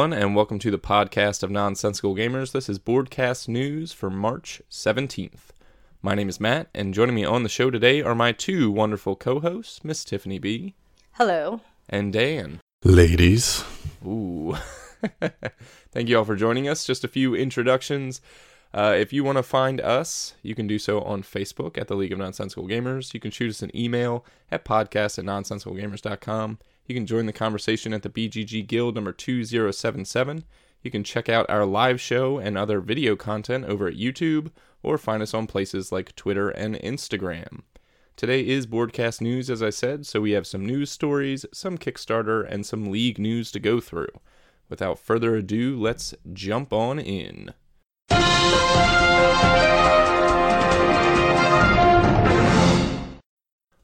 everyone, 0.00 0.18
and 0.18 0.34
welcome 0.34 0.58
to 0.58 0.70
the 0.70 0.78
podcast 0.78 1.42
of 1.42 1.50
Nonsensical 1.50 2.14
Gamers. 2.14 2.52
This 2.52 2.70
is 2.70 2.78
Boardcast 2.78 3.48
News 3.48 3.92
for 3.92 4.08
March 4.08 4.62
17th. 4.70 5.50
My 6.00 6.14
name 6.14 6.30
is 6.30 6.40
Matt, 6.40 6.68
and 6.74 6.94
joining 6.94 7.14
me 7.14 7.26
on 7.26 7.42
the 7.42 7.50
show 7.50 7.70
today 7.70 8.00
are 8.00 8.14
my 8.14 8.32
two 8.32 8.70
wonderful 8.70 9.14
co 9.14 9.40
hosts, 9.40 9.84
Miss 9.84 10.02
Tiffany 10.02 10.38
B. 10.38 10.74
Hello. 11.12 11.60
And 11.86 12.14
Dan. 12.14 12.60
Ladies. 12.82 13.62
Ooh. 14.02 14.56
Thank 15.92 16.08
you 16.08 16.16
all 16.16 16.24
for 16.24 16.34
joining 16.34 16.66
us. 16.66 16.86
Just 16.86 17.04
a 17.04 17.08
few 17.08 17.34
introductions. 17.34 18.22
Uh, 18.72 18.94
if 18.96 19.12
you 19.12 19.22
want 19.22 19.36
to 19.36 19.42
find 19.42 19.82
us, 19.82 20.32
you 20.42 20.54
can 20.54 20.66
do 20.66 20.78
so 20.78 21.02
on 21.02 21.22
Facebook 21.22 21.76
at 21.76 21.88
the 21.88 21.94
League 21.94 22.12
of 22.12 22.18
Nonsensical 22.18 22.66
Gamers. 22.66 23.12
You 23.12 23.20
can 23.20 23.32
shoot 23.32 23.50
us 23.50 23.60
an 23.60 23.76
email 23.76 24.24
at 24.50 24.64
podcast 24.64 25.18
at 25.18 25.26
nonsensicalgamers.com. 25.26 26.58
You 26.90 26.94
can 26.94 27.06
join 27.06 27.26
the 27.26 27.32
conversation 27.32 27.94
at 27.94 28.02
the 28.02 28.08
BGG 28.08 28.66
Guild 28.66 28.96
number 28.96 29.12
2077. 29.12 30.42
You 30.82 30.90
can 30.90 31.04
check 31.04 31.28
out 31.28 31.48
our 31.48 31.64
live 31.64 32.00
show 32.00 32.38
and 32.38 32.58
other 32.58 32.80
video 32.80 33.14
content 33.14 33.64
over 33.66 33.86
at 33.86 33.94
YouTube 33.94 34.50
or 34.82 34.98
find 34.98 35.22
us 35.22 35.32
on 35.32 35.46
places 35.46 35.92
like 35.92 36.16
Twitter 36.16 36.50
and 36.50 36.74
Instagram. 36.74 37.60
Today 38.16 38.44
is 38.44 38.66
Boardcast 38.66 39.20
News, 39.20 39.50
as 39.50 39.62
I 39.62 39.70
said, 39.70 40.04
so 40.04 40.20
we 40.20 40.32
have 40.32 40.48
some 40.48 40.66
news 40.66 40.90
stories, 40.90 41.46
some 41.52 41.78
Kickstarter, 41.78 42.44
and 42.50 42.66
some 42.66 42.90
League 42.90 43.20
news 43.20 43.52
to 43.52 43.60
go 43.60 43.78
through. 43.78 44.10
Without 44.68 44.98
further 44.98 45.36
ado, 45.36 45.78
let's 45.78 46.12
jump 46.32 46.72
on 46.72 46.98
in. 46.98 47.54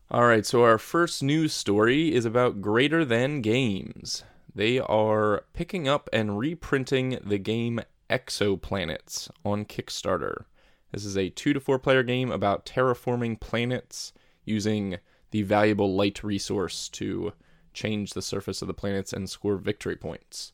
All 0.08 0.24
right, 0.24 0.46
so 0.46 0.62
our 0.62 0.78
first 0.78 1.20
news 1.20 1.52
story 1.52 2.14
is 2.14 2.24
about 2.24 2.60
Greater 2.60 3.04
Than 3.04 3.40
Games. 3.40 4.22
They 4.54 4.78
are 4.78 5.42
picking 5.52 5.88
up 5.88 6.08
and 6.12 6.38
reprinting 6.38 7.18
the 7.24 7.38
game 7.38 7.80
Exoplanets 8.08 9.28
on 9.44 9.64
Kickstarter. 9.64 10.44
This 10.92 11.04
is 11.04 11.16
a 11.16 11.30
two 11.30 11.52
to 11.52 11.58
four 11.58 11.80
player 11.80 12.04
game 12.04 12.30
about 12.30 12.64
terraforming 12.64 13.40
planets 13.40 14.12
using 14.44 14.98
the 15.32 15.42
valuable 15.42 15.96
light 15.96 16.22
resource 16.22 16.88
to 16.91 17.32
change 17.74 18.12
the 18.12 18.22
surface 18.22 18.62
of 18.62 18.68
the 18.68 18.74
planets 18.74 19.12
and 19.12 19.28
score 19.28 19.56
victory 19.56 19.96
points. 19.96 20.52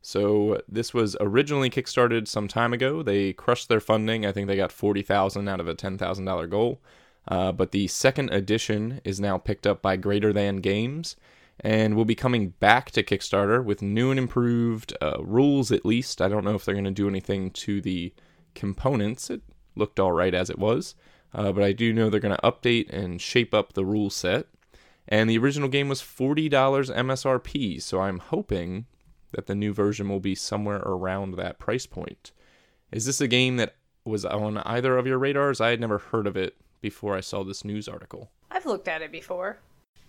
So 0.00 0.62
this 0.66 0.94
was 0.94 1.14
originally 1.20 1.68
kickstarted 1.68 2.26
some 2.26 2.48
time 2.48 2.72
ago. 2.72 3.02
They 3.02 3.34
crushed 3.34 3.68
their 3.68 3.80
funding. 3.80 4.24
I 4.24 4.32
think 4.32 4.48
they 4.48 4.56
got 4.56 4.72
forty 4.72 5.02
thousand 5.02 5.46
out 5.46 5.60
of 5.60 5.68
a 5.68 5.74
ten 5.74 5.98
thousand 5.98 6.24
dollar 6.24 6.46
goal. 6.46 6.80
Uh, 7.26 7.52
but 7.52 7.72
the 7.72 7.86
second 7.86 8.30
edition 8.30 9.00
is 9.04 9.20
now 9.20 9.38
picked 9.38 9.66
up 9.66 9.80
by 9.80 9.96
Greater 9.96 10.32
Than 10.32 10.56
Games, 10.56 11.16
and 11.60 11.94
will 11.94 12.04
be 12.04 12.14
coming 12.14 12.50
back 12.50 12.90
to 12.90 13.02
Kickstarter 13.02 13.64
with 13.64 13.80
new 13.80 14.10
and 14.10 14.18
improved 14.18 14.96
uh, 15.00 15.22
rules. 15.22 15.70
At 15.70 15.86
least 15.86 16.20
I 16.20 16.28
don't 16.28 16.44
know 16.44 16.54
if 16.54 16.64
they're 16.64 16.74
going 16.74 16.84
to 16.84 16.90
do 16.90 17.08
anything 17.08 17.50
to 17.52 17.80
the 17.80 18.12
components. 18.54 19.30
It 19.30 19.42
looked 19.76 20.00
all 20.00 20.12
right 20.12 20.34
as 20.34 20.50
it 20.50 20.58
was, 20.58 20.94
uh, 21.32 21.52
but 21.52 21.64
I 21.64 21.72
do 21.72 21.92
know 21.92 22.10
they're 22.10 22.20
going 22.20 22.36
to 22.36 22.42
update 22.42 22.90
and 22.90 23.20
shape 23.20 23.54
up 23.54 23.72
the 23.72 23.84
rule 23.84 24.10
set. 24.10 24.46
And 25.06 25.28
the 25.28 25.38
original 25.38 25.68
game 25.68 25.88
was 25.88 26.00
$40 26.00 26.50
MSRP, 26.50 27.80
so 27.82 28.00
I'm 28.00 28.18
hoping 28.18 28.86
that 29.32 29.46
the 29.46 29.54
new 29.54 29.72
version 29.72 30.08
will 30.08 30.20
be 30.20 30.34
somewhere 30.34 30.78
around 30.78 31.36
that 31.36 31.58
price 31.58 31.86
point. 31.86 32.32
Is 32.90 33.04
this 33.04 33.20
a 33.20 33.28
game 33.28 33.56
that 33.56 33.76
was 34.04 34.24
on 34.24 34.58
either 34.58 34.96
of 34.96 35.06
your 35.06 35.18
radars? 35.18 35.60
I 35.60 35.70
had 35.70 35.80
never 35.80 35.98
heard 35.98 36.26
of 36.26 36.36
it 36.36 36.56
before 36.84 37.16
I 37.16 37.20
saw 37.20 37.42
this 37.42 37.64
news 37.64 37.88
article. 37.88 38.30
I've 38.50 38.66
looked 38.66 38.88
at 38.88 39.00
it 39.00 39.10
before. 39.10 39.56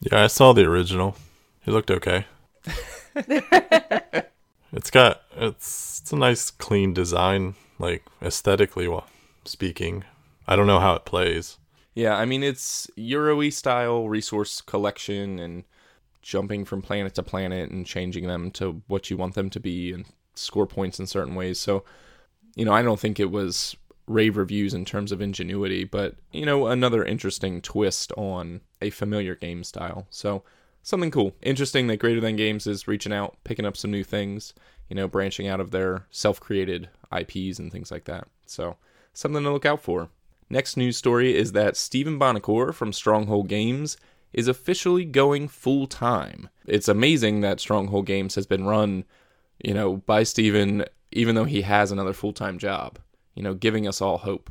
Yeah, 0.01 0.25
I 0.25 0.27
saw 0.27 0.51
the 0.51 0.65
original. 0.65 1.15
It 1.65 1.71
looked 1.71 1.89
okay. 1.89 2.25
it's 3.15 4.91
got 4.91 5.21
it's 5.37 6.01
it's 6.01 6.11
a 6.11 6.17
nice 6.17 6.51
clean 6.51 6.93
design, 6.93 7.55
like 7.79 8.03
aesthetically 8.21 8.89
speaking. 9.45 10.03
I 10.45 10.57
don't 10.57 10.67
know 10.67 10.81
how 10.81 10.95
it 10.95 11.05
plays. 11.05 11.57
Yeah, 11.93 12.17
I 12.17 12.25
mean 12.25 12.43
it's 12.43 12.91
Euro 12.97 13.49
style 13.51 14.09
resource 14.09 14.59
collection 14.59 15.39
and 15.39 15.63
jumping 16.21 16.65
from 16.65 16.81
planet 16.81 17.15
to 17.15 17.23
planet 17.23 17.71
and 17.71 17.85
changing 17.85 18.27
them 18.27 18.51
to 18.51 18.81
what 18.87 19.09
you 19.09 19.15
want 19.15 19.35
them 19.35 19.49
to 19.51 19.61
be 19.61 19.93
and 19.93 20.03
score 20.33 20.67
points 20.67 20.99
in 20.99 21.07
certain 21.07 21.35
ways. 21.35 21.57
So, 21.57 21.85
you 22.53 22.65
know, 22.65 22.73
I 22.73 22.81
don't 22.81 22.99
think 22.99 23.17
it 23.17 23.31
was 23.31 23.77
rave 24.07 24.37
reviews 24.37 24.73
in 24.73 24.85
terms 24.85 25.11
of 25.11 25.21
ingenuity, 25.21 25.83
but 25.83 26.15
you 26.31 26.45
know, 26.45 26.67
another 26.67 27.03
interesting 27.03 27.61
twist 27.61 28.11
on 28.17 28.61
a 28.81 28.89
familiar 28.89 29.35
game 29.35 29.63
style. 29.63 30.07
So, 30.09 30.43
something 30.83 31.11
cool. 31.11 31.35
Interesting 31.41 31.87
that 31.87 31.97
Greater 31.97 32.21
Than 32.21 32.35
Games 32.35 32.67
is 32.67 32.87
reaching 32.87 33.13
out, 33.13 33.37
picking 33.43 33.65
up 33.65 33.75
some 33.75 33.91
new 33.91 34.03
things, 34.03 34.53
you 34.89 34.95
know, 34.95 35.07
branching 35.07 35.47
out 35.47 35.59
of 35.59 35.71
their 35.71 36.05
self-created 36.11 36.89
IPs 37.11 37.59
and 37.59 37.71
things 37.71 37.91
like 37.91 38.05
that. 38.05 38.27
So, 38.45 38.77
something 39.13 39.43
to 39.43 39.51
look 39.51 39.65
out 39.65 39.81
for. 39.81 40.09
Next 40.49 40.77
news 40.77 40.97
story 40.97 41.35
is 41.35 41.53
that 41.53 41.75
Stephen 41.75 42.19
Buonocore 42.19 42.73
from 42.73 42.93
Stronghold 42.93 43.47
Games 43.47 43.97
is 44.31 44.47
officially 44.47 45.05
going 45.05 45.47
full 45.47 45.87
time. 45.87 46.49
It's 46.67 46.87
amazing 46.87 47.41
that 47.41 47.59
Stronghold 47.59 48.05
Games 48.05 48.35
has 48.35 48.45
been 48.45 48.65
run, 48.65 49.05
you 49.63 49.73
know, 49.73 49.97
by 49.97 50.23
Stephen 50.23 50.85
even 51.15 51.33
though 51.33 51.45
he 51.45 51.61
has 51.61 51.91
another 51.91 52.13
full-time 52.13 52.59
job, 52.59 52.99
you 53.35 53.43
know, 53.43 53.53
giving 53.53 53.87
us 53.87 54.01
all 54.01 54.17
hope. 54.19 54.49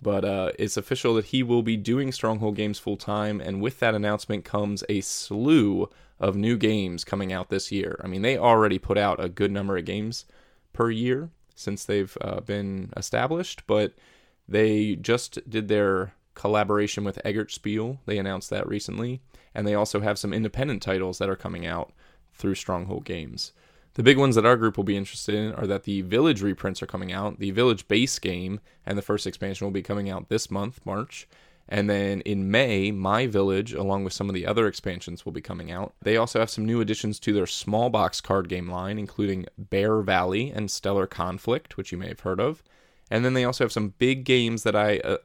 But 0.00 0.24
uh, 0.24 0.50
it's 0.58 0.76
official 0.76 1.14
that 1.14 1.26
he 1.26 1.44
will 1.44 1.62
be 1.62 1.76
doing 1.76 2.10
Stronghold 2.10 2.56
Games 2.56 2.78
full 2.78 2.96
time, 2.96 3.40
and 3.40 3.60
with 3.60 3.78
that 3.78 3.94
announcement 3.94 4.44
comes 4.44 4.82
a 4.88 5.00
slew 5.00 5.88
of 6.18 6.34
new 6.34 6.56
games 6.56 7.04
coming 7.04 7.32
out 7.32 7.50
this 7.50 7.70
year. 7.70 8.00
I 8.02 8.08
mean, 8.08 8.22
they 8.22 8.36
already 8.36 8.78
put 8.78 8.98
out 8.98 9.22
a 9.22 9.28
good 9.28 9.52
number 9.52 9.76
of 9.76 9.84
games 9.84 10.24
per 10.72 10.90
year 10.90 11.30
since 11.54 11.84
they've 11.84 12.16
uh, 12.20 12.40
been 12.40 12.90
established, 12.96 13.64
but 13.66 13.92
they 14.48 14.96
just 14.96 15.48
did 15.48 15.68
their 15.68 16.14
collaboration 16.34 17.04
with 17.04 17.20
Eggertspiel. 17.24 17.98
They 18.06 18.18
announced 18.18 18.50
that 18.50 18.66
recently. 18.66 19.20
And 19.54 19.66
they 19.66 19.74
also 19.74 20.00
have 20.00 20.18
some 20.18 20.32
independent 20.32 20.82
titles 20.82 21.18
that 21.18 21.28
are 21.28 21.36
coming 21.36 21.66
out 21.66 21.92
through 22.32 22.54
Stronghold 22.54 23.04
Games. 23.04 23.52
The 23.94 24.02
big 24.02 24.16
ones 24.16 24.36
that 24.36 24.46
our 24.46 24.56
group 24.56 24.76
will 24.76 24.84
be 24.84 24.96
interested 24.96 25.34
in 25.34 25.52
are 25.52 25.66
that 25.66 25.84
the 25.84 26.00
Village 26.02 26.40
reprints 26.40 26.82
are 26.82 26.86
coming 26.86 27.12
out. 27.12 27.38
The 27.38 27.50
Village 27.50 27.86
base 27.88 28.18
game 28.18 28.60
and 28.86 28.96
the 28.96 29.02
first 29.02 29.26
expansion 29.26 29.66
will 29.66 29.72
be 29.72 29.82
coming 29.82 30.08
out 30.08 30.28
this 30.28 30.50
month, 30.50 30.80
March. 30.86 31.28
And 31.68 31.88
then 31.88 32.22
in 32.22 32.50
May, 32.50 32.90
My 32.90 33.26
Village, 33.26 33.72
along 33.72 34.04
with 34.04 34.12
some 34.12 34.28
of 34.28 34.34
the 34.34 34.46
other 34.46 34.66
expansions, 34.66 35.24
will 35.24 35.32
be 35.32 35.40
coming 35.40 35.70
out. 35.70 35.94
They 36.02 36.16
also 36.16 36.40
have 36.40 36.50
some 36.50 36.66
new 36.66 36.80
additions 36.80 37.20
to 37.20 37.32
their 37.32 37.46
small 37.46 37.88
box 37.88 38.20
card 38.20 38.48
game 38.48 38.70
line, 38.70 38.98
including 38.98 39.46
Bear 39.56 40.00
Valley 40.00 40.50
and 40.50 40.70
Stellar 40.70 41.06
Conflict, 41.06 41.76
which 41.76 41.92
you 41.92 41.98
may 41.98 42.08
have 42.08 42.20
heard 42.20 42.40
of. 42.40 42.62
And 43.10 43.24
then 43.24 43.34
they 43.34 43.44
also 43.44 43.64
have 43.64 43.72
some 43.72 43.94
big 43.98 44.24
games 44.24 44.62
that 44.62 44.74
I 44.74 44.98
uh, 44.98 45.18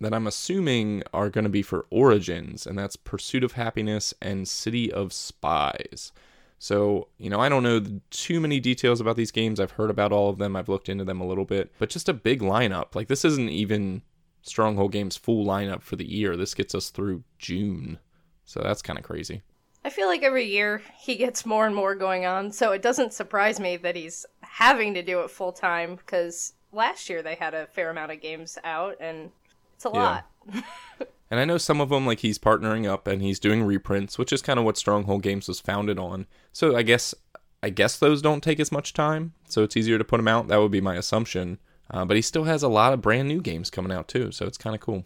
that 0.00 0.14
I'm 0.14 0.28
assuming 0.28 1.02
are 1.12 1.30
going 1.30 1.44
to 1.44 1.50
be 1.50 1.62
for 1.62 1.86
Origins, 1.90 2.66
and 2.66 2.78
that's 2.78 2.96
Pursuit 2.96 3.42
of 3.42 3.52
Happiness 3.52 4.14
and 4.22 4.46
City 4.46 4.92
of 4.92 5.12
Spies. 5.12 6.12
So, 6.58 7.08
you 7.18 7.30
know, 7.30 7.40
I 7.40 7.48
don't 7.48 7.62
know 7.62 7.84
too 8.10 8.40
many 8.40 8.58
details 8.58 9.00
about 9.00 9.16
these 9.16 9.30
games. 9.30 9.60
I've 9.60 9.72
heard 9.72 9.90
about 9.90 10.12
all 10.12 10.28
of 10.28 10.38
them, 10.38 10.56
I've 10.56 10.68
looked 10.68 10.88
into 10.88 11.04
them 11.04 11.20
a 11.20 11.26
little 11.26 11.44
bit, 11.44 11.72
but 11.78 11.88
just 11.88 12.08
a 12.08 12.14
big 12.14 12.40
lineup. 12.40 12.94
Like, 12.94 13.08
this 13.08 13.24
isn't 13.24 13.48
even 13.48 14.02
Stronghold 14.42 14.92
Games' 14.92 15.16
full 15.16 15.46
lineup 15.46 15.82
for 15.82 15.96
the 15.96 16.08
year. 16.08 16.36
This 16.36 16.54
gets 16.54 16.74
us 16.74 16.90
through 16.90 17.22
June. 17.38 17.98
So 18.44 18.60
that's 18.60 18.82
kind 18.82 18.98
of 18.98 19.04
crazy. 19.04 19.42
I 19.84 19.90
feel 19.90 20.08
like 20.08 20.22
every 20.22 20.44
year 20.44 20.82
he 20.98 21.16
gets 21.16 21.46
more 21.46 21.66
and 21.66 21.74
more 21.74 21.94
going 21.94 22.26
on, 22.26 22.50
so 22.50 22.72
it 22.72 22.82
doesn't 22.82 23.12
surprise 23.12 23.60
me 23.60 23.76
that 23.78 23.94
he's 23.94 24.26
having 24.40 24.94
to 24.94 25.02
do 25.02 25.20
it 25.20 25.30
full 25.30 25.52
time 25.52 25.94
because 25.94 26.54
last 26.72 27.08
year 27.08 27.22
they 27.22 27.36
had 27.36 27.54
a 27.54 27.66
fair 27.68 27.90
amount 27.90 28.12
of 28.12 28.20
games 28.20 28.58
out 28.64 28.96
and 29.00 29.30
it's 29.76 29.84
a 29.84 29.88
lot. 29.88 30.26
and 31.30 31.38
I 31.40 31.44
know 31.44 31.58
some 31.58 31.80
of 31.80 31.90
them, 31.90 32.06
like 32.06 32.20
he's 32.20 32.38
partnering 32.38 32.88
up 32.88 33.06
and 33.06 33.20
he's 33.22 33.38
doing 33.38 33.62
reprints, 33.62 34.18
which 34.18 34.32
is 34.32 34.42
kind 34.42 34.58
of 34.58 34.64
what 34.64 34.78
Stronghold 34.78 35.22
Games 35.22 35.48
was 35.48 35.60
founded 35.60 35.98
on. 35.98 36.26
So 36.52 36.76
I 36.76 36.82
guess, 36.82 37.14
I 37.62 37.70
guess 37.70 37.98
those 37.98 38.22
don't 38.22 38.42
take 38.42 38.60
as 38.60 38.72
much 38.72 38.94
time, 38.94 39.34
so 39.48 39.62
it's 39.62 39.76
easier 39.76 39.98
to 39.98 40.04
put 40.04 40.18
them 40.18 40.28
out. 40.28 40.48
That 40.48 40.58
would 40.58 40.70
be 40.70 40.80
my 40.80 40.96
assumption. 40.96 41.58
Uh, 41.90 42.04
but 42.04 42.16
he 42.16 42.22
still 42.22 42.44
has 42.44 42.62
a 42.62 42.68
lot 42.68 42.92
of 42.92 43.00
brand 43.00 43.28
new 43.28 43.40
games 43.40 43.70
coming 43.70 43.92
out 43.92 44.08
too, 44.08 44.30
so 44.32 44.46
it's 44.46 44.58
kind 44.58 44.74
of 44.74 44.80
cool. 44.80 45.04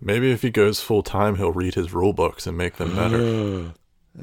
Maybe 0.00 0.32
if 0.32 0.42
he 0.42 0.50
goes 0.50 0.80
full 0.80 1.02
time, 1.02 1.36
he'll 1.36 1.52
read 1.52 1.74
his 1.74 1.92
rule 1.92 2.12
books 2.12 2.46
and 2.46 2.58
make 2.58 2.76
them 2.76 2.94
better. 2.94 3.72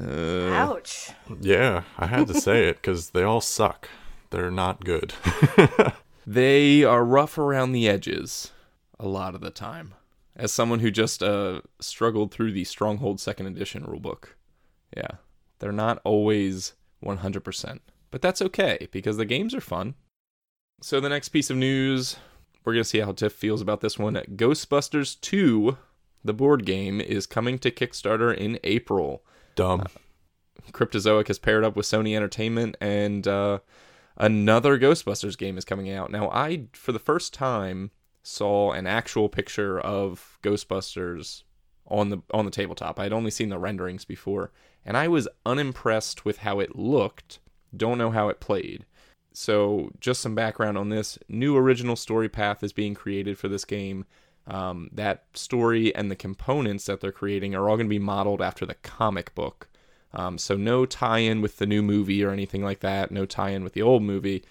uh, 0.00 0.52
Ouch. 0.52 1.10
Yeah, 1.40 1.82
I 1.98 2.06
had 2.06 2.28
to 2.28 2.34
say 2.34 2.68
it 2.68 2.76
because 2.76 3.10
they 3.10 3.22
all 3.22 3.40
suck. 3.40 3.88
They're 4.30 4.50
not 4.50 4.84
good. 4.84 5.14
they 6.26 6.84
are 6.84 7.04
rough 7.04 7.36
around 7.36 7.72
the 7.72 7.88
edges 7.88 8.52
a 8.98 9.08
lot 9.08 9.34
of 9.34 9.40
the 9.40 9.50
time. 9.50 9.94
As 10.34 10.52
someone 10.52 10.80
who 10.80 10.90
just 10.90 11.22
uh, 11.22 11.60
struggled 11.80 12.32
through 12.32 12.52
the 12.52 12.64
Stronghold 12.64 13.20
Second 13.20 13.46
Edition 13.46 13.84
rulebook, 13.84 14.28
yeah, 14.96 15.16
they're 15.58 15.72
not 15.72 16.00
always 16.04 16.72
100%. 17.04 17.80
But 18.10 18.22
that's 18.22 18.42
okay 18.42 18.88
because 18.90 19.16
the 19.16 19.24
games 19.24 19.54
are 19.54 19.60
fun. 19.60 19.94
So 20.80 21.00
the 21.00 21.08
next 21.08 21.30
piece 21.30 21.50
of 21.50 21.56
news, 21.56 22.16
we're 22.64 22.72
gonna 22.72 22.84
see 22.84 23.00
how 23.00 23.12
Tiff 23.12 23.32
feels 23.32 23.60
about 23.60 23.80
this 23.80 23.98
one. 23.98 24.14
Ghostbusters 24.14 25.20
2, 25.20 25.76
the 26.24 26.34
board 26.34 26.64
game, 26.66 27.00
is 27.00 27.26
coming 27.26 27.58
to 27.60 27.70
Kickstarter 27.70 28.36
in 28.36 28.58
April. 28.64 29.24
Dumb. 29.54 29.82
Uh, 29.82 30.70
Cryptozoic 30.72 31.28
has 31.28 31.38
paired 31.38 31.64
up 31.64 31.76
with 31.76 31.86
Sony 31.86 32.16
Entertainment, 32.16 32.76
and 32.80 33.26
uh, 33.26 33.58
another 34.16 34.78
Ghostbusters 34.78 35.36
game 35.36 35.58
is 35.58 35.64
coming 35.64 35.90
out. 35.90 36.10
Now, 36.10 36.30
I, 36.30 36.66
for 36.72 36.92
the 36.92 36.98
first 36.98 37.34
time, 37.34 37.90
saw 38.22 38.72
an 38.72 38.86
actual 38.86 39.28
picture 39.28 39.80
of 39.80 40.38
Ghostbusters 40.42 41.42
on 41.86 42.10
the 42.10 42.22
on 42.32 42.44
the 42.44 42.50
tabletop. 42.50 42.98
I'd 42.98 43.12
only 43.12 43.30
seen 43.30 43.48
the 43.48 43.58
renderings 43.58 44.04
before, 44.04 44.52
and 44.84 44.96
I 44.96 45.08
was 45.08 45.28
unimpressed 45.44 46.24
with 46.24 46.38
how 46.38 46.60
it 46.60 46.76
looked. 46.76 47.38
Don't 47.76 47.98
know 47.98 48.10
how 48.10 48.28
it 48.28 48.40
played. 48.40 48.86
So, 49.34 49.90
just 49.98 50.20
some 50.20 50.34
background 50.34 50.78
on 50.78 50.88
this: 50.88 51.18
new 51.28 51.56
original 51.56 51.96
story 51.96 52.28
path 52.28 52.62
is 52.62 52.72
being 52.72 52.94
created 52.94 53.38
for 53.38 53.48
this 53.48 53.64
game. 53.64 54.04
Um, 54.46 54.90
that 54.92 55.24
story 55.34 55.94
and 55.94 56.10
the 56.10 56.16
components 56.16 56.86
that 56.86 57.00
they're 57.00 57.12
creating 57.12 57.54
are 57.54 57.68
all 57.68 57.76
going 57.76 57.86
to 57.86 57.90
be 57.90 57.98
modeled 57.98 58.42
after 58.42 58.66
the 58.66 58.74
comic 58.74 59.34
book. 59.34 59.68
Um, 60.14 60.36
so 60.36 60.56
no 60.56 60.84
tie-in 60.84 61.40
with 61.40 61.58
the 61.58 61.66
new 61.66 61.80
movie 61.80 62.24
or 62.24 62.30
anything 62.30 62.62
like 62.62 62.80
that. 62.80 63.10
No 63.10 63.24
tie-in 63.24 63.62
with 63.64 63.72
the 63.72 63.82
old 63.82 64.02
movie. 64.02 64.44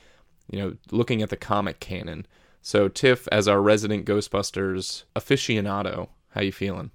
You 0.49 0.59
know, 0.59 0.77
looking 0.91 1.21
at 1.21 1.29
the 1.29 1.37
comic 1.37 1.79
canon. 1.79 2.25
So 2.61 2.87
Tiff, 2.87 3.27
as 3.31 3.47
our 3.47 3.61
resident 3.61 4.05
Ghostbusters 4.05 5.03
aficionado, 5.15 6.09
how 6.29 6.41
you 6.41 6.51
feeling? 6.51 6.91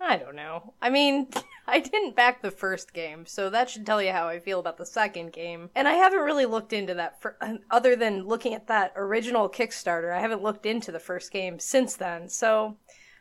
I 0.00 0.16
don't 0.16 0.36
know. 0.36 0.74
I 0.80 0.90
mean, 0.90 1.28
I 1.66 1.80
didn't 1.80 2.16
back 2.16 2.40
the 2.40 2.50
first 2.50 2.92
game, 2.94 3.26
so 3.26 3.50
that 3.50 3.68
should 3.68 3.84
tell 3.84 4.02
you 4.02 4.10
how 4.12 4.26
I 4.26 4.40
feel 4.40 4.58
about 4.58 4.78
the 4.78 4.86
second 4.86 5.32
game. 5.32 5.70
And 5.74 5.86
I 5.86 5.94
haven't 5.94 6.20
really 6.20 6.46
looked 6.46 6.72
into 6.72 6.94
that 6.94 7.20
for 7.20 7.36
other 7.70 7.94
than 7.94 8.26
looking 8.26 8.54
at 8.54 8.66
that 8.68 8.92
original 8.96 9.48
Kickstarter. 9.48 10.12
I 10.12 10.20
haven't 10.20 10.42
looked 10.42 10.66
into 10.66 10.90
the 10.90 10.98
first 10.98 11.30
game 11.30 11.58
since 11.58 11.94
then. 11.94 12.28
So, 12.28 12.76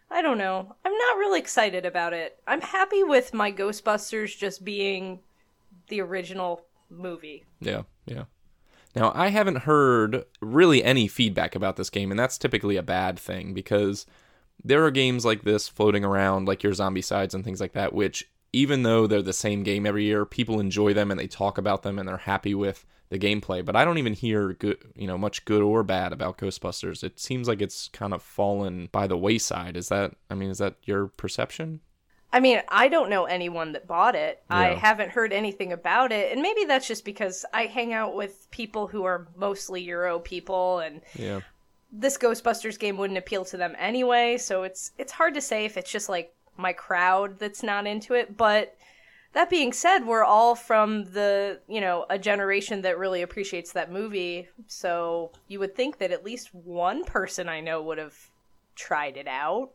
I 0.09 0.21
don't 0.21 0.37
know. 0.37 0.75
I'm 0.85 0.97
not 0.97 1.17
really 1.17 1.39
excited 1.39 1.85
about 1.85 2.13
it. 2.13 2.39
I'm 2.47 2.61
happy 2.61 3.03
with 3.03 3.33
my 3.33 3.51
Ghostbusters 3.51 4.37
just 4.37 4.63
being 4.63 5.19
the 5.89 6.01
original 6.01 6.65
movie. 6.89 7.45
Yeah, 7.59 7.83
yeah. 8.05 8.23
Now, 8.97 9.11
I 9.13 9.27
haven't 9.27 9.59
heard 9.59 10.25
really 10.41 10.83
any 10.83 11.07
feedback 11.07 11.53
about 11.53 11.75
this 11.75 11.91
game, 11.91 12.09
and 12.09 12.19
that's 12.19 12.37
typically 12.37 12.77
a 12.77 12.83
bad 12.83 13.19
thing 13.19 13.53
because 13.53 14.07
there 14.63 14.83
are 14.85 14.89
games 14.89 15.23
like 15.23 15.43
this 15.43 15.69
floating 15.69 16.03
around, 16.03 16.47
like 16.47 16.63
your 16.63 16.73
Zombicides 16.73 17.35
and 17.35 17.43
things 17.43 17.61
like 17.61 17.73
that, 17.73 17.93
which 17.93 18.27
even 18.53 18.81
though 18.81 19.05
they're 19.05 19.21
the 19.21 19.33
same 19.33 19.61
game 19.61 19.85
every 19.85 20.05
year, 20.05 20.25
people 20.25 20.59
enjoy 20.59 20.95
them 20.95 21.11
and 21.11 21.19
they 21.19 21.27
talk 21.27 21.59
about 21.59 21.83
them 21.83 21.99
and 21.99 22.09
they're 22.09 22.17
happy 22.17 22.55
with 22.55 22.87
the 23.09 23.19
gameplay. 23.19 23.63
But 23.63 23.75
I 23.75 23.85
don't 23.85 23.99
even 23.99 24.13
hear 24.13 24.53
good, 24.53 24.79
you 24.95 25.05
know, 25.05 25.17
much 25.17 25.45
good 25.45 25.61
or 25.61 25.83
bad 25.83 26.11
about 26.11 26.39
Ghostbusters. 26.39 27.03
It 27.03 27.19
seems 27.19 27.47
like 27.47 27.61
it's 27.61 27.89
kind 27.89 28.15
of 28.15 28.23
fallen 28.23 28.89
by 28.91 29.05
the 29.05 29.15
wayside. 29.15 29.77
Is 29.77 29.89
that? 29.89 30.15
I 30.31 30.33
mean, 30.33 30.49
is 30.49 30.57
that 30.57 30.75
your 30.81 31.05
perception? 31.05 31.81
I 32.31 32.39
mean, 32.41 32.61
I 32.67 32.89
don't 32.89 33.09
know 33.09 33.25
anyone 33.25 33.71
that 33.71 33.87
bought 33.87 34.15
it. 34.15 34.43
Yeah. 34.49 34.57
I 34.57 34.73
haven't 34.73 35.11
heard 35.11 35.31
anything 35.31 35.71
about 35.71 36.11
it, 36.11 36.31
and 36.31 36.41
maybe 36.41 36.65
that's 36.65 36.87
just 36.87 37.05
because 37.05 37.45
I 37.53 37.65
hang 37.65 37.93
out 37.93 38.15
with 38.15 38.47
people 38.51 38.87
who 38.87 39.05
are 39.05 39.27
mostly 39.35 39.81
Euro 39.83 40.19
people, 40.19 40.79
and 40.79 41.01
yeah. 41.15 41.39
this 41.91 42.17
Ghostbusters 42.17 42.77
game 42.77 42.97
wouldn't 42.97 43.17
appeal 43.17 43.45
to 43.45 43.57
them 43.57 43.75
anyway. 43.79 44.37
So 44.37 44.63
it's 44.63 44.91
it's 44.97 45.13
hard 45.13 45.35
to 45.35 45.41
say 45.41 45.65
if 45.65 45.77
it's 45.77 45.91
just 45.91 46.09
like 46.09 46.33
my 46.57 46.73
crowd 46.73 47.39
that's 47.39 47.63
not 47.63 47.87
into 47.87 48.13
it. 48.13 48.35
But 48.35 48.75
that 49.33 49.49
being 49.49 49.71
said, 49.71 49.99
we're 50.05 50.25
all 50.25 50.55
from 50.55 51.05
the 51.05 51.61
you 51.67 51.79
know 51.79 52.05
a 52.09 52.19
generation 52.19 52.81
that 52.81 52.97
really 52.97 53.21
appreciates 53.21 53.71
that 53.71 53.89
movie. 53.89 54.49
So 54.67 55.31
you 55.47 55.59
would 55.59 55.75
think 55.75 55.99
that 55.99 56.11
at 56.11 56.25
least 56.25 56.53
one 56.53 57.05
person 57.05 57.47
I 57.47 57.61
know 57.61 57.81
would 57.83 57.99
have 57.99 58.17
tried 58.75 59.15
it 59.15 59.27
out, 59.27 59.69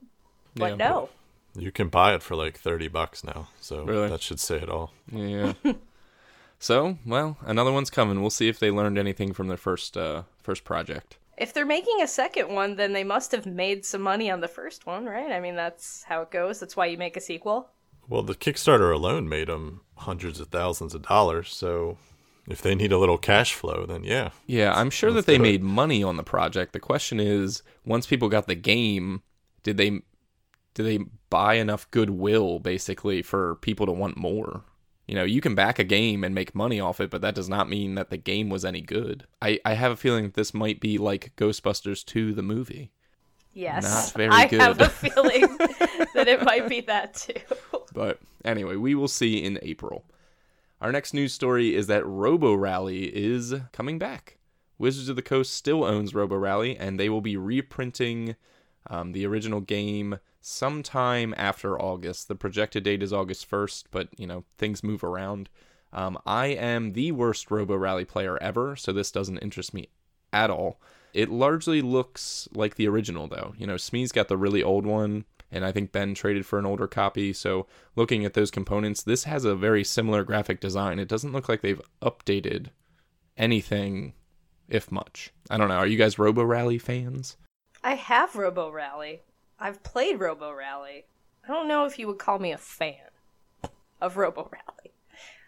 but 0.54 0.72
yeah, 0.72 0.76
no. 0.76 1.08
You 1.54 1.70
can 1.70 1.88
buy 1.88 2.14
it 2.14 2.22
for 2.22 2.34
like 2.34 2.58
30 2.58 2.88
bucks 2.88 3.24
now. 3.24 3.48
So 3.60 3.84
really? 3.84 4.08
that 4.08 4.22
should 4.22 4.40
say 4.40 4.56
it 4.56 4.70
all. 4.70 4.92
Yeah. 5.10 5.52
so, 6.58 6.98
well, 7.04 7.36
another 7.42 7.72
one's 7.72 7.90
coming. 7.90 8.20
We'll 8.20 8.30
see 8.30 8.48
if 8.48 8.58
they 8.58 8.70
learned 8.70 8.98
anything 8.98 9.32
from 9.32 9.48
their 9.48 9.56
first 9.56 9.96
uh, 9.96 10.22
first 10.42 10.64
project. 10.64 11.18
If 11.36 11.52
they're 11.54 11.66
making 11.66 12.00
a 12.02 12.06
second 12.06 12.50
one, 12.50 12.76
then 12.76 12.92
they 12.92 13.04
must 13.04 13.32
have 13.32 13.46
made 13.46 13.84
some 13.84 14.02
money 14.02 14.30
on 14.30 14.40
the 14.40 14.48
first 14.48 14.86
one, 14.86 15.06
right? 15.06 15.32
I 15.32 15.40
mean, 15.40 15.56
that's 15.56 16.04
how 16.04 16.22
it 16.22 16.30
goes. 16.30 16.60
That's 16.60 16.76
why 16.76 16.86
you 16.86 16.98
make 16.98 17.16
a 17.16 17.20
sequel. 17.20 17.70
Well, 18.08 18.22
the 18.22 18.34
Kickstarter 18.34 18.94
alone 18.94 19.28
made 19.28 19.48
them 19.48 19.80
hundreds 19.96 20.40
of 20.40 20.48
thousands 20.48 20.94
of 20.94 21.02
dollars. 21.02 21.50
So 21.50 21.96
if 22.48 22.60
they 22.60 22.74
need 22.74 22.92
a 22.92 22.98
little 22.98 23.18
cash 23.18 23.54
flow, 23.54 23.86
then 23.86 24.04
yeah. 24.04 24.30
Yeah, 24.46 24.72
I'm 24.74 24.90
sure 24.90 25.12
that 25.12 25.26
they 25.26 25.38
made 25.38 25.62
money 25.62 26.02
on 26.02 26.16
the 26.16 26.22
project. 26.22 26.72
The 26.72 26.80
question 26.80 27.20
is, 27.20 27.62
once 27.84 28.06
people 28.06 28.28
got 28.28 28.46
the 28.46 28.54
game, 28.54 29.22
did 29.62 29.76
they 29.76 30.02
do 30.74 30.82
they 30.82 31.00
buy 31.30 31.54
enough 31.54 31.90
goodwill 31.90 32.58
basically 32.58 33.22
for 33.22 33.56
people 33.56 33.86
to 33.86 33.92
want 33.92 34.16
more? 34.16 34.64
You 35.06 35.16
know, 35.16 35.24
you 35.24 35.40
can 35.40 35.54
back 35.54 35.78
a 35.78 35.84
game 35.84 36.24
and 36.24 36.34
make 36.34 36.54
money 36.54 36.80
off 36.80 37.00
it, 37.00 37.10
but 37.10 37.20
that 37.22 37.34
does 37.34 37.48
not 37.48 37.68
mean 37.68 37.96
that 37.96 38.10
the 38.10 38.16
game 38.16 38.48
was 38.48 38.64
any 38.64 38.80
good. 38.80 39.26
I, 39.42 39.58
I 39.64 39.74
have 39.74 39.92
a 39.92 39.96
feeling 39.96 40.24
that 40.24 40.34
this 40.34 40.54
might 40.54 40.80
be 40.80 40.96
like 40.96 41.34
Ghostbusters 41.36 42.04
2, 42.04 42.32
the 42.32 42.42
movie. 42.42 42.92
Yes. 43.52 43.82
Not 43.84 44.12
very 44.16 44.30
I 44.30 44.46
good. 44.46 44.60
have 44.60 44.80
a 44.80 44.88
feeling 44.88 45.40
that 46.14 46.28
it 46.28 46.42
might 46.42 46.68
be 46.68 46.80
that 46.82 47.14
too. 47.14 47.34
But 47.92 48.20
anyway, 48.44 48.76
we 48.76 48.94
will 48.94 49.08
see 49.08 49.42
in 49.42 49.58
April. 49.62 50.04
Our 50.80 50.92
next 50.92 51.14
news 51.14 51.32
story 51.32 51.74
is 51.74 51.86
that 51.88 52.06
Robo 52.06 52.54
Rally 52.54 53.04
is 53.04 53.54
coming 53.72 53.98
back. 53.98 54.38
Wizards 54.78 55.08
of 55.08 55.16
the 55.16 55.22
Coast 55.22 55.52
still 55.52 55.84
owns 55.84 56.14
Robo 56.14 56.36
Rally, 56.36 56.76
and 56.76 56.98
they 56.98 57.08
will 57.08 57.20
be 57.20 57.36
reprinting 57.36 58.34
um, 58.88 59.12
the 59.12 59.26
original 59.26 59.60
game 59.60 60.18
sometime 60.42 61.32
after 61.38 61.80
August. 61.80 62.28
The 62.28 62.34
projected 62.34 62.84
date 62.84 63.02
is 63.02 63.12
August 63.12 63.50
1st, 63.50 63.84
but 63.90 64.08
you 64.18 64.26
know, 64.26 64.44
things 64.58 64.82
move 64.82 65.02
around. 65.02 65.48
Um, 65.92 66.18
I 66.26 66.46
am 66.46 66.92
the 66.92 67.12
worst 67.12 67.50
Robo 67.50 67.76
Rally 67.76 68.04
player 68.04 68.36
ever, 68.42 68.76
so 68.76 68.92
this 68.92 69.10
doesn't 69.10 69.38
interest 69.38 69.72
me 69.72 69.88
at 70.32 70.50
all. 70.50 70.80
It 71.12 71.30
largely 71.30 71.82
looks 71.82 72.48
like 72.52 72.74
the 72.74 72.88
original, 72.88 73.28
though. 73.28 73.54
You 73.58 73.66
know, 73.66 73.76
Smee's 73.76 74.12
got 74.12 74.28
the 74.28 74.38
really 74.38 74.62
old 74.62 74.86
one, 74.86 75.26
and 75.50 75.64
I 75.64 75.70
think 75.70 75.92
Ben 75.92 76.14
traded 76.14 76.46
for 76.46 76.58
an 76.58 76.64
older 76.64 76.88
copy. 76.88 77.34
So, 77.34 77.66
looking 77.94 78.24
at 78.24 78.32
those 78.32 78.50
components, 78.50 79.02
this 79.02 79.24
has 79.24 79.44
a 79.44 79.54
very 79.54 79.84
similar 79.84 80.24
graphic 80.24 80.60
design. 80.60 80.98
It 80.98 81.08
doesn't 81.08 81.32
look 81.32 81.50
like 81.50 81.60
they've 81.60 81.82
updated 82.00 82.68
anything, 83.36 84.14
if 84.68 84.90
much. 84.90 85.32
I 85.50 85.58
don't 85.58 85.68
know. 85.68 85.76
Are 85.76 85.86
you 85.86 85.98
guys 85.98 86.18
Robo 86.18 86.42
Rally 86.42 86.78
fans? 86.78 87.36
I 87.84 87.94
have 87.94 88.34
Robo 88.34 88.70
Rally. 88.70 89.20
I've 89.62 89.80
played 89.84 90.18
Robo 90.18 90.52
Rally. 90.52 91.04
I 91.44 91.52
don't 91.52 91.68
know 91.68 91.84
if 91.84 91.96
you 91.96 92.08
would 92.08 92.18
call 92.18 92.40
me 92.40 92.50
a 92.50 92.58
fan 92.58 92.96
of 94.00 94.16
Robo 94.16 94.50
Rally. 94.52 94.92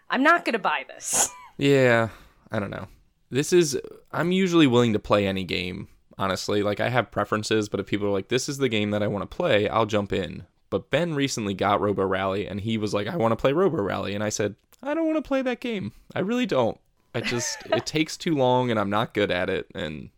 I'm 0.09 0.23
not 0.23 0.45
gonna 0.45 0.59
buy 0.59 0.85
this. 0.87 1.29
Yeah, 1.57 2.09
I 2.51 2.59
don't 2.59 2.69
know. 2.69 2.89
This 3.29 3.53
is 3.53 3.79
I'm 4.11 4.33
usually 4.33 4.67
willing 4.67 4.91
to 4.91 4.99
play 4.99 5.25
any 5.25 5.45
game, 5.45 5.87
honestly. 6.17 6.61
Like 6.61 6.81
I 6.81 6.89
have 6.89 7.11
preferences, 7.11 7.69
but 7.69 7.79
if 7.79 7.85
people 7.85 8.07
are 8.07 8.11
like, 8.11 8.27
this 8.27 8.49
is 8.49 8.57
the 8.57 8.67
game 8.67 8.91
that 8.91 9.01
I 9.01 9.07
want 9.07 9.21
to 9.29 9.33
play, 9.33 9.69
I'll 9.69 9.85
jump 9.85 10.11
in. 10.11 10.43
But 10.69 10.89
Ben 10.89 11.13
recently 11.13 11.53
got 11.53 11.79
Robo 11.79 12.03
Rally 12.03 12.45
and 12.45 12.59
he 12.59 12.77
was 12.77 12.93
like, 12.93 13.07
I 13.07 13.15
want 13.15 13.31
to 13.31 13.37
play 13.37 13.53
Robo 13.53 13.81
Rally. 13.81 14.13
And 14.13 14.21
I 14.21 14.27
said, 14.27 14.55
I 14.83 14.93
don't 14.93 15.05
want 15.05 15.15
to 15.15 15.25
play 15.25 15.41
that 15.43 15.61
game. 15.61 15.93
I 16.13 16.19
really 16.19 16.45
don't. 16.45 16.77
I 17.13 17.21
just 17.21 17.57
it 17.71 17.85
takes 17.85 18.17
too 18.17 18.35
long 18.35 18.69
and 18.69 18.77
I'm 18.77 18.89
not 18.89 19.13
good 19.13 19.31
at 19.31 19.49
it 19.49 19.67
and 19.73 20.09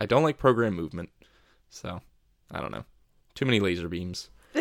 I 0.00 0.06
don't 0.06 0.24
like 0.24 0.36
program 0.36 0.74
movement. 0.74 1.10
So 1.70 2.00
I 2.50 2.60
don't 2.60 2.72
know. 2.72 2.84
Too 3.34 3.44
many 3.44 3.60
laser 3.60 3.88
beams. 3.88 4.30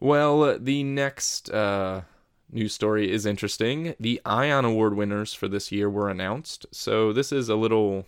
well, 0.00 0.58
the 0.58 0.82
next 0.82 1.50
uh, 1.50 2.02
news 2.50 2.74
story 2.74 3.10
is 3.10 3.26
interesting. 3.26 3.94
The 3.98 4.20
Ion 4.24 4.64
Award 4.64 4.94
winners 4.94 5.34
for 5.34 5.48
this 5.48 5.72
year 5.72 5.90
were 5.90 6.08
announced. 6.08 6.66
So 6.70 7.12
this 7.12 7.32
is 7.32 7.48
a 7.48 7.56
little, 7.56 8.06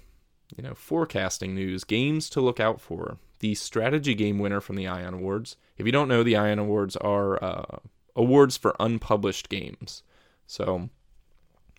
you 0.57 0.63
know, 0.63 0.75
forecasting 0.75 1.55
news. 1.55 1.85
Games 1.85 2.31
to 2.31 2.41
look 2.41 2.61
out 2.61 2.81
for. 2.81 3.19
The 3.41 3.55
strategy 3.55 4.15
game 4.15 4.39
winner 4.39 4.61
from 4.61 4.77
the 4.77 4.87
Ion 4.87 5.15
Awards. 5.15 5.57
If 5.77 5.87
you 5.87 5.93
don't 5.93 6.09
know, 6.09 6.23
the 6.23 6.37
Ion 6.37 6.59
Awards 6.59 6.97
are 6.97 7.43
uh, 7.43 7.79
awards 8.15 8.57
for 8.57 8.77
unpublished 8.79 9.49
games. 9.49 10.03
So 10.47 10.89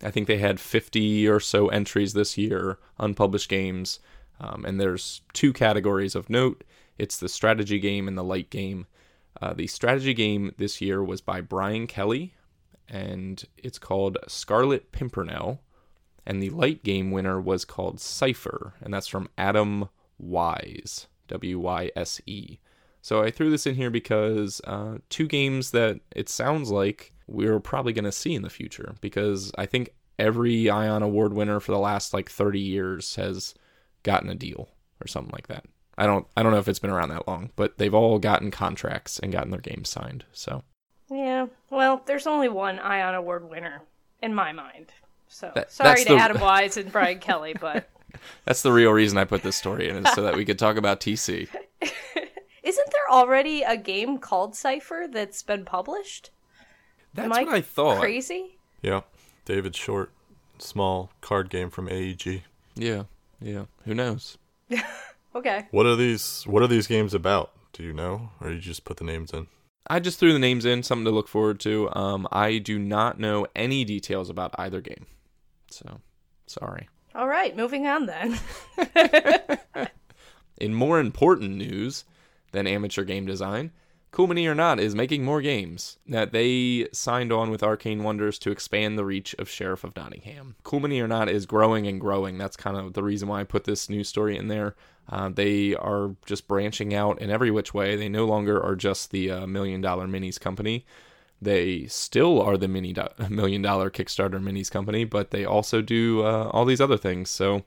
I 0.03 0.11
think 0.11 0.27
they 0.27 0.37
had 0.37 0.59
50 0.59 1.27
or 1.27 1.39
so 1.39 1.69
entries 1.69 2.13
this 2.13 2.37
year, 2.37 2.77
unpublished 2.99 3.49
games. 3.49 3.99
Um, 4.39 4.65
and 4.65 4.79
there's 4.79 5.21
two 5.33 5.53
categories 5.53 6.15
of 6.15 6.29
note 6.29 6.63
it's 6.97 7.17
the 7.17 7.29
strategy 7.29 7.79
game 7.79 8.07
and 8.07 8.17
the 8.17 8.23
light 8.23 8.49
game. 8.49 8.87
Uh, 9.41 9.53
the 9.53 9.67
strategy 9.67 10.13
game 10.13 10.53
this 10.57 10.81
year 10.81 11.03
was 11.03 11.21
by 11.21 11.41
Brian 11.41 11.87
Kelly, 11.87 12.33
and 12.87 13.43
it's 13.57 13.79
called 13.79 14.17
Scarlet 14.27 14.91
Pimpernel. 14.91 15.61
And 16.25 16.41
the 16.41 16.49
light 16.49 16.83
game 16.83 17.11
winner 17.11 17.39
was 17.39 17.65
called 17.65 17.99
Cipher, 17.99 18.73
and 18.81 18.93
that's 18.93 19.07
from 19.07 19.29
Adam 19.37 19.89
Wyse, 20.21 21.05
W 21.27 21.59
Y 21.59 21.91
S 21.95 22.19
E. 22.25 22.57
So 23.01 23.21
I 23.21 23.29
threw 23.29 23.51
this 23.51 23.67
in 23.67 23.75
here 23.75 23.91
because 23.91 24.59
uh, 24.65 24.97
two 25.09 25.27
games 25.27 25.69
that 25.71 25.99
it 26.15 26.27
sounds 26.27 26.71
like 26.71 27.13
we're 27.27 27.59
probably 27.59 27.93
going 27.93 28.05
to 28.05 28.11
see 28.11 28.33
in 28.33 28.41
the 28.41 28.49
future, 28.49 28.95
because 29.01 29.51
I 29.57 29.67
think 29.67 29.91
every 30.17 30.69
Ion 30.69 31.03
Award 31.03 31.33
winner 31.33 31.59
for 31.59 31.71
the 31.71 31.77
last 31.79 32.13
like 32.13 32.29
30 32.29 32.59
years 32.59 33.15
has 33.15 33.53
gotten 34.01 34.29
a 34.29 34.35
deal 34.35 34.69
or 35.01 35.07
something 35.07 35.33
like 35.33 35.47
that. 35.47 35.65
I 35.97 36.05
don't 36.05 36.27
I 36.35 36.43
don't 36.43 36.51
know 36.51 36.57
if 36.59 36.67
it's 36.67 36.79
been 36.79 36.89
around 36.91 37.09
that 37.09 37.27
long, 37.27 37.51
but 37.55 37.77
they've 37.77 37.93
all 37.93 38.19
gotten 38.19 38.51
contracts 38.51 39.19
and 39.19 39.31
gotten 39.31 39.51
their 39.51 39.61
games 39.61 39.89
signed. 39.89 40.25
So 40.33 40.63
yeah, 41.09 41.47
well, 41.69 42.01
there's 42.05 42.27
only 42.27 42.49
one 42.49 42.79
Ion 42.79 43.15
Award 43.15 43.49
winner 43.49 43.83
in 44.21 44.33
my 44.33 44.51
mind, 44.51 44.91
So 45.27 45.51
That- 45.53 45.71
sorry 45.71 46.03
to 46.03 46.13
the- 46.15 46.19
Adam 46.19 46.37
Wyse 46.41 46.77
and 46.77 46.91
Brian 46.91 47.19
Kelly, 47.19 47.53
but 47.59 47.89
That's 48.45 48.61
the 48.61 48.71
real 48.71 48.91
reason 48.91 49.17
I 49.17 49.25
put 49.25 49.43
this 49.43 49.55
story 49.57 49.89
in, 49.89 50.05
is 50.05 50.13
so 50.13 50.21
that 50.23 50.35
we 50.37 50.45
could 50.45 50.57
talk 50.57 50.77
about 50.77 50.99
TC. 51.01 51.49
isn't 52.63 52.89
there 52.91 53.11
already 53.11 53.61
a 53.61 53.75
game 53.77 54.17
called 54.19 54.55
Cipher 54.55 55.05
that's 55.11 55.43
been 55.43 55.65
published? 55.65 56.31
That's 57.13 57.25
Am 57.25 57.33
I 57.33 57.43
what 57.43 57.53
I 57.53 57.61
thought. 57.61 57.99
Crazy? 57.99 58.57
Yeah, 58.81 59.01
David 59.43 59.75
Short, 59.75 60.11
small 60.59 61.11
card 61.21 61.49
game 61.49 61.69
from 61.69 61.87
AEG. 61.89 62.43
Yeah, 62.75 63.03
yeah. 63.41 63.65
Who 63.83 63.93
knows? 63.93 64.37
Okay. 65.35 65.67
What 65.71 65.85
are 65.85 65.95
these? 65.95 66.43
What 66.47 66.63
are 66.63 66.67
these 66.67 66.87
games 66.87 67.13
about? 67.13 67.51
Do 67.73 67.83
you 67.83 67.93
know, 67.93 68.29
or 68.39 68.51
you 68.51 68.59
just 68.59 68.85
put 68.85 68.97
the 68.97 69.03
names 69.03 69.31
in? 69.33 69.47
I 69.87 69.99
just 69.99 70.17
threw 70.17 70.33
the 70.33 70.39
names 70.39 70.65
in, 70.65 70.81
something 70.81 71.05
to 71.05 71.11
look 71.11 71.27
forward 71.27 71.59
to. 71.59 71.93
Um, 71.93 72.27
I 72.31 72.57
do 72.57 72.79
not 72.79 73.19
know 73.19 73.45
any 73.55 73.83
details 73.83 74.29
about 74.29 74.55
either 74.57 74.81
game, 74.81 75.05
so 75.69 75.99
sorry. 76.47 76.87
All 77.13 77.27
right, 77.27 77.55
moving 77.55 77.85
on 77.85 78.07
then. 78.07 78.39
In 80.57 80.73
more 80.73 80.99
important 80.99 81.55
news 81.55 82.05
than 82.51 82.65
amateur 82.65 83.03
game 83.03 83.25
design, 83.25 83.71
Mini 84.17 84.47
or 84.47 84.55
Not 84.55 84.79
is 84.79 84.95
making 84.95 85.25
more 85.25 85.41
games. 85.41 85.97
That 86.07 86.31
they 86.31 86.87
signed 86.93 87.31
on 87.31 87.49
with 87.49 87.63
Arcane 87.63 88.03
Wonders 88.03 88.39
to 88.39 88.51
expand 88.51 88.97
the 88.97 89.05
reach 89.05 89.35
of 89.35 89.49
Sheriff 89.49 89.83
of 89.83 89.95
Nottingham. 89.95 90.55
Mini 90.71 91.01
or 91.01 91.07
Not 91.07 91.29
is 91.29 91.45
growing 91.45 91.85
and 91.87 91.99
growing. 91.99 92.37
That's 92.37 92.55
kind 92.55 92.77
of 92.77 92.93
the 92.93 93.03
reason 93.03 93.27
why 93.27 93.41
I 93.41 93.43
put 93.43 93.65
this 93.65 93.89
news 93.89 94.07
story 94.07 94.37
in 94.37 94.47
there. 94.47 94.75
Uh, 95.09 95.29
they 95.29 95.75
are 95.75 96.15
just 96.25 96.47
branching 96.47 96.93
out 96.93 97.21
in 97.21 97.29
every 97.29 97.51
which 97.51 97.73
way. 97.73 97.95
They 97.95 98.09
no 98.09 98.25
longer 98.25 98.61
are 98.61 98.75
just 98.75 99.11
the 99.11 99.31
uh, 99.31 99.47
million 99.47 99.81
dollar 99.81 100.07
minis 100.07 100.39
company. 100.39 100.85
They 101.41 101.85
still 101.87 102.41
are 102.41 102.57
the 102.57 102.67
mini 102.67 102.93
do- 102.93 103.07
million 103.29 103.61
dollar 103.61 103.89
Kickstarter 103.89 104.41
minis 104.41 104.71
company, 104.71 105.03
but 105.03 105.31
they 105.31 105.45
also 105.45 105.81
do 105.81 106.23
uh, 106.23 106.49
all 106.51 106.65
these 106.65 106.81
other 106.81 106.97
things. 106.97 107.29
So 107.29 107.63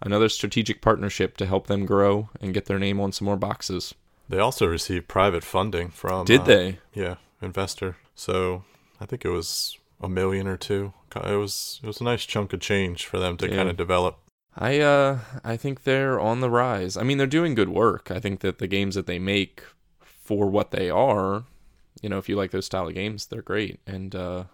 another 0.00 0.28
strategic 0.28 0.80
partnership 0.80 1.36
to 1.38 1.46
help 1.46 1.66
them 1.66 1.84
grow 1.84 2.30
and 2.40 2.54
get 2.54 2.66
their 2.66 2.78
name 2.78 3.00
on 3.00 3.12
some 3.12 3.26
more 3.26 3.36
boxes. 3.36 3.94
They 4.28 4.38
also 4.38 4.66
received 4.66 5.08
private 5.08 5.44
funding 5.44 5.88
from. 5.88 6.26
Did 6.26 6.42
uh, 6.42 6.44
they? 6.44 6.78
Yeah, 6.92 7.16
investor. 7.40 7.96
So 8.14 8.64
I 9.00 9.06
think 9.06 9.24
it 9.24 9.30
was 9.30 9.78
a 10.00 10.08
million 10.08 10.46
or 10.46 10.56
two. 10.56 10.92
It 11.16 11.36
was 11.36 11.80
it 11.82 11.86
was 11.86 12.00
a 12.00 12.04
nice 12.04 12.24
chunk 12.24 12.52
of 12.52 12.60
change 12.60 13.06
for 13.06 13.18
them 13.18 13.36
to 13.38 13.48
Yeah. 13.48 13.56
kind 13.56 13.68
of 13.68 13.76
develop. 13.76 14.18
I 14.56 14.80
uh 14.80 15.18
I 15.44 15.56
think 15.56 15.82
they're 15.82 16.20
on 16.20 16.40
the 16.40 16.50
rise. 16.50 16.96
I 16.96 17.02
mean, 17.02 17.18
they're 17.18 17.26
doing 17.26 17.54
good 17.54 17.68
work. 17.68 18.10
I 18.10 18.20
think 18.20 18.40
that 18.40 18.58
the 18.58 18.66
games 18.66 18.94
that 18.94 19.06
they 19.06 19.18
make 19.18 19.62
for 20.00 20.48
what 20.48 20.70
they 20.70 20.90
are, 20.90 21.44
you 22.02 22.08
know, 22.08 22.18
if 22.18 22.28
you 22.28 22.36
like 22.36 22.50
those 22.50 22.66
style 22.66 22.88
of 22.88 22.94
games, 22.94 23.26
they're 23.26 23.42
great. 23.42 23.80
And 23.86 24.14
uh 24.14 24.44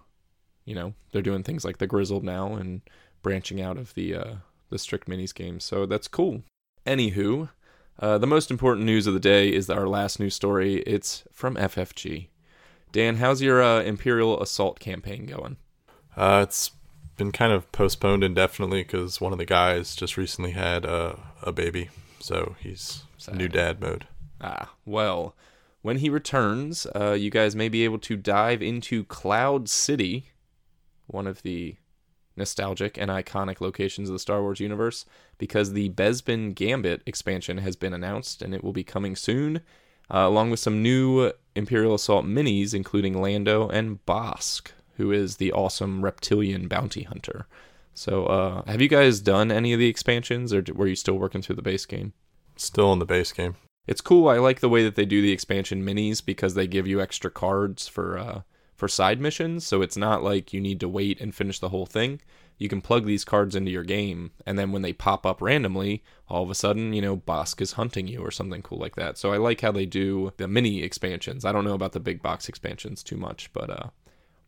you 0.64 0.75
know, 0.75 0.95
they're 1.12 1.23
doing 1.23 1.43
things 1.43 1.64
like 1.64 1.78
the 1.78 1.87
Grizzled 1.87 2.25
now 2.25 2.54
and 2.54 2.81
branching 3.23 3.61
out 3.61 3.76
of 3.76 3.95
the 3.95 4.14
uh 4.14 4.35
the 4.71 4.78
strict 4.78 5.09
minis 5.09 5.35
games. 5.35 5.64
So 5.64 5.87
that's 5.87 6.09
cool. 6.09 6.43
Anywho, 6.87 7.49
uh 7.98 8.18
the 8.18 8.26
most 8.26 8.50
important 8.50 8.86
news 8.86 9.06
of 9.06 9.14
the 9.14 9.20
day 9.20 9.52
is 9.52 9.70
our 9.70 9.86
last 9.88 10.18
news 10.20 10.34
story. 10.34 10.76
It's 10.82 11.24
from 11.32 11.56
FFG. 11.56 12.28
Dan, 12.92 13.16
how's 13.16 13.42
your 13.42 13.60
uh, 13.62 13.82
Imperial 13.82 14.40
Assault 14.40 14.78
campaign 14.78 15.26
going? 15.26 15.56
Uh, 16.16 16.40
it's 16.46 16.70
been 17.16 17.32
kind 17.32 17.52
of 17.52 17.70
postponed 17.72 18.22
indefinitely 18.22 18.82
because 18.84 19.20
one 19.20 19.32
of 19.32 19.38
the 19.38 19.44
guys 19.44 19.96
just 19.96 20.16
recently 20.16 20.52
had 20.52 20.84
a 20.84 21.18
a 21.42 21.52
baby, 21.52 21.90
so 22.20 22.54
he's 22.60 23.02
Sad. 23.16 23.36
new 23.36 23.48
dad 23.48 23.80
mode. 23.80 24.06
Ah, 24.40 24.72
well, 24.84 25.34
when 25.82 25.98
he 25.98 26.08
returns, 26.08 26.86
uh, 26.94 27.12
you 27.12 27.30
guys 27.30 27.54
may 27.56 27.68
be 27.68 27.84
able 27.84 27.98
to 27.98 28.16
dive 28.16 28.62
into 28.62 29.04
Cloud 29.04 29.68
City, 29.68 30.30
one 31.06 31.26
of 31.26 31.42
the 31.42 31.76
nostalgic 32.37 32.99
and 32.99 33.11
iconic 33.11 33.61
locations 33.61 34.09
of 34.09 34.14
the 34.14 34.19
Star 34.19 34.43
Wars 34.43 34.61
universe, 34.61 35.05
because 35.38 35.73
the 35.73 35.91
Bespin 35.91 36.55
Gambit 36.55 37.03
expansion 37.07 37.59
has 37.59 37.76
been 37.76 37.95
announced 37.95 38.43
and 38.43 38.55
it 38.55 38.64
will 38.64 38.73
be 38.73 38.85
coming 38.85 39.17
soon, 39.17 39.59
uh, 40.11 40.19
along 40.19 40.50
with 40.50 40.61
some 40.61 40.83
new 40.83 41.33
Imperial 41.55 41.95
Assault 41.95 42.25
minis, 42.25 42.75
including 42.75 43.21
Lando 43.21 43.69
and 43.69 44.05
Bossk, 44.07 44.69
who 44.97 45.12
is 45.12 45.37
the 45.37 45.53
awesome 45.53 46.03
reptilian 46.03 46.69
bounty 46.69 47.03
hunter. 47.03 47.47
So, 47.95 48.26
uh, 48.26 48.64
have 48.67 48.81
you 48.81 48.88
guys 48.88 49.21
done 49.21 49.53
any 49.53 49.73
of 49.73 49.79
the 49.79 49.88
expansions, 49.88 50.53
or 50.53 50.64
were 50.75 50.88
you 50.88 50.97
still 50.97 51.17
working 51.17 51.43
through 51.43 51.57
the 51.57 51.62
base 51.62 51.87
game? 51.87 52.12
Still 52.57 52.93
in 52.93 52.99
the 52.99 53.05
base 53.05 53.33
game. 53.33 53.55
It's 53.87 54.00
cool. 54.00 54.29
I 54.29 54.38
like 54.38 54.61
the 54.61 54.69
way 54.69 54.83
that 54.83 54.97
they 54.97 55.05
do 55.05 55.23
the 55.23 55.33
expansion 55.33 55.85
minis 55.85 56.25
because 56.25 56.55
they 56.55 56.67
give 56.67 56.87
you 56.87 57.00
extra 57.00 57.31
cards 57.31 57.87
for 57.87 58.19
uh, 58.19 58.43
for 58.76 58.88
side 58.88 59.21
missions. 59.21 59.66
So 59.66 59.83
it's 59.83 59.97
not 59.97 60.23
like 60.23 60.52
you 60.52 60.61
need 60.61 60.81
to 60.81 60.88
wait 60.88 61.21
and 61.21 61.35
finish 61.35 61.59
the 61.59 61.69
whole 61.69 61.87
thing. 61.87 62.21
You 62.57 62.69
can 62.69 62.81
plug 62.81 63.04
these 63.04 63.25
cards 63.25 63.57
into 63.57 63.73
your 63.73 63.83
game, 63.83 64.31
and 64.47 64.57
then 64.57 64.71
when 64.71 64.83
they 64.83 64.93
pop 64.93 65.26
up 65.26 65.43
randomly, 65.43 66.04
all 66.28 66.45
of 66.45 66.50
a 66.50 66.54
sudden, 66.54 66.93
you 66.93 67.02
know, 67.02 67.16
Bossk 67.16 67.61
is 67.61 67.73
hunting 67.73 68.07
you 68.07 68.21
or 68.21 68.31
something 68.31 68.62
cool 68.62 68.78
like 68.78 68.95
that. 68.95 69.19
So 69.19 69.33
I 69.33 69.38
like 69.38 69.61
how 69.61 69.73
they 69.73 69.87
do 69.87 70.33
the 70.37 70.47
mini 70.47 70.83
expansions. 70.83 71.45
I 71.45 71.50
don't 71.50 71.64
know 71.64 71.75
about 71.75 71.93
the 71.93 72.00
big 72.00 72.23
box 72.23 72.49
expansions 72.49 73.02
too 73.02 73.16
much, 73.16 73.52
but 73.52 73.71
uh, 73.71 73.88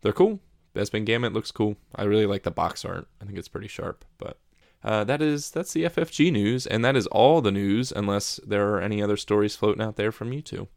they're 0.01 0.13
cool. 0.13 0.39
Bespin 0.73 1.05
Gambit 1.05 1.33
looks 1.33 1.51
cool. 1.51 1.75
I 1.95 2.03
really 2.03 2.25
like 2.25 2.43
the 2.43 2.51
box 2.51 2.85
art. 2.85 3.07
I 3.21 3.25
think 3.25 3.37
it's 3.37 3.47
pretty 3.49 3.67
sharp. 3.67 4.05
But 4.17 4.39
uh, 4.83 5.03
that 5.03 5.21
is 5.21 5.51
that's 5.51 5.73
the 5.73 5.83
FFG 5.83 6.31
news, 6.31 6.65
and 6.65 6.85
that 6.85 6.95
is 6.95 7.07
all 7.07 7.41
the 7.41 7.51
news, 7.51 7.91
unless 7.91 8.39
there 8.45 8.73
are 8.73 8.81
any 8.81 9.01
other 9.01 9.17
stories 9.17 9.55
floating 9.55 9.81
out 9.81 9.95
there 9.97 10.11
from 10.11 10.31
you 10.31 10.41
two. 10.41 10.67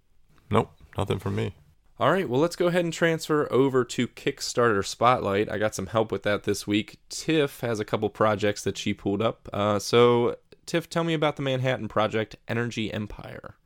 Nope, 0.51 0.73
nothing 0.97 1.19
from 1.19 1.37
me. 1.37 1.55
All 2.01 2.13
right, 2.13 2.27
well, 2.27 2.41
let's 2.41 2.57
go 2.57 2.69
ahead 2.69 2.83
and 2.83 2.95
transfer 2.95 3.47
over 3.53 3.85
to 3.85 4.09
Kickstarter 4.09 4.83
Spotlight. 4.83 5.51
I 5.51 5.59
got 5.59 5.75
some 5.75 5.89
help 5.89 6.11
with 6.11 6.23
that 6.23 6.45
this 6.45 6.67
week. 6.67 6.99
Tiff 7.11 7.61
has 7.61 7.79
a 7.79 7.85
couple 7.85 8.09
projects 8.09 8.65
that 8.65 8.79
she 8.79 8.95
pulled 8.95 9.21
up. 9.21 9.51
Uh, 9.53 9.79
so, 9.79 10.37
Tiff, 10.65 10.89
tell 10.89 11.05
me 11.05 11.13
about 11.13 11.37
the 11.37 11.43
Manhattan 11.43 11.89
Project 11.89 12.37
Energy 12.49 12.91
Empire. 12.91 13.57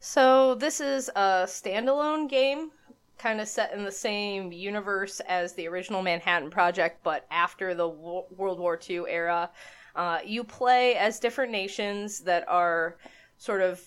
So 0.00 0.56
this 0.56 0.80
is 0.80 1.10
a 1.10 1.44
standalone 1.46 2.28
game, 2.28 2.72
kind 3.18 3.40
of 3.40 3.46
set 3.46 3.72
in 3.72 3.84
the 3.84 3.92
same 3.92 4.50
universe 4.50 5.20
as 5.28 5.52
the 5.52 5.68
original 5.68 6.02
Manhattan 6.02 6.50
Project, 6.50 7.04
but 7.04 7.24
after 7.30 7.72
the 7.72 7.88
Wo- 7.88 8.26
World 8.36 8.58
War 8.58 8.80
II 8.90 9.04
era. 9.06 9.48
Uh, 9.94 10.18
you 10.26 10.42
play 10.42 10.96
as 10.96 11.20
different 11.20 11.52
nations 11.52 12.18
that 12.22 12.44
are 12.48 12.96
sort 13.38 13.60
of 13.60 13.80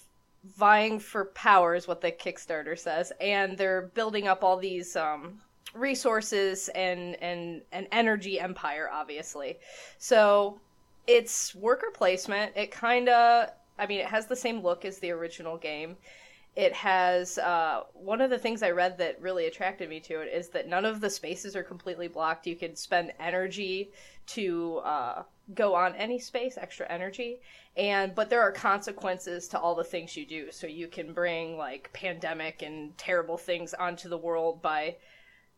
vying 0.44 1.00
for 1.00 1.26
power, 1.26 1.76
is 1.76 1.88
what 1.88 2.02
the 2.02 2.12
Kickstarter 2.12 2.78
says, 2.78 3.12
and 3.22 3.58
they're 3.58 3.92
building 3.94 4.28
up 4.28 4.44
all 4.44 4.58
these 4.58 4.96
um, 4.96 5.40
resources 5.74 6.70
and 6.70 7.16
and 7.22 7.62
an 7.72 7.88
energy 7.92 8.40
empire, 8.40 8.90
obviously. 8.92 9.58
So 9.98 10.60
it's 11.08 11.56
worker 11.56 11.92
placement. 11.94 12.54
It 12.56 12.72
kind 12.72 13.10
of, 13.10 13.50
I 13.80 13.88
mean, 13.88 14.00
it 14.00 14.08
has 14.08 14.28
the 14.28 14.36
same 14.36 14.62
look 14.62 14.86
as 14.86 15.00
the 15.00 15.12
original 15.12 15.58
game. 15.58 15.98
It 16.56 16.72
has 16.74 17.40
uh, 17.40 17.82
one 17.94 18.22
of 18.22 18.30
the 18.30 18.38
things 18.38 18.62
I 18.62 18.70
read 18.70 18.98
that 19.00 19.20
really 19.20 19.48
attracted 19.48 19.90
me 19.90 20.00
to 20.02 20.22
it 20.22 20.32
is 20.32 20.50
that 20.50 20.68
none 20.68 20.86
of 20.86 21.02
the 21.02 21.10
spaces 21.10 21.56
are 21.56 21.64
completely 21.64 22.08
blocked. 22.08 22.46
You 22.46 22.56
can 22.56 22.76
spend 22.76 23.12
energy 23.20 23.90
to 24.28 24.78
uh, 24.84 25.24
go 25.54 25.76
on 25.76 25.96
any 25.96 26.20
space, 26.20 26.58
extra 26.58 26.88
energy, 26.90 27.40
and 27.76 28.16
but 28.16 28.30
there 28.30 28.42
are 28.42 28.52
consequences 28.52 29.48
to 29.50 29.60
all 29.60 29.76
the 29.76 29.84
things 29.84 30.16
you 30.16 30.26
do. 30.26 30.52
So 30.52 30.68
you 30.68 30.88
can 30.88 31.14
bring 31.14 31.58
like 31.58 31.92
pandemic 31.94 32.62
and 32.62 32.98
terrible 32.98 33.38
things 33.38 33.74
onto 33.74 34.10
the 34.10 34.18
world 34.18 34.62
by 34.62 34.98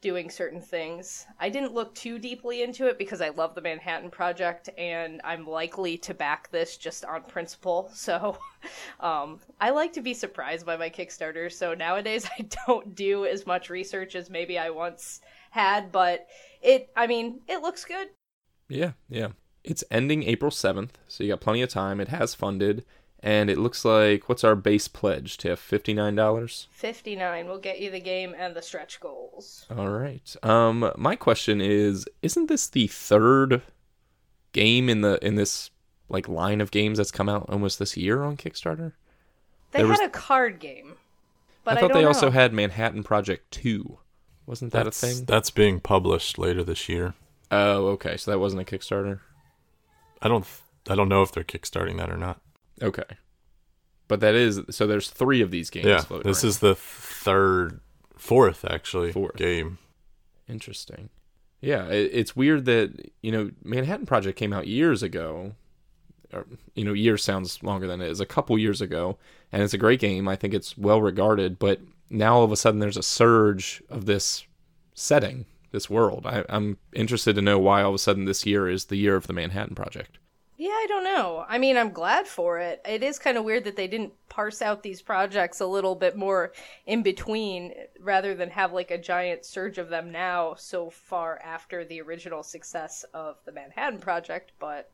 doing 0.01 0.30
certain 0.30 0.62
things. 0.62 1.25
I 1.39 1.50
didn't 1.50 1.74
look 1.74 1.96
too 1.96 2.20
deeply 2.20 2.62
into 2.62 2.86
it 2.86 3.00
because 3.00 3.22
I 3.22 3.30
love 3.30 3.56
the 3.56 3.62
Manhattan 3.62 4.12
Project 4.12 4.70
and 4.77 5.20
I'm 5.24 5.48
likely 5.48 5.98
to 6.00 6.13
back 6.13 6.51
this 6.51 6.77
just 6.77 7.04
on 7.06 7.24
principle. 7.24 7.92
So 7.96 8.38
um, 9.00 9.39
I 9.60 9.72
like 9.72 9.94
to 9.94 10.01
be 10.01 10.13
surprised 10.13 10.63
by 10.63 10.77
my 10.77 10.92
Kickstarter. 10.92 11.51
So 11.51 11.74
nowadays 11.74 12.30
I 12.39 12.48
don't 12.68 12.94
do 12.94 13.25
as 13.25 13.48
much 13.48 13.72
research 13.72 14.15
as 14.15 14.30
maybe 14.30 14.60
I 14.60 14.70
once 14.70 15.22
had, 15.50 15.92
but 15.92 16.27
it, 16.62 16.92
I 16.96 17.08
mean, 17.08 17.39
it 17.48 17.63
looks 17.63 17.84
good. 17.84 18.10
Yeah, 18.70 18.92
yeah. 19.10 19.30
It's 19.65 19.84
ending 19.91 20.24
April 20.24 20.51
7th, 20.51 20.91
so 21.07 21.24
you 21.24 21.31
got 21.31 21.41
plenty 21.41 21.62
of 21.62 21.69
time. 21.69 22.00
It 22.00 22.10
has 22.10 22.36
funded, 22.36 22.86
and 23.22 23.50
it 23.50 23.57
looks 23.57 23.84
like 23.84 24.29
what's 24.29 24.43
our 24.43 24.55
base 24.55 24.88
pledge, 24.88 25.38
Tiff? 25.38 25.60
$59? 25.69 26.67
Fifty 26.72 27.15
nine. 27.15 27.48
We'll 27.48 27.57
get 27.60 27.79
you 27.79 27.89
the 27.91 28.00
game 28.00 28.36
and 28.38 28.55
the 28.55 28.62
stretch 28.62 29.00
goals. 29.00 29.65
All 29.75 29.89
right. 29.89 30.36
Um, 30.43 30.91
my 30.98 31.15
question 31.15 31.62
is, 31.62 32.05
isn't 32.22 32.48
this 32.48 32.67
the 32.67 32.88
third 32.88 33.62
game 34.53 34.89
in 34.89 35.01
the 35.01 35.17
in 35.25 35.36
this 35.36 35.72
like 36.07 36.27
line 36.29 36.62
of 36.62 36.72
games 36.72 36.98
that's 37.00 37.12
come 37.12 37.27
out 37.27 37.45
almost 37.50 37.79
this 37.79 37.98
year 37.98 38.22
on 38.24 38.38
Kickstarter? 38.38 38.93
They 39.72 39.79
There 39.79 39.88
had 39.88 40.00
was- 40.00 40.07
a 40.07 40.10
card 40.10 40.60
game. 40.60 40.93
But 41.63 41.72
I 41.74 41.77
I, 41.77 41.81
thought 41.81 41.88
don't 41.93 42.01
they 42.01 42.05
also 42.05 42.29
had 42.29 42.53
Manhattan 42.53 43.01
Project 43.03 43.50
2. 43.50 43.98
Wasn't 44.45 44.72
that 44.74 44.84
that's, 44.84 45.01
a 45.01 45.07
thing? 45.07 45.25
That's 45.25 45.50
being 45.50 45.79
published 45.79 46.38
later 46.38 46.63
this 46.63 46.88
year. 46.88 47.15
Oh, 47.50 47.88
okay. 47.88 48.17
So 48.17 48.29
that 48.29 48.38
wasn't 48.38 48.62
a 48.62 48.65
Kickstarter. 48.65 49.22
I 50.25 50.27
don't. 50.27 50.46
I 50.89 50.96
don't 50.96 51.08
know 51.10 51.22
if 51.22 51.32
they're 51.32 51.44
kickstarting 51.44 51.98
that 51.98 52.10
or 52.10 52.17
not. 52.17 52.41
Okay. 52.82 53.03
But 54.08 54.20
that 54.20 54.36
is 54.36 54.62
so 54.70 54.86
there's 54.88 55.10
3 55.10 55.41
of 55.41 55.51
these 55.51 55.70
games 55.70 55.86
yeah, 55.86 56.01
floating 56.01 56.29
this 56.29 56.44
around. 56.44 56.50
is 56.50 56.60
the 56.60 56.75
third, 56.75 57.79
fourth 58.17 58.65
actually 58.65 59.12
Fourth. 59.12 59.36
game. 59.36 59.77
Interesting. 60.50 61.10
Yeah, 61.62 61.88
it, 61.88 62.12
it's 62.13 62.36
weird 62.36 62.65
that 62.65 63.12
you 63.22 63.32
know 63.32 63.51
Manhattan 63.63 64.05
Project 64.05 64.38
came 64.38 64.51
out 64.51 64.67
years 64.67 65.01
ago. 65.03 65.53
Or, 66.34 66.46
you 66.74 66.84
know, 66.84 66.94
years 66.94 67.24
sounds 67.24 67.62
longer 67.62 67.86
than 67.88 68.01
it 68.01 68.10
is. 68.10 68.20
A 68.20 68.25
couple 68.25 68.58
years 68.58 68.82
ago, 68.82 69.17
and 69.51 69.62
it's 69.62 69.75
a 69.75 69.77
great 69.77 70.00
game. 70.00 70.27
I 70.27 70.36
think 70.36 70.53
it's 70.55 70.75
well 70.77 71.01
regarded. 71.01 71.60
But 71.60 71.82
now 72.10 72.36
all 72.38 72.44
of 72.44 72.51
a 72.51 72.58
sudden, 72.58 72.79
there's 72.79 72.98
a 72.98 73.03
surge 73.03 73.82
of 73.89 74.05
this 74.05 74.46
setting, 74.96 75.46
this 75.75 75.89
world. 75.89 76.25
I, 76.25 76.44
I'm 76.50 76.77
interested 76.94 77.36
to 77.36 77.41
know 77.41 77.60
why 77.60 77.84
all 77.84 77.89
of 77.89 77.96
a 77.96 78.00
sudden 78.00 78.25
this 78.25 78.46
year 78.46 78.67
is 78.67 78.86
the 78.86 78.96
year 78.96 79.15
of 79.15 79.27
the 79.27 79.34
Manhattan 79.34 79.75
Project. 79.75 80.17
Yeah, 80.58 80.70
I 80.70 80.86
don't 80.88 81.03
know. 81.03 81.46
I 81.50 81.58
mean, 81.58 81.75
I'm 81.75 81.91
glad 81.91 82.27
for 82.27 82.60
it. 82.60 82.82
It 82.88 83.03
is 83.03 83.20
kind 83.20 83.38
of 83.38 83.44
weird 83.44 83.65
that 83.65 83.75
they 83.75 83.88
didn't 83.88 84.13
parse 84.29 84.62
out 84.62 84.84
these 84.84 85.01
projects 85.01 85.60
a 85.60 85.65
little 85.65 85.96
bit 85.96 86.15
more 86.15 86.53
in 86.86 87.03
between 87.03 87.74
rather 88.00 88.34
than 88.34 88.50
have 88.51 88.72
like 88.72 88.89
a 88.89 88.98
giant 88.98 89.44
surge 89.44 89.77
of 89.77 89.89
them 89.89 90.13
now 90.13 90.55
so 90.58 90.89
far 90.89 91.41
after 91.44 91.84
the 91.84 92.00
original 92.00 92.41
success 92.41 93.03
of 93.13 93.36
the 93.46 93.51
Manhattan 93.51 94.00
Project, 94.00 94.53
but 94.58 94.89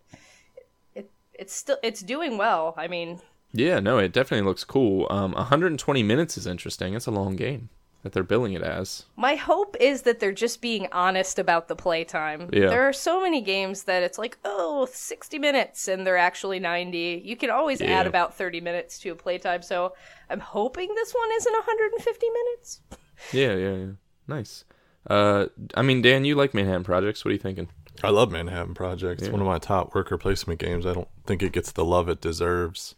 it 0.95 1.11
it's 1.35 1.53
still 1.53 1.77
it's 1.83 2.01
doing 2.01 2.39
well. 2.39 2.73
I 2.75 2.87
mean, 2.87 3.21
Yeah, 3.53 3.79
no, 3.79 3.99
it 3.99 4.13
definitely 4.13 4.47
looks 4.47 4.63
cool. 4.63 5.05
Um, 5.11 5.33
120 5.33 6.01
minutes 6.01 6.37
is 6.37 6.47
interesting. 6.47 6.95
It's 6.95 7.05
a 7.05 7.11
long 7.11 7.35
game 7.35 7.69
that 8.03 8.13
they're 8.13 8.23
billing 8.23 8.53
it 8.53 8.61
as. 8.63 9.05
My 9.15 9.35
hope 9.35 9.75
is 9.79 10.01
that 10.03 10.19
they're 10.19 10.31
just 10.31 10.61
being 10.61 10.87
honest 10.91 11.37
about 11.37 11.67
the 11.67 11.75
playtime. 11.75 12.49
Yeah. 12.51 12.69
There 12.69 12.87
are 12.87 12.93
so 12.93 13.21
many 13.21 13.41
games 13.41 13.83
that 13.83 14.01
it's 14.03 14.17
like, 14.17 14.37
oh, 14.43 14.87
60 14.91 15.37
minutes, 15.39 15.87
and 15.87 16.05
they're 16.05 16.17
actually 16.17 16.59
90. 16.59 17.21
You 17.23 17.35
can 17.35 17.49
always 17.49 17.79
Yeah. 17.81 17.99
add 17.99 18.07
about 18.07 18.35
30 18.35 18.59
minutes 18.61 18.97
to 18.99 19.09
a 19.09 19.15
playtime, 19.15 19.61
so 19.61 19.93
I'm 20.29 20.39
hoping 20.39 20.93
this 20.95 21.13
one 21.13 21.29
isn't 21.37 21.53
150 21.53 22.27
minutes. 22.29 22.81
Yeah, 23.31 23.53
yeah, 23.55 23.75
yeah. 23.75 23.91
Nice. 24.27 24.65
Uh, 25.07 25.45
I 25.75 25.83
mean, 25.83 26.01
Dan, 26.01 26.25
you 26.25 26.33
like 26.33 26.55
Manhattan 26.55 26.83
Projects. 26.83 27.23
What 27.23 27.29
are 27.29 27.33
you 27.33 27.39
thinking? 27.39 27.69
I 28.03 28.09
love 28.09 28.31
Manhattan 28.31 28.73
Project. 28.73 29.21
It's 29.21 29.29
one 29.29 29.41
of 29.41 29.45
my 29.45 29.59
top 29.59 29.93
worker 29.93 30.17
placement 30.17 30.59
games. 30.59 30.87
I 30.87 30.93
don't 30.93 31.07
think 31.27 31.43
it 31.43 31.51
gets 31.51 31.71
the 31.71 31.85
love 31.85 32.09
it 32.09 32.19
deserves. 32.19 32.95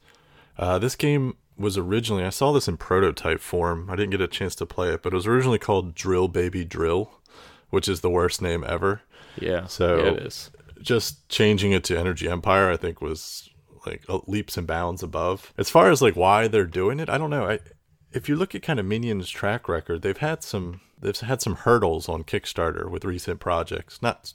Uh, 0.57 0.79
this 0.79 0.95
game 0.95 1.35
was 1.57 1.77
originally, 1.77 2.23
I 2.23 2.29
saw 2.29 2.51
this 2.51 2.67
in 2.67 2.77
prototype 2.77 3.39
form. 3.39 3.89
I 3.89 3.95
didn't 3.95 4.11
get 4.11 4.21
a 4.21 4.27
chance 4.27 4.55
to 4.55 4.65
play 4.65 4.89
it, 4.89 5.03
but 5.03 5.13
it 5.13 5.15
was 5.15 5.27
originally 5.27 5.59
called 5.59 5.93
Drill 5.95 6.27
Baby 6.27 6.65
Drill, 6.65 7.11
which 7.69 7.87
is 7.87 8.01
the 8.01 8.09
worst 8.09 8.41
name 8.41 8.63
ever. 8.67 9.01
Yeah, 9.39 9.65
So- 9.67 9.97
yeah, 9.97 10.11
it 10.11 10.19
is. 10.27 10.51
Just 10.81 11.29
changing 11.29 11.71
it 11.71 11.83
to 11.85 11.97
Energy 11.97 12.27
Empire, 12.27 12.69
I 12.69 12.75
think, 12.77 13.01
was 13.01 13.49
like 13.85 14.03
uh, 14.09 14.19
leaps 14.27 14.57
and 14.57 14.67
bounds 14.67 15.01
above. 15.01 15.53
As 15.57 15.69
far 15.69 15.89
as 15.89 16.01
like 16.01 16.15
why 16.15 16.47
they're 16.49 16.65
doing 16.65 16.99
it, 16.99 17.09
I 17.09 17.17
don't 17.17 17.29
know. 17.29 17.45
I, 17.49 17.59
if 18.11 18.27
you 18.27 18.35
look 18.35 18.53
at 18.53 18.63
kind 18.63 18.79
of 18.81 18.85
Minions' 18.85 19.29
track 19.29 19.69
record, 19.69 20.01
they've 20.01 20.17
had 20.17 20.43
some 20.43 20.81
they've 20.99 21.17
had 21.17 21.41
some 21.41 21.55
hurdles 21.55 22.09
on 22.09 22.23
Kickstarter 22.25 22.89
with 22.89 23.05
recent 23.05 23.39
projects. 23.39 24.01
Not 24.01 24.33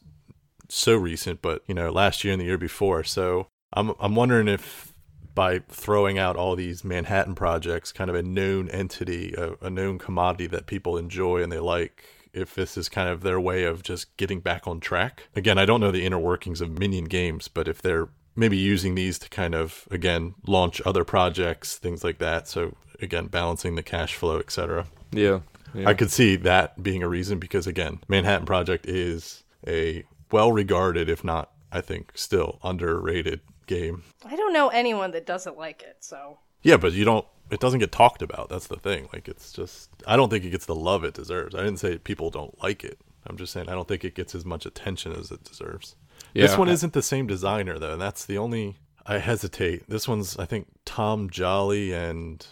so 0.71 0.97
recent, 0.97 1.43
but 1.43 1.63
you 1.67 1.75
know, 1.75 1.91
last 1.91 2.25
year 2.25 2.33
and 2.33 2.41
the 2.41 2.47
year 2.47 2.59
before. 2.59 3.05
So 3.05 3.49
I'm 3.75 3.93
I'm 4.01 4.15
wondering 4.15 4.49
if 4.49 4.95
by 5.39 5.61
throwing 5.69 6.19
out 6.19 6.35
all 6.35 6.57
these 6.57 6.83
Manhattan 6.83 7.37
projects, 7.37 7.93
kind 7.93 8.11
of 8.11 8.17
a 8.17 8.25
known 8.25 8.69
entity, 8.71 9.33
a, 9.39 9.53
a 9.65 9.71
known 9.71 9.97
commodity 9.97 10.49
that 10.49 10.67
people 10.67 10.97
enjoy 10.97 11.41
and 11.45 11.53
they 11.53 11.61
like, 11.61 12.07
if 12.33 12.57
this 12.57 12.77
is 12.77 12.89
kind 12.89 13.09
of 13.09 13.21
their 13.21 13.39
way 13.39 13.63
of 13.63 13.85
just 13.85 14.17
getting 14.17 14.41
back 14.41 14.67
on 14.67 14.81
track. 14.81 15.29
Again, 15.37 15.57
I 15.57 15.65
don't 15.65 15.81
know 15.81 15.93
the 15.93 16.05
inner 16.05 16.19
workings 16.19 16.61
of 16.61 16.77
Minion 16.77 17.05
Games, 17.05 17.47
but 17.47 17.69
if 17.69 17.81
they're 17.81 18.09
maybe 18.35 18.57
using 18.57 18.97
these 18.97 19.17
to 19.21 19.29
kind 19.29 19.55
of 19.55 19.87
again 19.93 20.35
launch 20.45 20.83
other 20.85 21.05
projects, 21.05 21.77
things 21.77 22.03
like 22.03 22.19
that. 22.19 22.49
So 22.49 22.75
again, 23.01 23.29
balancing 23.29 23.77
the 23.77 23.85
cash 23.85 24.17
flow, 24.17 24.41
etc. 24.41 24.87
Yeah, 25.13 25.43
yeah. 25.73 25.89
I 25.89 25.95
could 25.95 26.11
see 26.11 26.35
that 26.35 26.83
being 26.83 27.05
a 27.05 27.09
reason 27.09 27.39
because 27.39 27.69
again, 27.69 28.01
Manhattan 28.09 28.45
Project 28.45 28.87
is 28.87 29.45
a 29.65 30.03
well 30.33 30.51
regarded, 30.51 31.09
if 31.09 31.23
not, 31.23 31.53
I 31.71 31.81
think, 31.81 32.11
still 32.17 32.59
underrated 32.65 33.39
game. 33.69 34.03
I 34.25 34.35
don't 34.35 34.53
know 34.53 34.69
anyone 34.69 35.13
that 35.13 35.25
doesn't 35.27 35.57
like 35.57 35.83
it, 35.83 35.99
so. 36.01 36.39
Yeah, 36.63 36.77
but 36.77 36.93
you 36.93 37.05
don't. 37.05 37.25
It 37.51 37.61
doesn't 37.61 37.79
get 37.79 37.93
talked 37.93 38.21
about. 38.21 38.49
That's 38.49 38.67
the 38.67 38.77
thing. 38.77 39.09
Like 39.13 39.29
it's 39.29 39.53
just. 39.53 39.91
I 40.07 40.17
don't 40.17 40.29
think 40.29 40.45
it 40.45 40.51
gets 40.51 40.67
the 40.67 40.75
love 40.75 41.05
it 41.05 41.15
deserves. 41.15 41.55
I 41.55 41.59
didn't 41.59 41.79
say 41.79 41.97
people 41.99 42.31
don't 42.31 42.61
like 42.63 42.83
it. 42.85 42.99
I'm 43.27 43.37
just 43.37 43.53
saying 43.53 43.69
I 43.69 43.73
don't 43.73 43.87
think 43.87 44.05
it 44.05 44.15
gets 44.15 44.35
as 44.35 44.45
much 44.45 44.67
attention 44.67 45.13
as 45.13 45.31
it 45.31 45.45
deserves. 45.45 45.95
this 46.35 46.57
one 46.59 46.69
I- 46.69 46.73
isn't 46.73 46.93
the 46.95 47.03
same 47.03 47.27
designer 47.27 47.79
though, 47.79 47.93
and 47.93 48.03
that's 48.03 48.25
the 48.25 48.39
only. 48.39 48.77
I 49.07 49.19
hesitate. 49.19 49.89
This 49.89 50.07
one's 50.09 50.37
I 50.39 50.45
think 50.45 50.67
Tom 50.85 51.31
Jolly 51.31 51.93
and 51.95 52.47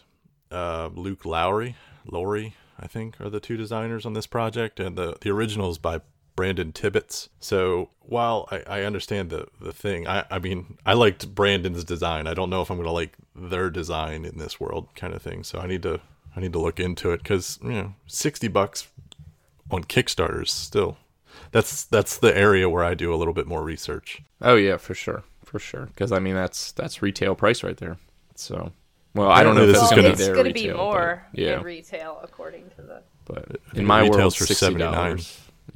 uh, 0.50 0.88
Luke 0.94 1.24
Laurie, 1.26 1.76
Laurie, 2.06 2.54
I 2.80 2.86
think, 2.86 3.20
are 3.20 3.28
the 3.28 3.40
two 3.40 3.56
designers 3.58 4.06
on 4.06 4.14
this 4.14 4.26
project, 4.26 4.80
and 4.80 4.96
the 4.96 5.16
the 5.20 5.30
original 5.30 5.68
is 5.70 5.78
by 5.78 6.00
Brandon 6.36 6.70
Tibbetts. 6.72 7.28
So 7.40 7.88
while 8.00 8.46
I, 8.50 8.62
I 8.66 8.82
understand 8.82 9.30
the 9.30 9.48
the 9.60 9.72
thing, 9.72 10.06
I 10.06 10.24
I 10.30 10.38
mean 10.38 10.76
I 10.86 10.92
liked 10.92 11.34
Brandon's 11.34 11.82
design. 11.82 12.26
I 12.26 12.34
don't 12.34 12.50
know 12.50 12.60
if 12.62 12.70
I'm 12.70 12.76
gonna 12.76 12.92
like 12.92 13.16
their 13.34 13.70
design 13.70 14.24
in 14.24 14.38
this 14.38 14.60
world, 14.60 14.88
kind 14.94 15.14
of 15.14 15.22
thing. 15.22 15.42
So 15.42 15.58
I 15.58 15.66
need 15.66 15.82
to 15.82 16.00
I 16.36 16.40
need 16.40 16.52
to 16.52 16.58
look 16.60 16.78
into 16.78 17.10
it 17.12 17.22
because 17.22 17.58
you 17.62 17.70
know 17.70 17.94
sixty 18.06 18.48
bucks 18.48 18.86
on 19.70 19.82
Kickstarters 19.84 20.48
still. 20.50 20.98
That's 21.52 21.84
that's 21.84 22.18
the 22.18 22.36
area 22.36 22.68
where 22.68 22.84
I 22.84 22.94
do 22.94 23.12
a 23.12 23.16
little 23.16 23.34
bit 23.34 23.46
more 23.46 23.62
research. 23.62 24.22
Oh 24.42 24.56
yeah, 24.56 24.76
for 24.76 24.94
sure, 24.94 25.24
for 25.44 25.58
sure. 25.58 25.86
Because 25.86 26.12
I 26.12 26.18
mean, 26.18 26.34
that's 26.34 26.72
that's 26.72 27.02
retail 27.02 27.34
price 27.34 27.62
right 27.62 27.76
there. 27.76 27.98
So, 28.34 28.72
well, 29.14 29.30
I 29.30 29.42
don't 29.42 29.54
know 29.54 29.62
if 29.62 29.68
This 29.68 29.76
this 29.80 29.82
is 29.84 29.90
is 29.90 29.94
going 29.94 30.02
gonna- 30.02 30.12
it's 30.12 30.20
be 30.22 30.26
going 30.26 30.44
their 30.44 30.52
to 30.52 30.60
be 30.60 30.72
more 30.72 31.26
yeah. 31.32 31.58
in 31.58 31.62
retail, 31.62 32.20
according 32.22 32.68
to 32.76 32.82
the. 32.82 33.02
but 33.24 33.60
in 33.74 33.84
my 33.86 34.00
it 34.00 34.02
world, 34.04 34.16
retails 34.16 34.34
for 34.36 34.46
79. 34.46 35.18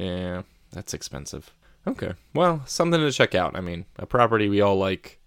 Yeah, 0.04 0.42
that's 0.72 0.94
expensive. 0.94 1.52
Okay, 1.86 2.12
well, 2.34 2.62
something 2.66 3.00
to 3.00 3.10
check 3.12 3.34
out. 3.34 3.56
I 3.56 3.60
mean, 3.60 3.86
a 3.98 4.06
property 4.06 4.48
we 4.48 4.60
all 4.60 4.76
like. 4.76 5.18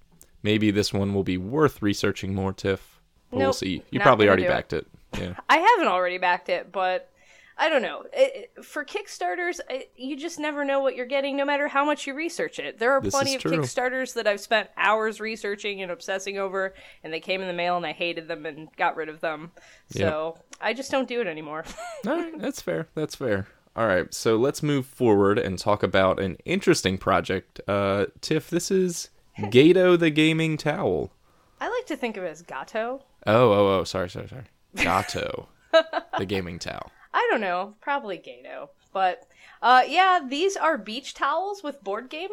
Maybe 0.43 0.71
this 0.71 0.91
one 0.91 1.13
will 1.13 1.23
be 1.23 1.37
worth 1.37 1.81
researching 1.81 2.35
more, 2.35 2.51
Tiff. 2.53 2.99
But 3.31 3.37
we'll 3.37 3.53
see. 3.53 3.81
You 3.91 3.99
probably 4.01 4.27
already 4.27 4.43
do 4.43 4.49
it. 4.49 4.51
backed 4.51 4.73
it. 4.73 4.87
Yeah. 5.19 5.35
I 5.47 5.57
haven't 5.57 5.87
already 5.89 6.17
backed 6.17 6.49
it, 6.49 6.71
but 6.71 7.09
I 7.55 7.69
don't 7.69 7.83
know. 7.83 8.03
It, 8.11 8.49
it- 8.57 8.65
for 8.65 8.83
Kickstarters, 8.83 9.59
you 9.95 10.17
just 10.17 10.39
never 10.39 10.65
know 10.65 10.79
what 10.81 10.95
you're 10.95 11.05
getting, 11.05 11.37
no 11.37 11.45
matter 11.45 11.67
how 11.67 11.85
much 11.85 12.07
you 12.07 12.13
research 12.15 12.57
it. 12.59 12.79
There 12.79 12.91
are 12.93 12.99
This 13.01 13.13
plenty 13.13 13.35
of 13.35 13.41
true. 13.41 13.51
Kickstarters 13.59 14.15
that 14.15 14.25
I've 14.27 14.39
spent 14.41 14.69
hours 14.75 15.19
researching 15.21 15.81
and 15.83 15.91
obsessing 15.91 16.39
over, 16.39 16.73
and 17.03 17.13
they 17.13 17.19
came 17.19 17.41
in 17.41 17.47
the 17.47 17.53
mail, 17.53 17.77
and 17.77 17.85
I 17.85 17.91
hated 17.91 18.27
them 18.27 18.45
and 18.47 18.69
got 18.75 18.95
rid 18.95 19.07
of 19.07 19.21
them. 19.21 19.51
So 19.91 20.39
I 20.59 20.73
just 20.73 20.89
don't 20.91 21.07
do 21.07 21.21
it 21.21 21.27
anymore. 21.27 21.63
All 22.07 22.15
right, 22.17 22.37
that's 22.39 22.59
fair. 22.61 22.87
That's 22.95 23.15
fair. 23.15 23.47
All 23.75 23.87
right, 23.87 24.13
so 24.13 24.35
let's 24.37 24.61
move 24.61 24.85
forward 24.85 25.39
and 25.39 25.57
talk 25.57 25.81
about 25.81 26.19
an 26.19 26.37
interesting 26.45 26.97
project. 26.97 27.59
Uh, 27.67 28.05
Tiff, 28.21 28.49
this 28.49 28.69
is 28.69 29.09
Gato 29.49 29.95
the 29.95 30.11
Gaming 30.11 30.57
Towel. 30.57 31.11
I 31.59 31.69
like 31.69 31.87
to 31.87 31.95
think 31.95 32.17
of 32.17 32.23
it 32.23 32.27
as 32.27 32.41
Gato. 32.41 33.03
Oh, 33.25 33.51
oh, 33.53 33.79
oh, 33.79 33.83
sorry, 33.83 34.09
sorry, 34.09 34.27
sorry. 34.27 34.43
Gato, 34.75 35.47
the 36.17 36.25
gaming 36.25 36.59
towel. 36.59 36.91
I 37.13 37.25
don't 37.31 37.41
know, 37.41 37.75
probably 37.79 38.17
Gato. 38.17 38.69
But 38.91 39.27
uh, 39.61 39.83
yeah, 39.87 40.19
these 40.27 40.57
are 40.57 40.77
beach 40.77 41.13
towels 41.13 41.63
with 41.63 41.83
board 41.83 42.09
game 42.09 42.29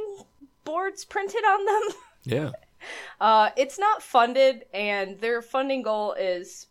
boards 0.65 1.05
printed 1.05 1.45
on 1.45 1.65
them. 1.65 1.97
Yeah. 2.23 2.51
Uh, 3.19 3.49
it's 3.57 3.79
not 3.79 4.03
funded, 4.03 4.67
and 4.75 5.19
their 5.21 5.41
funding 5.41 5.81
goal 5.81 6.13
is 6.13 6.67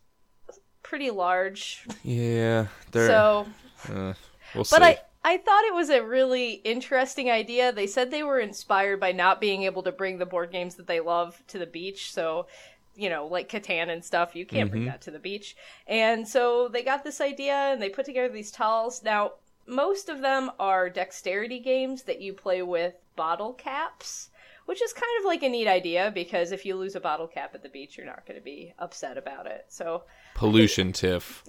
pretty 0.84 1.10
large. 1.10 1.84
Yeah, 2.04 2.68
they're, 2.92 3.08
So, 3.08 3.46
uh, 3.92 4.12
we'll 4.54 4.64
see. 4.64 4.76
but 4.76 4.82
I 4.82 4.98
I 5.22 5.36
thought 5.36 5.64
it 5.64 5.74
was 5.74 5.90
a 5.90 6.02
really 6.02 6.52
interesting 6.64 7.30
idea. 7.30 7.72
They 7.72 7.86
said 7.86 8.10
they 8.10 8.22
were 8.22 8.40
inspired 8.40 9.00
by 9.00 9.12
not 9.12 9.40
being 9.40 9.64
able 9.64 9.82
to 9.82 9.92
bring 9.92 10.18
the 10.18 10.26
board 10.26 10.50
games 10.50 10.76
that 10.76 10.86
they 10.86 11.00
love 11.00 11.42
to 11.48 11.58
the 11.58 11.66
beach. 11.66 12.12
So, 12.12 12.46
you 12.94 13.10
know, 13.10 13.26
like 13.26 13.50
Catan 13.50 13.90
and 13.90 14.02
stuff, 14.02 14.34
you 14.34 14.46
can't 14.46 14.70
bring 14.70 14.84
mm-hmm. 14.84 14.92
that 14.92 15.02
to 15.02 15.10
the 15.10 15.18
beach. 15.18 15.56
And 15.86 16.26
so 16.26 16.68
they 16.68 16.82
got 16.82 17.04
this 17.04 17.20
idea 17.20 17.52
and 17.54 17.82
they 17.82 17.90
put 17.90 18.06
together 18.06 18.32
these 18.32 18.50
tiles. 18.50 19.02
Now, 19.02 19.32
most 19.66 20.08
of 20.08 20.22
them 20.22 20.50
are 20.58 20.88
dexterity 20.88 21.60
games 21.60 22.04
that 22.04 22.22
you 22.22 22.32
play 22.32 22.62
with 22.62 22.94
bottle 23.14 23.52
caps. 23.52 24.28
Which 24.66 24.82
is 24.82 24.92
kind 24.92 25.10
of 25.18 25.24
like 25.24 25.42
a 25.42 25.48
neat 25.48 25.66
idea 25.66 26.12
because 26.14 26.52
if 26.52 26.64
you 26.64 26.76
lose 26.76 26.94
a 26.94 27.00
bottle 27.00 27.26
cap 27.26 27.56
at 27.56 27.62
the 27.64 27.68
beach, 27.68 27.96
you're 27.96 28.06
not 28.06 28.24
going 28.24 28.38
to 28.38 28.44
be 28.44 28.72
upset 28.78 29.18
about 29.18 29.46
it. 29.46 29.64
So, 29.68 30.04
Pollution, 30.36 30.92
Tiff. 30.92 31.42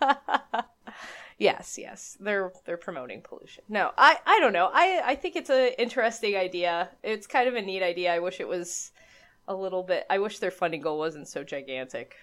Yes, 1.38 1.76
yes, 1.78 2.16
they're 2.18 2.50
they're 2.64 2.76
promoting 2.78 3.20
pollution. 3.20 3.64
No, 3.68 3.90
I 3.98 4.18
I 4.24 4.40
don't 4.40 4.54
know. 4.54 4.70
I 4.72 5.02
I 5.04 5.14
think 5.16 5.36
it's 5.36 5.50
an 5.50 5.72
interesting 5.78 6.34
idea. 6.34 6.88
It's 7.02 7.26
kind 7.26 7.48
of 7.48 7.54
a 7.54 7.62
neat 7.62 7.82
idea. 7.82 8.14
I 8.14 8.20
wish 8.20 8.40
it 8.40 8.48
was 8.48 8.92
a 9.46 9.54
little 9.54 9.82
bit. 9.82 10.06
I 10.08 10.18
wish 10.18 10.38
their 10.38 10.50
funding 10.50 10.80
goal 10.80 10.98
wasn't 10.98 11.28
so 11.28 11.44
gigantic. 11.44 12.16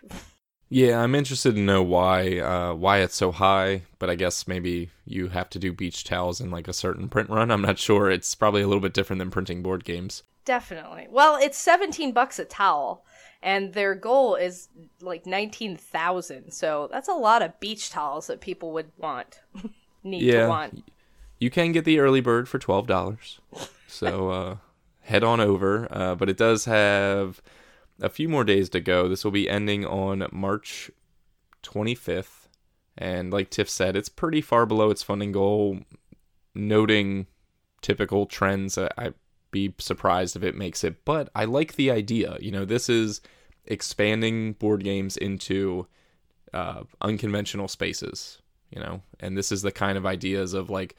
Yeah, 0.69 0.99
I'm 0.99 1.13
interested 1.13 1.53
to 1.53 1.61
know 1.61 1.83
why 1.83 2.39
uh, 2.39 2.73
why 2.73 2.99
it's 2.99 3.15
so 3.15 3.31
high, 3.31 3.83
but 3.99 4.09
I 4.09 4.15
guess 4.15 4.47
maybe 4.47 4.89
you 5.05 5.27
have 5.27 5.49
to 5.51 5.59
do 5.59 5.71
beach 5.71 6.03
towels 6.03 6.41
in 6.41 6.49
like 6.49 6.67
a 6.67 6.73
certain 6.73 7.07
print 7.07 7.29
run. 7.29 7.51
I'm 7.51 7.61
not 7.61 7.77
sure. 7.77 8.09
It's 8.09 8.33
probably 8.33 8.63
a 8.63 8.67
little 8.67 8.81
bit 8.81 8.93
different 8.93 9.19
than 9.19 9.29
printing 9.29 9.61
board 9.61 9.85
games. 9.85 10.23
Definitely. 10.45 11.07
Well, 11.11 11.37
it's 11.39 11.59
seventeen 11.59 12.11
bucks 12.11 12.39
a 12.39 12.45
towel, 12.45 13.05
and 13.43 13.73
their 13.73 13.93
goal 13.93 14.35
is 14.35 14.69
like 15.01 15.25
nineteen 15.27 15.75
thousand. 15.77 16.51
So 16.51 16.89
that's 16.91 17.07
a 17.09 17.13
lot 17.13 17.41
of 17.43 17.59
beach 17.59 17.89
towels 17.91 18.27
that 18.27 18.41
people 18.41 18.71
would 18.71 18.91
want, 18.97 19.41
need 20.03 20.21
Yeah. 20.23 20.43
to 20.43 20.49
want. 20.49 20.83
you 21.39 21.49
can 21.49 21.71
get 21.73 21.85
the 21.85 21.99
early 21.99 22.21
bird 22.21 22.47
for 22.49 22.57
twelve 22.57 22.87
dollars. 22.87 23.39
So 23.87 24.29
uh, 24.31 24.55
head 25.01 25.23
on 25.23 25.39
over. 25.39 25.87
Uh, 25.91 26.15
but 26.15 26.29
it 26.29 26.37
does 26.37 26.65
have 26.65 27.41
a 28.01 28.09
few 28.09 28.27
more 28.29 28.43
days 28.43 28.69
to 28.69 28.79
go. 28.79 29.07
This 29.07 29.23
will 29.23 29.31
be 29.31 29.47
ending 29.49 29.85
on 29.85 30.25
March 30.31 30.89
25th. 31.63 32.47
And 32.97 33.31
like 33.31 33.49
Tiff 33.49 33.69
said, 33.69 33.95
it's 33.95 34.09
pretty 34.09 34.41
far 34.41 34.65
below 34.65 34.89
its 34.89 35.03
funding 35.03 35.31
goal. 35.31 35.79
Noting 36.55 37.27
typical 37.81 38.25
trends, 38.25 38.77
I- 38.77 39.13
be 39.53 39.73
surprised 39.77 40.35
if 40.35 40.43
it 40.43 40.55
makes 40.55 40.83
it. 40.83 41.05
But 41.05 41.29
I 41.33 41.45
like 41.45 41.75
the 41.75 41.89
idea. 41.91 42.37
You 42.41 42.51
know, 42.51 42.65
this 42.65 42.89
is 42.89 43.21
expanding 43.65 44.53
board 44.53 44.83
games 44.83 45.15
into 45.15 45.87
uh, 46.53 46.83
unconventional 47.01 47.69
spaces. 47.69 48.39
You 48.71 48.81
know, 48.81 49.01
and 49.21 49.37
this 49.37 49.51
is 49.51 49.61
the 49.61 49.71
kind 49.71 49.97
of 49.97 50.05
ideas 50.05 50.53
of 50.53 50.69
like 50.69 50.95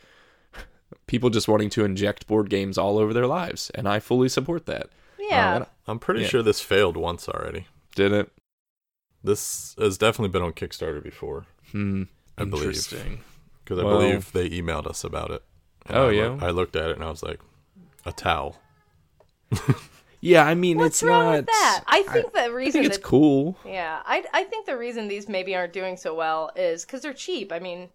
people 1.06 1.28
just 1.28 1.48
wanting 1.48 1.70
to 1.70 1.84
inject 1.84 2.26
board 2.26 2.48
games 2.48 2.78
all 2.78 2.98
over 2.98 3.12
their 3.12 3.26
lives, 3.26 3.70
and 3.74 3.86
I 3.88 3.98
fully 4.00 4.28
support 4.30 4.64
that. 4.66 4.88
Yeah. 5.18 5.56
and 5.56 5.66
I'm 5.88 5.98
pretty 5.98 6.20
Yeah. 6.22 6.28
sure 6.28 6.42
this 6.42 6.60
failed 6.60 6.96
once 6.96 7.28
already. 7.28 7.66
Did 7.96 8.12
it? 8.12 8.30
This 9.22 9.74
has 9.78 9.96
definitely 9.98 10.28
been 10.28 10.42
on 10.42 10.52
Kickstarter 10.52 11.02
before 11.02 11.46
Hmm. 11.72 12.04
I 12.38 12.44
believe. 12.44 12.64
Interesting. 12.68 13.20
because 13.64 13.78
I 13.78 13.84
Well- 13.84 13.98
believe 13.98 14.30
they 14.32 14.50
emailed 14.50 14.86
us 14.86 15.02
about 15.04 15.30
it. 15.30 15.42
And 15.86 15.96
Oh, 15.96 16.08
I, 16.08 16.12
yeah? 16.12 16.38
I 16.42 16.50
looked 16.50 16.76
at 16.76 16.90
it 16.90 16.96
and 16.96 17.04
I 17.04 17.08
was 17.10 17.22
like, 17.22 17.40
a 18.04 18.12
towel. 18.12 18.60
Yeah, 20.24 20.46
I 20.46 20.54
mean, 20.54 20.78
What's 20.78 20.96
it's 20.96 21.02
wrong 21.02 21.24
not. 21.26 21.36
with 21.36 21.46
that? 21.48 21.84
I 21.86 22.02
think 22.04 22.32
the 22.32 22.40
I 22.40 22.46
reason 22.46 22.72
think 22.80 22.86
it's 22.86 22.96
that 22.96 23.04
cool. 23.04 23.58
Yeah, 23.62 24.00
I 24.06 24.24
I 24.32 24.44
think 24.44 24.64
the 24.64 24.78
reason 24.78 25.06
these 25.06 25.28
maybe 25.28 25.54
aren't 25.54 25.74
doing 25.74 25.98
so 25.98 26.14
well 26.14 26.50
is 26.56 26.86
because 26.86 27.02
they're 27.02 27.12
cheap. 27.12 27.52
I 27.52 27.58
mean, 27.58 27.90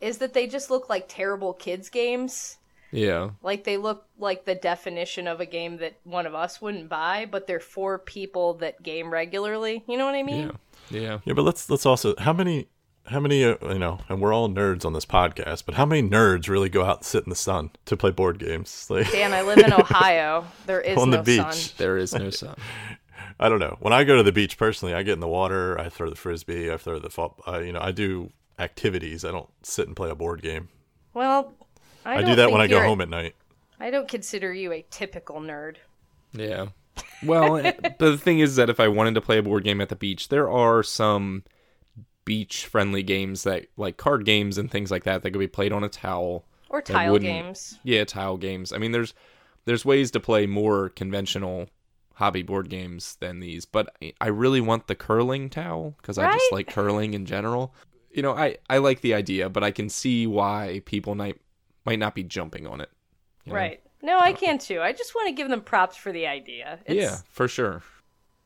is 0.00 0.16
that 0.18 0.32
they 0.32 0.46
just 0.46 0.70
look 0.70 0.88
like 0.88 1.04
terrible 1.08 1.52
kids 1.52 1.90
games. 1.90 2.56
Yeah. 2.90 3.30
Like 3.42 3.64
they 3.64 3.76
look 3.76 4.06
like 4.18 4.46
the 4.46 4.54
definition 4.54 5.28
of 5.28 5.40
a 5.40 5.46
game 5.46 5.76
that 5.78 5.96
one 6.04 6.24
of 6.24 6.34
us 6.34 6.58
wouldn't 6.62 6.88
buy, 6.88 7.26
but 7.30 7.46
they're 7.46 7.60
for 7.60 7.98
people 7.98 8.54
that 8.54 8.82
game 8.82 9.10
regularly. 9.10 9.84
You 9.86 9.98
know 9.98 10.06
what 10.06 10.14
I 10.14 10.22
mean? 10.22 10.52
Yeah. 10.88 11.00
Yeah. 11.00 11.18
Yeah, 11.26 11.34
but 11.34 11.42
let's 11.42 11.68
let's 11.68 11.84
also 11.84 12.14
how 12.16 12.32
many 12.32 12.68
how 13.06 13.20
many 13.20 13.44
uh, 13.44 13.56
you 13.62 13.78
know, 13.78 14.00
and 14.08 14.20
we're 14.20 14.32
all 14.32 14.48
nerds 14.48 14.84
on 14.84 14.92
this 14.92 15.06
podcast, 15.06 15.64
but 15.66 15.74
how 15.74 15.84
many 15.84 16.06
nerds 16.06 16.48
really 16.48 16.68
go 16.68 16.84
out 16.84 16.98
and 16.98 17.04
sit 17.04 17.24
in 17.24 17.30
the 17.30 17.36
sun 17.36 17.70
to 17.86 17.96
play 17.96 18.10
board 18.10 18.38
games? 18.38 18.86
Like 18.90 19.10
Dan, 19.10 19.32
I 19.32 19.42
live 19.42 19.58
in 19.58 19.72
Ohio. 19.72 20.46
There 20.66 20.80
is 20.80 20.98
on 21.00 21.10
no 21.10 21.18
the 21.18 21.22
beach. 21.22 21.54
sun. 21.54 21.74
There 21.78 21.96
is 21.96 22.14
no 22.14 22.30
sun. 22.30 22.56
I 23.40 23.48
don't 23.48 23.58
know. 23.58 23.76
When 23.80 23.92
I 23.92 24.04
go 24.04 24.16
to 24.16 24.22
the 24.22 24.32
beach 24.32 24.56
personally, 24.56 24.94
I 24.94 25.02
get 25.02 25.14
in 25.14 25.20
the 25.20 25.28
water, 25.28 25.78
I 25.78 25.88
throw 25.88 26.08
the 26.08 26.16
frisbee, 26.16 26.70
I 26.70 26.76
throw 26.76 26.98
the 26.98 27.10
fo- 27.10 27.34
uh, 27.46 27.58
you 27.58 27.72
know, 27.72 27.80
I 27.80 27.90
do 27.90 28.30
activities. 28.58 29.24
I 29.24 29.32
don't 29.32 29.48
sit 29.62 29.86
and 29.86 29.96
play 29.96 30.10
a 30.10 30.14
board 30.14 30.40
game. 30.42 30.68
Well, 31.12 31.54
I, 32.04 32.18
I, 32.18 32.22
don't 32.22 32.36
that 32.36 32.52
when 32.52 32.60
I 32.60 32.66
go 32.66 32.82
home 32.82 33.00
at 33.00 33.08
night. 33.08 33.34
I 33.80 33.90
don't 33.90 34.08
consider 34.08 34.52
you 34.52 34.72
a 34.72 34.84
typical 34.90 35.40
nerd. 35.40 35.76
Yeah. 36.32 36.66
Well, 37.22 37.56
eh, 37.56 37.72
but 37.80 37.98
the 37.98 38.16
thing 38.16 38.38
is 38.38 38.56
that 38.56 38.70
if 38.70 38.78
I 38.78 38.88
wanted 38.88 39.14
to 39.14 39.20
play 39.20 39.38
a 39.38 39.42
board 39.42 39.64
game 39.64 39.80
at 39.80 39.88
the 39.88 39.96
beach, 39.96 40.28
there 40.28 40.48
are 40.50 40.82
some 40.82 41.42
beach 42.24 42.66
friendly 42.66 43.02
games 43.02 43.42
that 43.44 43.66
like 43.76 43.96
card 43.96 44.24
games 44.24 44.58
and 44.58 44.70
things 44.70 44.90
like 44.90 45.04
that 45.04 45.22
that 45.22 45.30
could 45.30 45.38
be 45.38 45.46
played 45.48 45.72
on 45.72 45.84
a 45.84 45.88
towel. 45.88 46.44
Or 46.68 46.82
tile 46.82 47.18
games. 47.18 47.78
Yeah, 47.84 48.04
tile 48.04 48.36
games. 48.36 48.72
I 48.72 48.78
mean 48.78 48.92
there's 48.92 49.14
there's 49.64 49.84
ways 49.84 50.10
to 50.12 50.20
play 50.20 50.46
more 50.46 50.88
conventional 50.90 51.68
hobby 52.14 52.42
board 52.42 52.68
games 52.68 53.16
than 53.20 53.40
these, 53.40 53.64
but 53.64 53.94
I 54.20 54.28
really 54.28 54.60
want 54.60 54.86
the 54.86 54.94
curling 54.94 55.50
towel 55.50 55.94
because 56.00 56.18
I 56.18 56.32
just 56.32 56.52
like 56.52 56.66
curling 56.74 57.14
in 57.14 57.26
general. 57.26 57.74
You 58.10 58.22
know, 58.22 58.32
I 58.34 58.58
I 58.68 58.78
like 58.78 59.00
the 59.00 59.14
idea, 59.14 59.48
but 59.48 59.64
I 59.64 59.70
can 59.70 59.88
see 59.88 60.26
why 60.26 60.82
people 60.84 61.14
might 61.14 61.40
might 61.84 61.98
not 61.98 62.14
be 62.14 62.22
jumping 62.22 62.66
on 62.66 62.80
it. 62.80 62.90
you 63.44 63.52
know? 63.52 63.58
Right. 63.58 63.80
No, 64.02 64.18
I 64.18 64.32
can 64.34 64.58
too. 64.58 64.80
I 64.82 64.92
just 64.92 65.14
want 65.14 65.28
to 65.28 65.32
give 65.32 65.48
them 65.48 65.62
props 65.62 65.96
for 65.96 66.12
the 66.12 66.26
idea. 66.26 66.78
It's, 66.84 66.94
Yeah, 66.94 67.16
for 67.30 67.48
sure. 67.48 67.82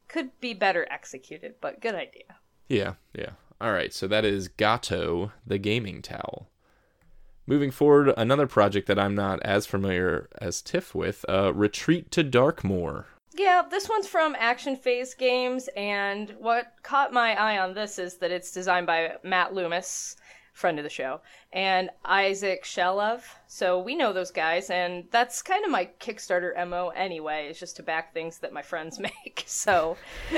Could 0.07 0.31
be 0.41 0.55
better 0.55 0.87
executed, 0.91 1.57
but 1.61 1.81
good 1.81 1.97
idea. 1.97 2.37
Yeah, 2.69 2.95
yeah. 3.13 3.31
All 3.61 3.73
right, 3.73 3.93
so 3.93 4.07
that 4.07 4.25
is 4.25 4.47
Gato, 4.47 5.33
the 5.45 5.59
gaming 5.59 6.01
towel. 6.01 6.49
Moving 7.45 7.71
forward, 7.73 8.15
another 8.17 8.47
project 8.47 8.87
that 8.87 8.99
I'm 8.99 9.17
not 9.17 9.43
as 9.43 9.67
familiar 9.67 10.29
as 10.41 10.63
Tiff 10.63 10.95
with, 10.95 11.25
uh, 11.29 11.53
Retreat 11.55 12.11
to 12.13 12.23
Darkmoor. 12.23 13.07
Yeah, 13.35 13.63
this 13.69 13.89
one's 13.89 14.07
from 14.07 14.37
Action 14.39 14.77
Phase 14.77 15.15
Games, 15.15 15.69
and 15.77 16.31
what 16.39 16.75
caught 16.83 17.13
my 17.13 17.35
eye 17.35 17.59
on 17.59 17.75
this 17.75 17.99
is 17.99 18.19
that 18.19 18.31
it's 18.31 18.53
designed 18.53 18.87
by 18.87 19.17
Matt 19.25 19.55
Loomis, 19.55 20.17
friend 20.53 20.79
of 20.79 20.85
the 20.85 20.91
show, 20.91 21.21
and 21.53 21.91
Isaac 22.05 22.65
Shalev. 22.65 23.23
So 23.47 23.81
we 23.81 23.97
know 23.97 24.13
those 24.13 24.31
guys, 24.31 24.71
and 24.71 25.05
that's 25.11 25.43
kind 25.43 25.65
of 25.65 25.71
my 25.71 25.89
Kickstarter 26.01 26.55
MO 26.69 26.91
anyway, 26.91 27.49
is 27.49 27.59
just 27.59 27.77
to 27.77 27.83
back 27.83 28.13
things 28.13 28.39
that 28.39 28.53
my 28.53 28.63
friends 28.63 28.99
make. 29.25 29.45
So 29.47 29.97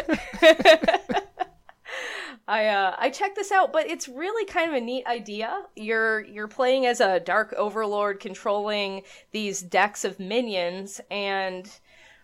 I 2.51 2.67
uh, 2.67 2.97
I 2.99 3.11
checked 3.11 3.37
this 3.37 3.53
out, 3.53 3.73
but 3.73 3.87
it's 3.89 4.09
really 4.09 4.45
kind 4.45 4.69
of 4.69 4.77
a 4.77 4.81
neat 4.81 5.07
idea. 5.07 5.63
You're 5.77 6.25
you're 6.25 6.49
playing 6.49 6.85
as 6.85 7.01
a 7.01 7.21
dark 7.21 7.55
overlord 7.57 8.19
controlling 8.19 9.03
these 9.31 9.63
decks 9.63 10.05
of 10.05 10.19
minions, 10.19 11.01
and 11.13 11.71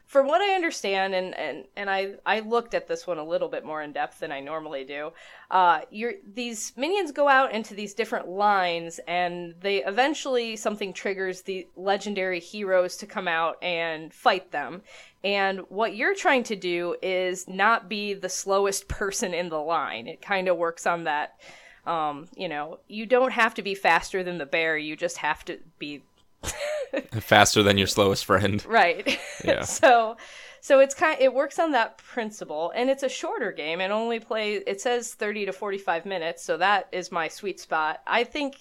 from 0.07 0.29
what 0.29 0.41
I 0.41 0.55
understand, 0.55 1.15
and, 1.17 1.37
and, 1.37 1.65
and 1.75 1.91
I, 1.91 2.15
I 2.25 2.39
looked 2.39 2.75
at 2.75 2.87
this 2.87 3.09
one 3.09 3.19
a 3.19 3.25
little 3.25 3.49
bit 3.49 3.65
more 3.65 3.83
in 3.83 3.93
depth 3.93 4.21
than 4.21 4.31
I 4.31 4.39
normally 4.39 4.85
do. 4.85 5.11
Uh, 5.51 5.81
you're, 5.91 6.15
these 6.33 6.73
minions 6.77 7.11
go 7.11 7.29
out 7.29 7.53
into 7.53 7.75
these 7.75 7.93
different 7.93 8.29
lines, 8.29 9.01
and 9.09 9.55
they 9.61 9.85
eventually 9.85 10.55
something 10.55 10.93
triggers 10.93 11.43
the 11.43 11.67
legendary 11.75 12.39
heroes 12.39 12.97
to 12.99 13.07
come 13.07 13.27
out 13.27 13.61
and 13.63 14.15
fight 14.15 14.53
them. 14.53 14.83
And 15.25 15.61
what 15.71 15.97
you're 15.97 16.15
trying 16.15 16.45
to 16.45 16.57
do 16.57 16.95
is 17.03 17.49
not 17.49 17.89
be 17.89 18.15
the 18.15 18.29
slowest 18.29 18.87
person 18.89 19.35
in 19.35 19.49
the 19.49 19.61
line. 19.61 20.07
It 20.07 20.23
kind 20.23 20.47
of 20.47 20.57
works 20.57 20.87
on 20.87 21.05
that. 21.05 21.41
Um, 21.85 22.29
you 22.37 22.49
know, 22.49 22.79
you 22.87 23.07
don't 23.07 23.33
have 23.33 23.55
to 23.55 23.63
be 23.63 23.75
faster 23.75 24.23
than 24.23 24.39
the 24.39 24.47
bear. 24.47 24.79
You 24.79 24.97
just 24.97 25.19
have 25.19 25.45
to 25.47 25.59
be 25.81 26.03
Faster 27.21 27.63
than 27.63 27.79
your 27.79 27.87
slowest 27.87 28.25
friend. 28.25 28.65
right 28.69 29.19
Yeah. 29.45 29.63
so 29.63 30.17
so 30.61 30.81
it's 30.81 30.95
kind 30.95 31.21
it 31.21 31.33
works 31.35 31.59
on 31.59 31.73
that 31.73 31.99
principle 31.99 32.73
and 32.75 32.89
it's 32.91 33.03
a 33.03 33.09
shorter 33.09 33.53
game 33.53 33.81
and 33.81 33.93
only 33.93 34.19
play 34.21 34.55
it 34.55 34.81
says 34.81 35.15
30 35.15 35.47
to 35.47 35.53
45 35.53 36.07
minutes 36.07 36.43
so 36.43 36.57
that 36.57 36.89
is 36.93 37.13
my 37.13 37.29
sweet 37.29 37.61
spot 37.61 38.01
i 38.07 38.25
think 38.25 38.57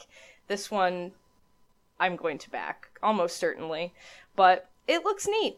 this 0.48 0.70
one 0.70 1.12
i'm 2.00 2.16
going 2.16 2.38
to 2.38 2.50
back 2.50 2.88
almost 3.02 3.38
certainly 3.38 3.94
but 4.36 4.70
it 4.88 5.04
looks 5.04 5.28
neat 5.28 5.58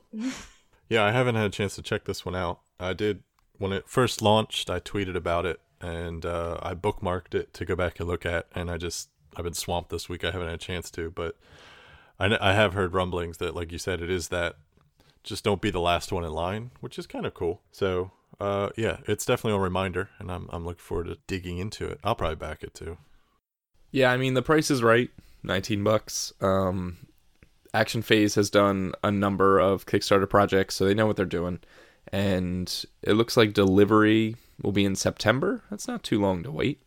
Yeah, 0.89 1.03
I 1.03 1.11
haven't 1.11 1.35
had 1.35 1.45
a 1.45 1.49
chance 1.49 1.75
to 1.75 1.81
check 1.81 2.05
this 2.05 2.23
one 2.25 2.33
out. 2.35 2.61
I 2.79 2.93
did 2.93 3.23
when 3.57 3.73
it 3.73 3.89
first 3.89 4.21
launched. 4.21 4.69
I 4.69 4.79
tweeted 4.79 5.17
about 5.17 5.45
it 5.45 5.59
and 5.81 6.25
uh, 6.25 6.59
I 6.61 6.75
bookmarked 6.75 7.35
it 7.35 7.53
to 7.55 7.65
go 7.65 7.75
back 7.75 7.99
and 7.99 8.07
look 8.07 8.25
at. 8.25 8.45
And 8.55 8.71
I 8.71 8.77
just 8.77 9.09
I've 9.35 9.43
been 9.43 9.53
swamped 9.53 9.89
this 9.89 10.07
week. 10.07 10.23
I 10.23 10.31
haven't 10.31 10.47
had 10.47 10.55
a 10.55 10.57
chance 10.57 10.89
to, 10.91 11.11
but 11.11 11.35
I 12.19 12.37
I 12.39 12.53
have 12.53 12.73
heard 12.73 12.93
rumblings 12.93 13.37
that, 13.37 13.55
like 13.55 13.71
you 13.71 13.77
said, 13.77 14.01
it 14.01 14.09
is 14.09 14.29
that 14.29 14.55
just 15.23 15.43
don't 15.43 15.61
be 15.61 15.69
the 15.69 15.81
last 15.81 16.11
one 16.11 16.23
in 16.23 16.31
line, 16.31 16.71
which 16.79 16.97
is 16.97 17.05
kind 17.05 17.25
of 17.25 17.33
cool. 17.33 17.61
So 17.71 18.11
uh, 18.39 18.69
yeah, 18.77 18.97
it's 19.07 19.25
definitely 19.25 19.57
a 19.57 19.61
reminder, 19.61 20.09
and 20.19 20.31
I'm 20.31 20.47
I'm 20.51 20.65
looking 20.65 20.79
forward 20.79 21.07
to 21.07 21.17
digging 21.27 21.57
into 21.57 21.85
it. 21.85 21.99
I'll 22.03 22.15
probably 22.15 22.35
back 22.35 22.63
it 22.63 22.73
too. 22.73 22.97
Yeah, 23.91 24.11
I 24.11 24.17
mean 24.17 24.33
the 24.33 24.41
price 24.41 24.69
is 24.69 24.83
right, 24.83 25.09
nineteen 25.43 25.83
bucks. 25.83 26.33
Um, 26.41 26.97
Action 27.73 28.01
Phase 28.01 28.35
has 28.35 28.49
done 28.49 28.93
a 29.03 29.11
number 29.11 29.59
of 29.59 29.85
Kickstarter 29.85 30.29
projects, 30.29 30.75
so 30.75 30.85
they 30.85 30.93
know 30.93 31.07
what 31.07 31.15
they're 31.15 31.25
doing, 31.25 31.59
and 32.11 32.85
it 33.01 33.13
looks 33.13 33.37
like 33.37 33.53
delivery 33.53 34.35
will 34.61 34.71
be 34.71 34.85
in 34.85 34.95
September. 34.95 35.63
That's 35.69 35.87
not 35.87 36.03
too 36.03 36.19
long 36.19 36.43
to 36.43 36.51
wait, 36.51 36.81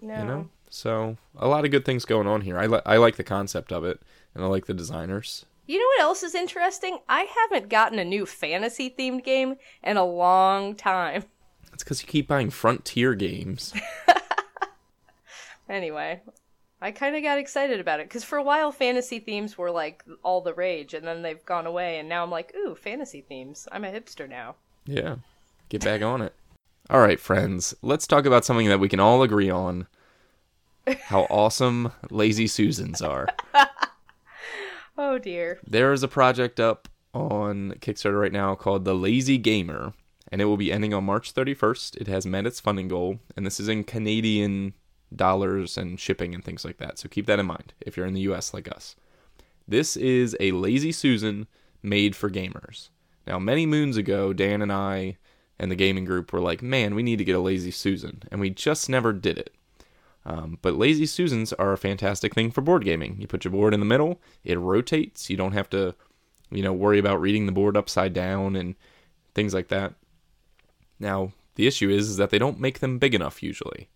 no 0.00 0.18
you 0.18 0.24
know. 0.24 0.48
So 0.70 1.16
a 1.36 1.48
lot 1.48 1.64
of 1.64 1.70
good 1.70 1.84
things 1.84 2.04
going 2.04 2.26
on 2.26 2.42
here. 2.42 2.58
I 2.58 2.66
li- 2.66 2.82
I 2.86 2.96
like 2.96 3.16
the 3.16 3.24
concept 3.24 3.72
of 3.72 3.84
it, 3.84 4.00
and 4.34 4.44
I 4.44 4.46
like 4.46 4.66
the 4.66 4.74
designers. 4.74 5.46
You 5.66 5.78
know 5.78 5.86
what 5.86 6.00
else 6.00 6.22
is 6.22 6.34
interesting? 6.34 6.98
I 7.08 7.22
haven't 7.22 7.68
gotten 7.68 7.98
a 7.98 8.04
new 8.04 8.26
fantasy 8.26 8.90
themed 8.90 9.24
game 9.24 9.56
in 9.82 9.96
a 9.96 10.04
long 10.04 10.74
time. 10.74 11.24
It's 11.72 11.84
because 11.84 12.02
you 12.02 12.08
keep 12.08 12.26
buying 12.26 12.50
Frontier 12.50 13.14
games. 13.14 13.72
Anyway, 15.70 16.20
I 16.82 16.90
kind 16.90 17.14
of 17.14 17.22
got 17.22 17.38
excited 17.38 17.78
about 17.78 18.00
it 18.00 18.08
because 18.08 18.24
for 18.24 18.38
a 18.38 18.42
while 18.42 18.72
fantasy 18.72 19.20
themes 19.20 19.56
were 19.56 19.70
like 19.70 20.04
all 20.24 20.40
the 20.40 20.52
rage, 20.52 20.94
and 20.94 21.06
then 21.06 21.22
they've 21.22 21.44
gone 21.46 21.64
away, 21.66 22.00
and 22.00 22.08
now 22.08 22.24
I'm 22.24 22.30
like, 22.30 22.52
ooh, 22.56 22.74
fantasy 22.74 23.20
themes. 23.20 23.68
I'm 23.70 23.84
a 23.84 23.92
hipster 23.92 24.28
now. 24.28 24.56
Yeah. 24.84 25.16
Get 25.68 25.84
back 25.84 26.02
on 26.02 26.22
it. 26.22 26.34
All 26.90 27.00
right, 27.00 27.20
friends. 27.20 27.72
Let's 27.82 28.08
talk 28.08 28.26
about 28.26 28.44
something 28.44 28.66
that 28.66 28.80
we 28.80 28.88
can 28.88 28.98
all 28.98 29.22
agree 29.22 29.48
on. 29.48 29.86
How 31.04 31.20
awesome 31.30 31.92
Lazy 32.10 32.48
Susans 32.48 33.00
are. 33.00 33.28
Oh 35.10 35.18
dear. 35.18 35.58
There 35.66 35.92
is 35.92 36.04
a 36.04 36.08
project 36.08 36.60
up 36.60 36.88
on 37.12 37.72
Kickstarter 37.80 38.20
right 38.20 38.30
now 38.30 38.54
called 38.54 38.84
The 38.84 38.94
Lazy 38.94 39.38
Gamer, 39.38 39.92
and 40.30 40.40
it 40.40 40.44
will 40.44 40.56
be 40.56 40.70
ending 40.70 40.94
on 40.94 41.02
March 41.02 41.34
31st. 41.34 41.96
It 41.96 42.06
has 42.06 42.26
met 42.26 42.46
its 42.46 42.60
funding 42.60 42.86
goal, 42.86 43.18
and 43.36 43.44
this 43.44 43.58
is 43.58 43.66
in 43.66 43.82
Canadian 43.82 44.72
dollars 45.12 45.76
and 45.76 45.98
shipping 45.98 46.32
and 46.32 46.44
things 46.44 46.64
like 46.64 46.76
that. 46.76 46.96
So 47.00 47.08
keep 47.08 47.26
that 47.26 47.40
in 47.40 47.46
mind 47.46 47.74
if 47.80 47.96
you're 47.96 48.06
in 48.06 48.14
the 48.14 48.20
US 48.20 48.54
like 48.54 48.70
us. 48.70 48.94
This 49.66 49.96
is 49.96 50.36
a 50.38 50.52
Lazy 50.52 50.92
Susan 50.92 51.48
made 51.82 52.14
for 52.14 52.30
gamers. 52.30 52.90
Now, 53.26 53.40
many 53.40 53.66
moons 53.66 53.96
ago, 53.96 54.32
Dan 54.32 54.62
and 54.62 54.72
I 54.72 55.18
and 55.58 55.72
the 55.72 55.76
gaming 55.76 56.04
group 56.04 56.32
were 56.32 56.38
like, 56.38 56.62
man, 56.62 56.94
we 56.94 57.02
need 57.02 57.18
to 57.18 57.24
get 57.24 57.34
a 57.34 57.40
Lazy 57.40 57.72
Susan. 57.72 58.22
And 58.30 58.40
we 58.40 58.50
just 58.50 58.88
never 58.88 59.12
did 59.12 59.38
it. 59.38 59.52
Um, 60.26 60.58
but 60.60 60.74
Lazy 60.74 61.06
Susans 61.06 61.52
are 61.54 61.72
a 61.72 61.78
fantastic 61.78 62.34
thing 62.34 62.50
for 62.50 62.60
board 62.60 62.84
gaming. 62.84 63.16
You 63.18 63.26
put 63.26 63.44
your 63.44 63.52
board 63.52 63.72
in 63.72 63.80
the 63.80 63.86
middle, 63.86 64.20
it 64.44 64.58
rotates. 64.58 65.30
You 65.30 65.36
don't 65.36 65.52
have 65.52 65.70
to, 65.70 65.94
you 66.50 66.62
know, 66.62 66.72
worry 66.72 66.98
about 66.98 67.20
reading 67.20 67.46
the 67.46 67.52
board 67.52 67.76
upside 67.76 68.12
down 68.12 68.56
and 68.56 68.74
things 69.34 69.54
like 69.54 69.68
that. 69.68 69.94
Now, 70.98 71.32
the 71.54 71.66
issue 71.66 71.88
is, 71.88 72.10
is 72.10 72.16
that 72.18 72.30
they 72.30 72.38
don't 72.38 72.60
make 72.60 72.80
them 72.80 72.98
big 72.98 73.14
enough 73.14 73.42
usually. 73.42 73.88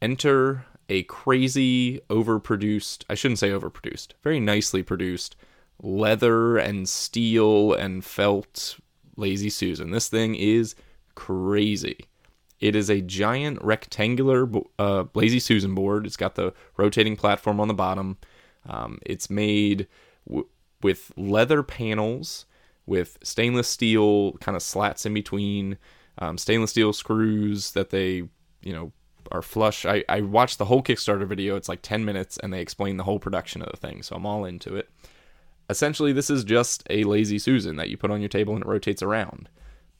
Enter 0.00 0.64
a 0.88 1.02
crazy, 1.04 2.00
overproduced, 2.08 3.04
I 3.10 3.14
shouldn't 3.14 3.38
say 3.38 3.50
overproduced, 3.50 4.12
very 4.22 4.40
nicely 4.40 4.82
produced 4.82 5.36
leather 5.82 6.56
and 6.56 6.88
steel 6.88 7.72
and 7.74 8.04
felt 8.04 8.78
Lazy 9.16 9.50
Susan. 9.50 9.90
This 9.90 10.08
thing 10.08 10.34
is 10.34 10.74
crazy. 11.14 12.06
It 12.60 12.74
is 12.74 12.90
a 12.90 13.00
giant 13.00 13.62
rectangular 13.62 14.48
uh, 14.78 15.04
Lazy 15.14 15.38
Susan 15.38 15.74
board. 15.74 16.06
It's 16.06 16.16
got 16.16 16.34
the 16.34 16.52
rotating 16.76 17.16
platform 17.16 17.60
on 17.60 17.68
the 17.68 17.74
bottom. 17.74 18.18
Um, 18.68 18.98
it's 19.06 19.30
made 19.30 19.86
w- 20.26 20.48
with 20.82 21.12
leather 21.16 21.62
panels 21.62 22.46
with 22.88 23.18
stainless 23.22 23.68
steel 23.68 24.32
kind 24.38 24.56
of 24.56 24.62
slats 24.62 25.04
in 25.04 25.12
between, 25.14 25.76
um, 26.18 26.38
stainless 26.38 26.70
steel 26.70 26.92
screws 26.92 27.72
that 27.72 27.90
they, 27.90 28.24
you 28.62 28.72
know, 28.72 28.92
are 29.30 29.42
flush. 29.42 29.84
I, 29.84 30.04
I 30.08 30.22
watched 30.22 30.56
the 30.56 30.64
whole 30.64 30.82
Kickstarter 30.82 31.26
video. 31.26 31.54
It's 31.54 31.68
like 31.68 31.82
10 31.82 32.04
minutes 32.04 32.38
and 32.38 32.52
they 32.52 32.60
explain 32.60 32.96
the 32.96 33.04
whole 33.04 33.18
production 33.18 33.60
of 33.62 33.70
the 33.70 33.76
thing. 33.76 34.02
So 34.02 34.16
I'm 34.16 34.24
all 34.24 34.44
into 34.46 34.74
it. 34.74 34.88
Essentially, 35.68 36.14
this 36.14 36.30
is 36.30 36.44
just 36.44 36.82
a 36.88 37.04
Lazy 37.04 37.38
Susan 37.38 37.76
that 37.76 37.90
you 37.90 37.98
put 37.98 38.10
on 38.10 38.20
your 38.20 38.30
table 38.30 38.54
and 38.54 38.64
it 38.64 38.68
rotates 38.68 39.02
around. 39.02 39.50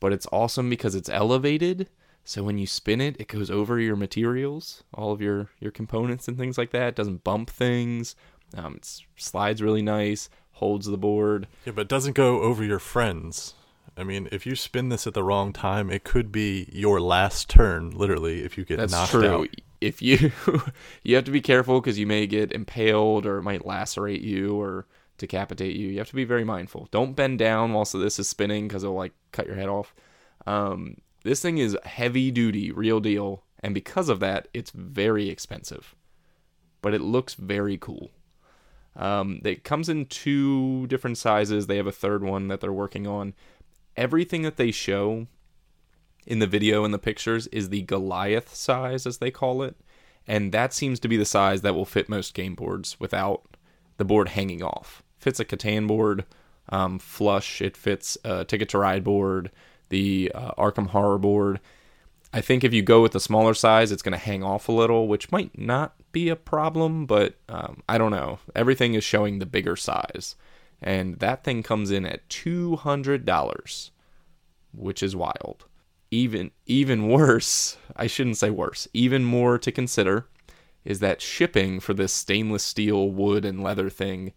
But 0.00 0.14
it's 0.14 0.26
awesome 0.32 0.70
because 0.70 0.94
it's 0.94 1.10
elevated. 1.10 1.90
So 2.28 2.42
when 2.42 2.58
you 2.58 2.66
spin 2.66 3.00
it, 3.00 3.16
it 3.18 3.26
goes 3.26 3.50
over 3.50 3.80
your 3.80 3.96
materials, 3.96 4.84
all 4.92 5.12
of 5.12 5.22
your, 5.22 5.48
your 5.60 5.70
components 5.70 6.28
and 6.28 6.36
things 6.36 6.58
like 6.58 6.72
that. 6.72 6.88
It 6.88 6.94
doesn't 6.94 7.24
bump 7.24 7.48
things. 7.48 8.16
Um, 8.54 8.74
it 8.74 9.00
slides 9.16 9.62
really 9.62 9.80
nice, 9.80 10.28
holds 10.52 10.84
the 10.84 10.98
board. 10.98 11.48
Yeah, 11.64 11.72
but 11.72 11.82
it 11.82 11.88
doesn't 11.88 12.12
go 12.12 12.42
over 12.42 12.62
your 12.62 12.80
friends. 12.80 13.54
I 13.96 14.04
mean, 14.04 14.28
if 14.30 14.44
you 14.44 14.56
spin 14.56 14.90
this 14.90 15.06
at 15.06 15.14
the 15.14 15.24
wrong 15.24 15.54
time, 15.54 15.88
it 15.88 16.04
could 16.04 16.30
be 16.30 16.68
your 16.70 17.00
last 17.00 17.48
turn, 17.48 17.92
literally, 17.92 18.42
if 18.42 18.58
you 18.58 18.66
get 18.66 18.76
That's 18.76 18.92
knocked 18.92 19.12
true. 19.12 19.26
out. 19.26 19.48
If 19.80 20.02
you 20.02 20.30
you 21.02 21.14
have 21.16 21.24
to 21.24 21.30
be 21.30 21.40
careful 21.40 21.80
because 21.80 21.98
you 21.98 22.06
may 22.06 22.26
get 22.26 22.52
impaled 22.52 23.24
or 23.24 23.38
it 23.38 23.42
might 23.42 23.64
lacerate 23.64 24.20
you 24.20 24.54
or 24.60 24.86
decapitate 25.16 25.76
you. 25.76 25.88
You 25.88 25.98
have 25.98 26.08
to 26.08 26.14
be 26.14 26.24
very 26.24 26.44
mindful. 26.44 26.88
Don't 26.90 27.16
bend 27.16 27.38
down 27.38 27.72
whilst 27.72 27.94
this 27.94 28.18
is 28.18 28.28
spinning 28.28 28.68
because 28.68 28.84
it'll 28.84 28.96
like 28.96 29.14
cut 29.32 29.46
your 29.46 29.56
head 29.56 29.70
off. 29.70 29.94
Um, 30.46 30.98
this 31.28 31.42
thing 31.42 31.58
is 31.58 31.76
heavy 31.84 32.30
duty, 32.30 32.72
real 32.72 33.00
deal, 33.00 33.44
and 33.60 33.74
because 33.74 34.08
of 34.08 34.20
that, 34.20 34.48
it's 34.54 34.70
very 34.70 35.28
expensive. 35.28 35.94
But 36.80 36.94
it 36.94 37.00
looks 37.00 37.34
very 37.34 37.76
cool. 37.76 38.10
Um, 38.96 39.40
it 39.44 39.64
comes 39.64 39.88
in 39.88 40.06
two 40.06 40.86
different 40.86 41.18
sizes. 41.18 41.66
They 41.66 41.76
have 41.76 41.86
a 41.86 41.92
third 41.92 42.24
one 42.24 42.48
that 42.48 42.60
they're 42.60 42.72
working 42.72 43.06
on. 43.06 43.34
Everything 43.96 44.42
that 44.42 44.56
they 44.56 44.70
show 44.70 45.26
in 46.26 46.38
the 46.38 46.46
video 46.46 46.84
and 46.84 46.92
the 46.92 46.98
pictures 46.98 47.46
is 47.48 47.68
the 47.68 47.82
Goliath 47.82 48.54
size, 48.54 49.06
as 49.06 49.18
they 49.18 49.30
call 49.30 49.62
it. 49.62 49.76
And 50.26 50.52
that 50.52 50.72
seems 50.72 51.00
to 51.00 51.08
be 51.08 51.16
the 51.16 51.24
size 51.24 51.62
that 51.62 51.74
will 51.74 51.84
fit 51.84 52.08
most 52.08 52.34
game 52.34 52.54
boards 52.54 52.98
without 53.00 53.42
the 53.96 54.04
board 54.04 54.30
hanging 54.30 54.62
off. 54.62 55.02
Fits 55.18 55.40
a 55.40 55.44
Catan 55.44 55.86
board 55.86 56.24
um, 56.68 56.98
flush. 56.98 57.60
It 57.60 57.76
fits 57.76 58.18
a 58.24 58.44
Ticket 58.44 58.68
to 58.70 58.78
Ride 58.78 59.04
board, 59.04 59.50
the 59.88 60.30
uh, 60.34 60.52
Arkham 60.58 60.88
Horror 60.88 61.18
board. 61.18 61.60
I 62.32 62.40
think 62.40 62.62
if 62.62 62.74
you 62.74 62.82
go 62.82 63.00
with 63.00 63.12
the 63.12 63.20
smaller 63.20 63.54
size, 63.54 63.90
it's 63.90 64.02
going 64.02 64.12
to 64.12 64.18
hang 64.18 64.42
off 64.42 64.68
a 64.68 64.72
little, 64.72 65.08
which 65.08 65.32
might 65.32 65.58
not 65.58 65.94
be 66.12 66.28
a 66.28 66.36
problem, 66.36 67.06
but 67.06 67.36
um, 67.48 67.82
I 67.88 67.96
don't 67.96 68.10
know. 68.10 68.38
Everything 68.54 68.94
is 68.94 69.04
showing 69.04 69.38
the 69.38 69.46
bigger 69.46 69.76
size. 69.76 70.36
And 70.80 71.18
that 71.20 71.42
thing 71.42 71.62
comes 71.62 71.90
in 71.90 72.06
at 72.06 72.28
$200, 72.28 73.90
which 74.72 75.02
is 75.02 75.16
wild. 75.16 75.64
Even 76.10 76.50
even 76.66 77.08
worse, 77.08 77.76
I 77.96 78.06
shouldn't 78.06 78.36
say 78.36 78.50
worse, 78.50 78.88
even 78.92 79.24
more 79.24 79.58
to 79.58 79.72
consider 79.72 80.26
is 80.84 81.00
that 81.00 81.20
shipping 81.20 81.80
for 81.80 81.92
this 81.92 82.12
stainless 82.12 82.64
steel 82.64 83.10
wood 83.10 83.44
and 83.44 83.62
leather 83.62 83.90
thing 83.90 84.32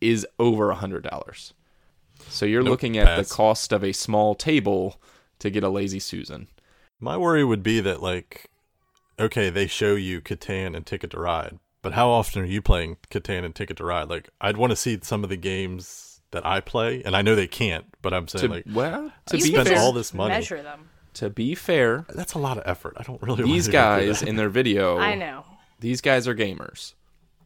is 0.00 0.26
over 0.38 0.70
a 0.70 0.76
$100. 0.76 1.52
So 2.32 2.46
you're 2.46 2.62
Nope, 2.62 2.70
looking 2.70 2.96
at 2.98 3.06
pass. 3.06 3.28
the 3.28 3.34
cost 3.34 3.72
of 3.72 3.84
a 3.84 3.92
small 3.92 4.34
table 4.34 5.00
to 5.38 5.50
get 5.50 5.62
a 5.62 5.68
Lazy 5.68 5.98
Susan. 5.98 6.48
My 7.00 7.16
worry 7.16 7.44
would 7.44 7.62
be 7.62 7.80
that, 7.80 8.02
like, 8.02 8.50
okay, 9.18 9.50
they 9.50 9.66
show 9.66 9.94
you 9.94 10.20
Catan 10.20 10.74
and 10.76 10.86
Ticket 10.86 11.10
to 11.10 11.18
Ride, 11.20 11.58
but 11.82 11.92
how 11.92 12.08
often 12.10 12.42
are 12.42 12.46
you 12.46 12.62
playing 12.62 12.96
Catan 13.10 13.44
and 13.44 13.54
Ticket 13.54 13.76
to 13.78 13.84
Ride? 13.84 14.08
Like, 14.08 14.30
I'd 14.40 14.56
want 14.56 14.70
to 14.70 14.76
see 14.76 14.98
some 15.02 15.24
of 15.24 15.30
the 15.30 15.36
games 15.36 16.20
that 16.30 16.46
I 16.46 16.60
play, 16.60 17.02
and 17.04 17.14
I 17.16 17.22
know 17.22 17.34
they 17.34 17.46
can't, 17.48 17.84
but 18.00 18.14
I'm 18.14 18.28
saying, 18.28 18.48
To, 18.48 18.54
like, 18.54 18.64
well, 18.72 19.12
to 19.26 19.36
You 19.36 19.44
be 19.44 19.50
spend 19.52 19.68
fair, 19.68 19.78
all 19.78 19.92
this 19.92 20.14
money. 20.14 20.32
Measure 20.34 20.62
them. 20.62 20.88
to 21.14 21.28
be 21.28 21.54
fair, 21.54 22.06
that's 22.08 22.32
a 22.34 22.38
lot 22.38 22.56
of 22.56 22.62
effort. 22.66 22.94
I 22.96 23.02
don't 23.02 23.20
really 23.20 23.42
want 23.42 23.52
these 23.52 23.66
to 23.66 23.72
go 23.72 23.78
through 23.96 24.06
guys 24.08 24.20
that. 24.20 24.28
in 24.28 24.36
their 24.36 24.48
video, 24.48 24.96
I 25.10 25.14
know. 25.16 25.44
these 25.80 26.00
guys 26.00 26.26
are 26.26 26.34
gamers. 26.34 26.94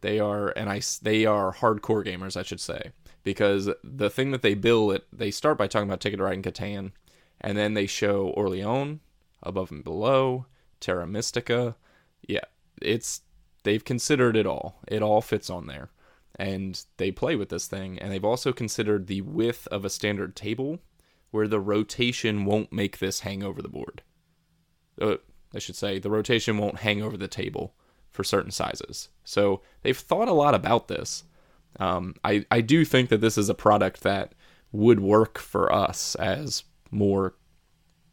They 0.02 0.20
are, 0.20 0.50
and 0.50 0.68
I 0.70 0.82
they 1.02 1.26
are 1.26 1.52
hardcore 1.54 2.04
gamers, 2.06 2.36
I 2.36 2.42
should 2.44 2.60
say, 2.60 2.92
because 3.26 3.68
the 3.82 4.08
thing 4.08 4.30
that 4.30 4.42
they 4.42 4.54
bill 4.54 4.92
it, 4.92 5.04
they 5.12 5.32
start 5.32 5.58
by 5.58 5.66
talking 5.66 5.88
about 5.88 6.00
Ticket 6.00 6.18
to 6.18 6.22
Ride 6.22 6.34
and 6.34 6.44
Catan, 6.44 6.92
and 7.40 7.58
then 7.58 7.74
they 7.74 7.86
show 7.86 8.28
Orleans, 8.28 9.00
Above 9.42 9.72
and 9.72 9.82
Below, 9.82 10.46
Terra 10.78 11.08
Mystica. 11.08 11.74
Yeah, 12.22 12.44
it's 12.80 13.22
they've 13.64 13.84
considered 13.84 14.36
it 14.36 14.46
all. 14.46 14.78
It 14.86 15.02
all 15.02 15.20
fits 15.20 15.50
on 15.50 15.66
there, 15.66 15.90
and 16.36 16.80
they 16.98 17.10
play 17.10 17.34
with 17.34 17.48
this 17.48 17.66
thing, 17.66 17.98
and 17.98 18.12
they've 18.12 18.24
also 18.24 18.52
considered 18.52 19.08
the 19.08 19.22
width 19.22 19.66
of 19.72 19.84
a 19.84 19.90
standard 19.90 20.36
table, 20.36 20.78
where 21.32 21.48
the 21.48 21.58
rotation 21.58 22.44
won't 22.44 22.72
make 22.72 22.98
this 22.98 23.20
hang 23.20 23.42
over 23.42 23.60
the 23.60 23.68
board. 23.68 24.02
Uh, 25.02 25.16
I 25.52 25.58
should 25.58 25.74
say 25.74 25.98
the 25.98 26.10
rotation 26.10 26.58
won't 26.58 26.78
hang 26.78 27.02
over 27.02 27.16
the 27.16 27.26
table 27.26 27.74
for 28.08 28.22
certain 28.22 28.52
sizes. 28.52 29.08
So 29.24 29.62
they've 29.82 29.98
thought 29.98 30.28
a 30.28 30.32
lot 30.32 30.54
about 30.54 30.86
this. 30.86 31.24
Um, 31.78 32.14
I 32.24 32.44
I 32.50 32.60
do 32.60 32.84
think 32.84 33.08
that 33.10 33.20
this 33.20 33.36
is 33.38 33.48
a 33.48 33.54
product 33.54 34.02
that 34.02 34.32
would 34.72 35.00
work 35.00 35.38
for 35.38 35.72
us 35.72 36.14
as 36.16 36.64
more 36.90 37.34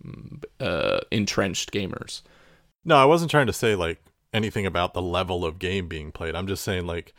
mm, 0.05 0.43
uh, 0.59 0.99
entrenched 1.11 1.71
gamers. 1.71 2.21
No, 2.85 2.95
I 2.97 3.05
wasn't 3.05 3.31
trying 3.31 3.47
to 3.47 3.53
say 3.53 3.75
like 3.75 4.03
anything 4.33 4.65
about 4.65 4.93
the 4.93 5.01
level 5.01 5.45
of 5.45 5.59
game 5.59 5.87
being 5.87 6.11
played. 6.11 6.35
I'm 6.35 6.47
just 6.47 6.63
saying 6.63 6.85
like 6.85 7.13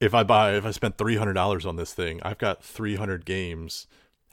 if 0.00 0.14
I 0.14 0.22
buy 0.22 0.54
if 0.54 0.64
I 0.64 0.70
spent 0.70 0.98
three 0.98 1.16
hundred 1.16 1.34
dollars 1.34 1.66
on 1.66 1.76
this 1.76 1.92
thing, 1.92 2.20
I've 2.22 2.38
got 2.38 2.62
three 2.62 2.96
hundred 2.96 3.24
games. 3.24 3.86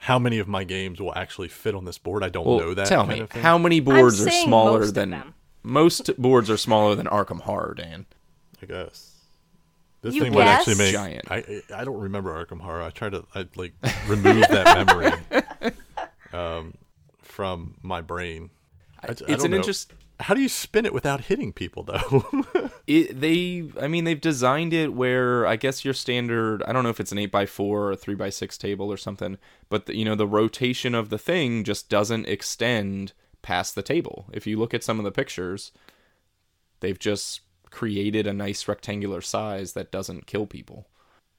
How 0.06 0.17
many 0.17 0.39
of 0.39 0.47
my 0.47 0.63
games 0.63 1.00
will 1.00 1.13
actually 1.15 1.47
fit 1.50 1.76
on 1.76 1.86
this 1.86 2.00
board? 2.00 2.24
I 2.24 2.30
don't 2.30 2.45
Well, 2.45 2.58
know 2.60 2.74
that. 2.74 2.88
tell 2.88 3.06
kind 3.06 3.19
me, 3.19 3.19
of 3.19 3.30
thing. 3.30 3.41
how 3.43 3.58
many 3.60 3.80
boards 3.80 4.26
are 4.26 4.32
smaller 4.32 4.80
most 4.80 4.89
of 4.89 4.93
than 4.95 5.10
them. 5.12 5.34
most 5.62 6.10
boards 6.17 6.50
are 6.50 6.58
smaller 6.58 6.95
than 6.95 7.06
Arkham 7.06 7.41
Horror, 7.41 7.76
Dan? 7.78 8.08
I 8.63 8.65
guess 8.65 9.11
this 10.01 10.15
You 10.15 10.21
thing 10.23 10.33
would 10.33 10.47
actually 10.47 10.75
make. 10.75 10.91
Giant. 10.93 11.29
I 11.29 11.61
I 11.73 11.83
don't 11.83 11.99
remember 11.99 12.33
Arkham 12.45 12.59
Horror. 12.61 12.81
I 12.81 12.89
try 12.89 13.09
to 13.09 13.25
I 13.35 13.47
like 13.55 13.73
remove 14.07 14.41
that 14.49 14.87
memory 14.87 15.71
um, 16.33 16.73
from 17.21 17.75
my 17.81 18.01
brain. 18.01 18.49
I, 19.01 19.07
I 19.07 19.11
It's 19.11 19.21
don't 19.21 19.45
an 19.45 19.51
know. 19.51 19.57
interest. 19.57 19.93
How 20.19 20.35
do 20.35 20.41
you 20.41 20.49
spin 20.49 20.85
it 20.85 20.93
without 20.93 21.21
hitting 21.21 21.51
people 21.53 21.83
though? 21.83 22.69
It, 22.87 23.21
they, 23.21 23.69
I 23.79 23.87
mean, 23.87 24.03
they've 24.03 24.19
designed 24.19 24.73
it 24.73 24.93
where 24.93 25.45
I 25.47 25.55
guess 25.55 25.85
your 25.85 25.93
standard. 25.93 26.61
I 26.63 26.73
don't 26.73 26.83
know 26.83 26.89
if 26.89 26.99
it's 26.99 27.13
an 27.13 27.19
eight 27.19 27.31
by 27.31 27.45
four 27.45 27.83
or 27.83 27.91
a 27.91 27.95
three 27.95 28.15
by 28.15 28.29
six 28.29 28.57
table 28.57 28.91
or 28.91 28.97
something, 28.97 29.37
but 29.69 29.85
the, 29.85 29.95
you 29.95 30.03
know 30.03 30.15
the 30.15 30.27
rotation 30.27 30.93
of 30.93 31.09
the 31.09 31.19
thing 31.19 31.63
just 31.63 31.87
doesn't 31.89 32.27
extend 32.27 33.13
past 33.43 33.75
the 33.75 33.81
table. 33.83 34.25
If 34.33 34.45
you 34.45 34.57
look 34.57 34.73
at 34.73 34.83
some 34.83 34.97
of 34.99 35.05
the 35.05 35.11
pictures, 35.11 35.71
they've 36.81 36.99
just 36.99 37.41
created 37.71 38.27
a 38.27 38.34
nice 38.34 38.67
rectangular 38.67 39.21
size 39.21 39.73
that 39.73 39.91
doesn't 39.91 40.27
kill 40.27 40.45
people. 40.45 40.88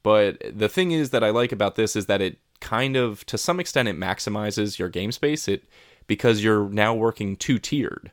But 0.02 0.42
the 0.50 0.68
thing 0.68 0.90
is 0.90 1.10
that 1.10 1.22
I 1.22 1.30
like 1.30 1.52
about 1.52 1.76
this 1.76 1.94
is 1.94 2.06
that 2.06 2.20
it 2.20 2.38
kind 2.60 2.96
of, 2.96 3.24
to 3.26 3.38
some 3.38 3.60
extent, 3.60 3.88
it 3.88 3.98
maximizes 3.98 4.78
your 4.78 4.88
game 4.88 5.12
space. 5.12 5.46
It 5.46 5.64
because 6.06 6.42
you're 6.42 6.68
now 6.68 6.94
working 6.94 7.36
two 7.36 7.58
tiered, 7.58 8.10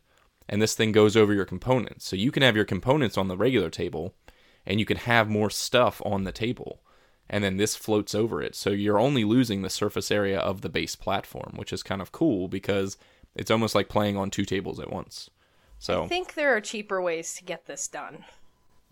and 0.47 0.61
this 0.61 0.75
thing 0.75 0.91
goes 0.91 1.17
over 1.17 1.33
your 1.33 1.45
components. 1.45 2.07
So 2.07 2.15
you 2.15 2.31
can 2.31 2.43
have 2.43 2.55
your 2.55 2.65
components 2.65 3.17
on 3.17 3.27
the 3.27 3.37
regular 3.37 3.69
table, 3.69 4.13
and 4.65 4.79
you 4.79 4.85
can 4.85 4.97
have 4.97 5.29
more 5.29 5.49
stuff 5.49 6.01
on 6.05 6.23
the 6.23 6.31
table, 6.31 6.81
and 7.29 7.43
then 7.43 7.57
this 7.57 7.75
floats 7.75 8.13
over 8.15 8.41
it. 8.41 8.55
So 8.55 8.69
you're 8.69 8.99
only 8.99 9.23
losing 9.23 9.61
the 9.61 9.69
surface 9.69 10.11
area 10.11 10.39
of 10.39 10.61
the 10.61 10.69
base 10.69 10.95
platform, 10.95 11.53
which 11.55 11.73
is 11.73 11.83
kind 11.83 12.01
of 12.01 12.11
cool 12.11 12.47
because 12.47 12.97
it's 13.35 13.51
almost 13.51 13.75
like 13.75 13.89
playing 13.89 14.17
on 14.17 14.29
two 14.29 14.45
tables 14.45 14.79
at 14.79 14.91
once. 14.91 15.29
So 15.79 16.03
I 16.03 16.07
think 16.07 16.33
there 16.33 16.55
are 16.55 16.61
cheaper 16.61 17.01
ways 17.01 17.33
to 17.35 17.43
get 17.43 17.65
this 17.65 17.87
done. 17.87 18.25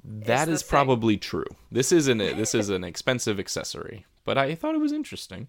That 0.04 0.48
is 0.48 0.62
thing. 0.62 0.70
probably 0.70 1.18
true. 1.18 1.46
This 1.72 1.92
isn't 1.92 2.22
it. 2.22 2.38
This 2.38 2.56
is 2.56 2.70
an 2.78 2.84
expensive 2.84 3.40
accessory, 3.40 4.06
but 4.26 4.38
I 4.38 4.56
thought 4.56 4.76
it 4.76 4.80
was 4.80 4.94
interesting. 4.94 5.48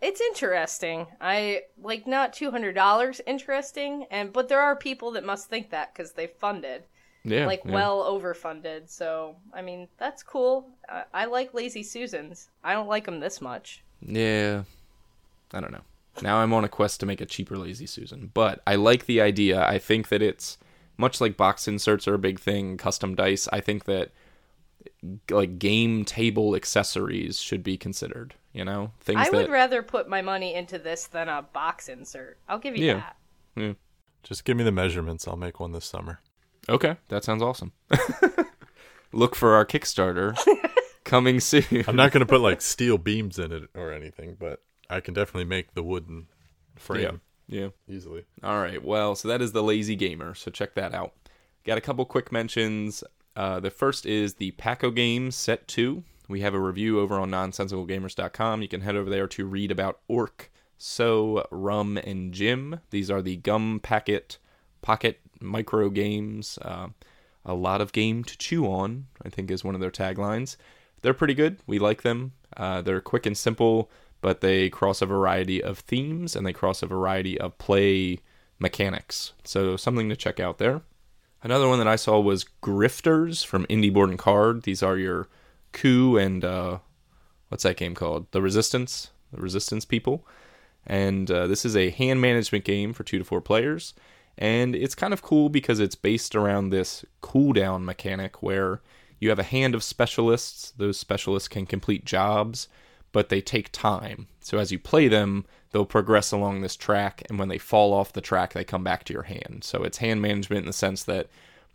It's 0.00 0.20
interesting. 0.20 1.06
I 1.20 1.62
like 1.80 2.06
not 2.06 2.32
two 2.32 2.50
hundred 2.50 2.74
dollars 2.74 3.20
interesting, 3.26 4.06
and 4.10 4.32
but 4.32 4.48
there 4.48 4.60
are 4.60 4.76
people 4.76 5.10
that 5.12 5.24
must 5.24 5.48
think 5.48 5.70
that 5.70 5.94
because 5.94 6.12
they 6.12 6.26
funded 6.26 6.84
Yeah, 7.24 7.46
like 7.46 7.62
yeah. 7.64 7.72
well 7.72 8.02
overfunded. 8.04 8.88
So 8.90 9.36
I 9.52 9.62
mean 9.62 9.88
that's 9.98 10.22
cool. 10.22 10.68
I, 10.88 11.04
I 11.12 11.24
like 11.26 11.54
Lazy 11.54 11.82
Susans. 11.82 12.48
I 12.62 12.72
don't 12.74 12.88
like 12.88 13.04
them 13.06 13.20
this 13.20 13.40
much. 13.40 13.82
Yeah. 14.00 14.64
I 15.52 15.60
don't 15.60 15.72
know. 15.72 15.84
Now 16.22 16.38
I'm 16.38 16.52
on 16.52 16.64
a 16.64 16.68
quest 16.68 17.00
to 17.00 17.06
make 17.06 17.20
a 17.20 17.26
cheaper 17.26 17.56
Lazy 17.56 17.86
Susan, 17.86 18.30
but 18.34 18.62
I 18.66 18.76
like 18.76 19.06
the 19.06 19.20
idea. 19.20 19.64
I 19.66 19.78
think 19.78 20.08
that 20.08 20.22
it's 20.22 20.58
much 20.96 21.20
like 21.20 21.36
box 21.36 21.66
inserts 21.66 22.06
are 22.06 22.14
a 22.14 22.18
big 22.18 22.38
thing, 22.38 22.76
custom 22.76 23.14
dice. 23.14 23.48
I 23.52 23.60
think 23.60 23.84
that 23.84 24.12
like 25.30 25.58
game 25.58 26.04
table 26.04 26.54
accessories 26.54 27.40
should 27.40 27.62
be 27.62 27.76
considered, 27.76 28.34
you 28.52 28.64
know? 28.64 28.92
Things 29.00 29.20
I 29.20 29.24
that 29.30 29.32
would 29.32 29.50
rather 29.50 29.82
put 29.82 30.08
my 30.08 30.22
money 30.22 30.54
into 30.54 30.78
this 30.78 31.06
than 31.06 31.28
a 31.28 31.42
box 31.42 31.88
insert. 31.88 32.38
I'll 32.48 32.58
give 32.58 32.76
you 32.76 32.86
Yeah. 32.86 33.02
that. 33.56 33.76
Just 34.22 34.44
give 34.44 34.56
me 34.56 34.64
the 34.64 34.72
measurements. 34.72 35.26
I'll 35.28 35.36
make 35.36 35.58
one 35.60 35.72
this 35.72 35.84
summer. 35.84 36.20
Okay, 36.68 36.96
that 37.08 37.24
sounds 37.24 37.42
awesome. 37.42 37.72
Look 39.12 39.34
for 39.34 39.54
our 39.54 39.64
Kickstarter 39.66 40.36
coming 41.04 41.38
soon. 41.40 41.84
I'm 41.86 41.96
not 41.96 42.10
going 42.10 42.20
to 42.20 42.26
put 42.26 42.40
like 42.40 42.60
steel 42.62 42.98
beams 42.98 43.38
in 43.38 43.52
it 43.52 43.64
or 43.74 43.92
anything, 43.92 44.36
but 44.38 44.62
I 44.90 45.00
can 45.00 45.14
definitely 45.14 45.44
make 45.44 45.74
the 45.74 45.82
wooden 45.82 46.26
frame 46.76 47.20
Yeah. 47.48 47.68
easily. 47.88 48.24
All 48.42 48.60
right. 48.60 48.82
Well, 48.82 49.14
so 49.14 49.28
that 49.28 49.40
is 49.42 49.52
the 49.52 49.62
Lazy 49.62 49.96
Gamer. 49.96 50.34
So 50.34 50.50
check 50.50 50.74
that 50.74 50.94
out. 50.94 51.12
Got 51.64 51.78
a 51.78 51.80
couple 51.82 52.04
quick 52.04 52.30
mentions. 52.32 53.02
Uh, 53.36 53.60
the 53.60 53.70
first 53.70 54.06
is 54.06 54.34
the 54.34 54.50
Pack 54.52 54.84
O 54.84 54.90
Games 54.90 55.34
Set 55.34 55.66
2. 55.68 56.04
We 56.28 56.40
have 56.40 56.54
a 56.54 56.60
review 56.60 57.00
over 57.00 57.18
on 57.18 57.30
nonsensicalgamers.com. 57.30 58.62
You 58.62 58.68
can 58.68 58.80
head 58.82 58.96
over 58.96 59.10
there 59.10 59.26
to 59.28 59.46
read 59.46 59.70
about 59.70 60.00
Orc, 60.08 60.50
So, 60.76 61.46
Rum, 61.50 61.96
and 61.98 62.32
Jim. 62.32 62.80
These 62.90 63.10
are 63.10 63.22
the 63.22 63.36
gum 63.36 63.80
packet 63.82 64.38
pocket 64.82 65.20
micro 65.40 65.88
games. 65.90 66.58
Uh, 66.62 66.88
a 67.44 67.54
lot 67.54 67.80
of 67.80 67.92
game 67.92 68.24
to 68.24 68.36
chew 68.38 68.66
on, 68.66 69.06
I 69.24 69.28
think 69.28 69.50
is 69.50 69.64
one 69.64 69.74
of 69.74 69.80
their 69.80 69.90
taglines. 69.90 70.56
They're 71.02 71.14
pretty 71.14 71.34
good. 71.34 71.58
We 71.66 71.78
like 71.78 72.02
them. 72.02 72.32
Uh, 72.56 72.80
they're 72.82 73.00
quick 73.00 73.26
and 73.26 73.36
simple, 73.36 73.90
but 74.24 74.40
they 74.40 74.70
cross 74.70 75.02
a 75.02 75.06
variety 75.06 75.62
of 75.62 75.80
themes 75.80 76.34
and 76.34 76.46
they 76.46 76.52
cross 76.54 76.82
a 76.82 76.86
variety 76.86 77.38
of 77.38 77.58
play 77.58 78.18
mechanics. 78.58 79.34
So 79.44 79.76
something 79.76 80.08
to 80.08 80.16
check 80.16 80.40
out 80.40 80.56
there. 80.56 80.80
Another 81.42 81.68
one 81.68 81.78
that 81.78 81.86
I 81.86 81.96
saw 81.96 82.18
was 82.18 82.46
Grifters 82.62 83.44
from 83.44 83.66
Indie 83.66 83.92
Board 83.92 84.08
and 84.08 84.18
Card. 84.18 84.62
These 84.62 84.82
are 84.82 84.96
your 84.96 85.28
coup 85.72 86.16
and 86.16 86.42
uh, 86.42 86.78
what's 87.50 87.64
that 87.64 87.76
game 87.76 87.94
called? 87.94 88.26
The 88.30 88.40
Resistance, 88.40 89.10
the 89.30 89.42
Resistance 89.42 89.84
people. 89.84 90.26
And 90.86 91.30
uh, 91.30 91.46
this 91.46 91.66
is 91.66 91.76
a 91.76 91.90
hand 91.90 92.22
management 92.22 92.64
game 92.64 92.94
for 92.94 93.04
two 93.04 93.18
to 93.18 93.24
four 93.24 93.42
players. 93.42 93.92
And 94.38 94.74
it's 94.74 94.94
kind 94.94 95.12
of 95.12 95.20
cool 95.20 95.50
because 95.50 95.80
it's 95.80 95.96
based 95.96 96.34
around 96.34 96.70
this 96.70 97.04
cooldown 97.22 97.84
mechanic 97.84 98.42
where 98.42 98.80
you 99.20 99.28
have 99.28 99.38
a 99.38 99.42
hand 99.42 99.74
of 99.74 99.82
specialists. 99.84 100.72
Those 100.78 100.98
specialists 100.98 101.46
can 101.46 101.66
complete 101.66 102.06
jobs, 102.06 102.68
but 103.14 103.28
they 103.28 103.40
take 103.40 103.70
time. 103.70 104.26
So 104.40 104.58
as 104.58 104.72
you 104.72 104.78
play 104.80 105.06
them, 105.06 105.46
they'll 105.70 105.86
progress 105.86 106.32
along 106.32 106.60
this 106.60 106.74
track, 106.74 107.22
and 107.28 107.38
when 107.38 107.48
they 107.48 107.58
fall 107.58 107.92
off 107.94 108.12
the 108.12 108.20
track, 108.20 108.52
they 108.52 108.64
come 108.64 108.82
back 108.82 109.04
to 109.04 109.12
your 109.12 109.22
hand. 109.22 109.60
So 109.62 109.84
it's 109.84 109.98
hand 109.98 110.20
management 110.20 110.62
in 110.62 110.66
the 110.66 110.72
sense 110.72 111.04
that, 111.04 111.28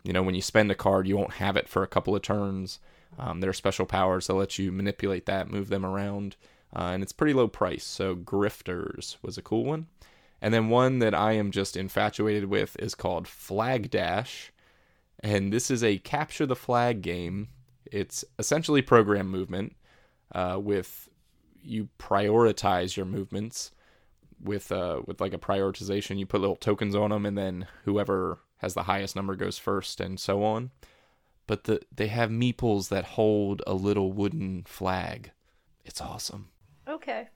you 0.04 0.12
know, 0.12 0.22
when 0.22 0.34
you 0.34 0.42
spend 0.42 0.70
a 0.70 0.74
card, 0.74 1.08
you 1.08 1.16
won't 1.16 1.32
have 1.34 1.56
it 1.56 1.66
for 1.66 1.82
a 1.82 1.88
couple 1.88 2.14
of 2.14 2.20
turns. 2.20 2.78
Um, 3.18 3.40
there 3.40 3.48
are 3.48 3.54
special 3.54 3.86
powers 3.86 4.26
that 4.26 4.34
let 4.34 4.58
you 4.58 4.70
manipulate 4.70 5.24
that, 5.26 5.50
move 5.50 5.70
them 5.70 5.86
around, 5.86 6.36
uh, 6.76 6.90
and 6.92 7.02
it's 7.02 7.12
pretty 7.12 7.32
low 7.32 7.48
price. 7.48 7.84
So 7.84 8.14
Grifters 8.14 9.16
was 9.22 9.38
a 9.38 9.42
cool 9.42 9.64
one. 9.64 9.86
And 10.42 10.52
then 10.52 10.68
one 10.68 10.98
that 10.98 11.14
I 11.14 11.32
am 11.32 11.50
just 11.50 11.74
infatuated 11.74 12.50
with 12.50 12.76
is 12.78 12.94
called 12.94 13.26
Flag 13.26 13.90
Dash. 13.90 14.52
And 15.20 15.52
this 15.52 15.70
is 15.70 15.82
a 15.82 15.98
capture 15.98 16.44
the 16.44 16.54
flag 16.54 17.00
game. 17.00 17.48
It's 17.90 18.26
essentially 18.38 18.82
program 18.82 19.28
movement 19.28 19.74
uh, 20.32 20.58
with 20.60 21.09
you 21.62 21.88
prioritize 21.98 22.96
your 22.96 23.06
movements 23.06 23.72
with 24.42 24.72
uh, 24.72 25.02
with 25.06 25.20
like 25.20 25.34
a 25.34 25.38
prioritization. 25.38 26.18
You 26.18 26.26
put 26.26 26.40
little 26.40 26.56
tokens 26.56 26.94
on 26.94 27.10
them, 27.10 27.26
and 27.26 27.36
then 27.36 27.66
whoever 27.84 28.38
has 28.58 28.74
the 28.74 28.84
highest 28.84 29.16
number 29.16 29.36
goes 29.36 29.58
first, 29.58 30.00
and 30.00 30.18
so 30.18 30.42
on. 30.42 30.70
But 31.46 31.64
the 31.64 31.80
they 31.94 32.08
have 32.08 32.30
meeples 32.30 32.88
that 32.88 33.04
hold 33.04 33.62
a 33.66 33.74
little 33.74 34.12
wooden 34.12 34.64
flag. 34.66 35.32
It's 35.84 36.00
awesome. 36.00 36.48
Okay. 36.86 37.28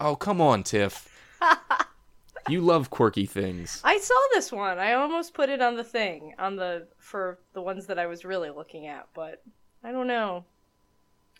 Oh 0.00 0.16
come 0.16 0.40
on, 0.40 0.62
Tiff. 0.62 1.08
you 2.48 2.60
love 2.60 2.90
quirky 2.90 3.26
things. 3.26 3.80
I 3.84 3.98
saw 3.98 4.14
this 4.32 4.50
one. 4.50 4.78
I 4.78 4.94
almost 4.94 5.34
put 5.34 5.48
it 5.48 5.62
on 5.62 5.76
the 5.76 5.84
thing 5.84 6.34
on 6.38 6.56
the 6.56 6.88
for 6.98 7.38
the 7.52 7.62
ones 7.62 7.86
that 7.86 7.98
I 7.98 8.06
was 8.06 8.24
really 8.24 8.50
looking 8.50 8.86
at, 8.86 9.08
but 9.14 9.42
I 9.84 9.92
don't 9.92 10.06
know. 10.06 10.44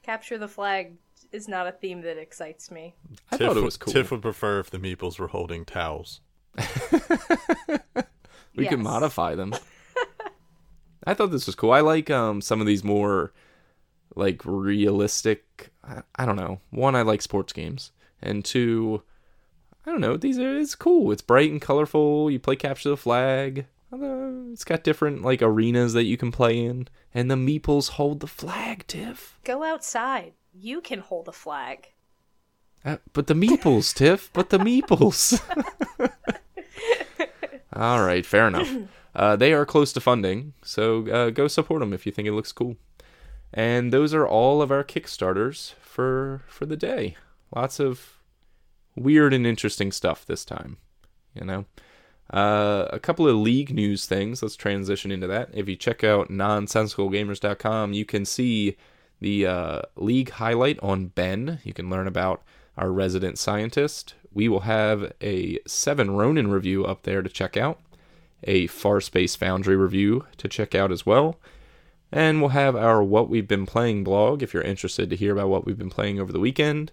Capture 0.03 0.39
the 0.39 0.49
flag 0.49 0.95
is 1.33 1.49
not 1.49 1.67
a 1.67 1.73
theme 1.73 2.01
that 2.03 2.19
excites 2.19 2.71
me. 2.71 2.95
I 3.31 3.37
Tiff 3.37 3.47
thought 3.47 3.57
it 3.57 3.61
would- 3.61 3.65
was 3.65 3.77
cool. 3.77 3.93
Tiff 3.93 4.11
would 4.11 4.23
prefer 4.23 4.61
if 4.61 4.71
the 4.71 4.79
meeples 4.79 5.19
were 5.19 5.29
holding 5.29 5.65
towels. 5.65 6.21
we 8.57 8.67
could 8.67 8.79
Yes. 8.79 8.85
modify 8.85 9.35
them. 9.35 9.55
I 11.07 11.15
thought 11.15 11.31
this 11.31 11.47
was 11.47 11.55
cool. 11.55 11.73
I 11.73 11.81
like 11.81 12.11
um 12.11 12.41
some 12.41 12.61
of 12.61 12.67
these 12.67 12.85
more 12.85 13.33
like 14.15 14.43
realistic. 14.45 15.71
I, 15.83 16.03
I 16.17 16.27
don't 16.27 16.37
know. 16.37 16.61
One, 16.71 16.95
I 16.95 17.03
like 17.03 17.23
sports 17.23 17.53
games, 17.53 17.91
and 18.21 18.45
two, 18.45 19.03
I 19.87 19.91
don't 19.91 20.01
know. 20.01 20.17
These 20.17 20.39
are 20.39 20.59
it's 20.59 20.75
cool. 20.75 21.11
It's 21.11 21.23
bright 21.23 21.51
and 21.51 21.61
colorful. 21.61 22.31
You 22.31 22.39
play 22.39 22.57
capture 22.57 22.91
the 22.91 22.97
flag. 22.97 23.67
It's 23.95 24.65
got 24.65 24.85
different 24.85 25.23
like 25.23 25.43
arenas 25.43 25.93
that 25.95 26.05
you 26.05 26.17
can 26.17 26.31
play 26.33 26.59
in, 26.65 26.89
and 27.13 27.31
the 27.31 27.35
meeples 27.35 27.91
hold 27.91 28.21
the 28.21 28.27
flag, 28.27 28.87
Tiff. 28.87 29.39
Go 29.45 29.63
outside. 29.65 30.33
You 30.53 30.81
can 30.81 31.01
hold 31.01 31.29
a 31.29 31.33
flag. 31.33 31.89
Uh, 32.85 32.97
but 33.13 33.27
the 33.27 33.35
meeples, 33.35 33.95
Tiff. 33.97 34.31
But 34.33 34.51
the 34.51 34.59
meeples. 34.59 35.41
All 37.73 38.05
right, 38.05 38.27
fair 38.27 38.49
enough. 38.49 38.71
Uh, 39.15 39.37
they 39.37 39.53
are 39.53 39.65
close 39.65 39.93
to 39.93 40.01
funding, 40.01 40.53
so 40.63 41.09
uh, 41.09 41.31
go 41.31 41.49
support 41.49 41.81
them 41.81 41.93
if 41.93 42.05
you 42.07 42.13
think 42.13 42.29
it 42.29 42.33
looks 42.33 42.53
cool. 42.53 42.77
And 43.53 43.93
those 43.93 44.15
are 44.15 44.27
all 44.27 44.63
of 44.63 44.71
our 44.71 44.85
Kickstarters 44.85 45.75
for 45.81 46.43
for 46.47 46.65
the 46.65 46.77
day. 46.77 47.17
Lots 47.55 47.79
of 47.79 48.19
weird 48.97 49.35
and 49.35 49.47
interesting 49.47 49.93
stuff 49.93 50.25
this 50.25 50.45
time. 50.45 50.79
You 51.35 51.45
know, 51.45 51.65
uh, 52.33 52.89
a 52.91 52.99
couple 52.99 53.29
of 53.29 53.37
league 53.37 53.73
news 53.75 54.07
things. 54.07 54.43
Let's 54.43 54.57
transition 54.57 55.11
into 55.11 55.27
that. 55.27 55.51
If 55.53 55.69
you 55.69 55.77
check 55.77 56.03
out 56.03 56.31
nonsensicalgamers.com, 56.31 57.93
you 57.93 58.05
can 58.05 58.25
see 58.25 58.77
the 59.23 59.47
uh, 59.47 59.83
league 59.95 60.31
highlight 60.31 60.81
on 60.81 61.07
Ben. 61.07 61.61
You 61.63 61.73
can 61.73 61.89
learn 61.89 62.09
about 62.09 62.43
our 62.77 62.91
resident 62.91 63.39
scientist. 63.39 64.15
We 64.33 64.49
will 64.49 64.61
have 64.61 65.13
a 65.23 65.59
Seven 65.65 66.11
Ronin 66.11 66.51
review 66.51 66.85
up 66.85 67.05
there 67.05 67.23
to 67.23 67.29
check 67.29 67.57
out, 67.57 67.79
a 68.43 68.67
Far 68.67 69.01
Space 69.01 69.37
Foundry 69.37 69.77
review 69.77 70.27
to 70.39 70.49
check 70.49 70.75
out 70.75 70.91
as 70.91 71.07
well, 71.07 71.39
and 72.11 72.41
we'll 72.41 72.51
have 72.51 72.75
our 72.75 73.01
What 73.03 73.29
We've 73.29 73.47
Been 73.47 73.65
Playing 73.65 74.03
blog 74.03 74.43
if 74.43 74.53
you're 74.53 74.63
interested 74.63 75.09
to 75.11 75.17
hear 75.17 75.33
about 75.33 75.49
what 75.49 75.65
we've 75.65 75.79
been 75.79 75.89
playing 75.89 76.19
over 76.19 76.33
the 76.33 76.41
weekend. 76.41 76.91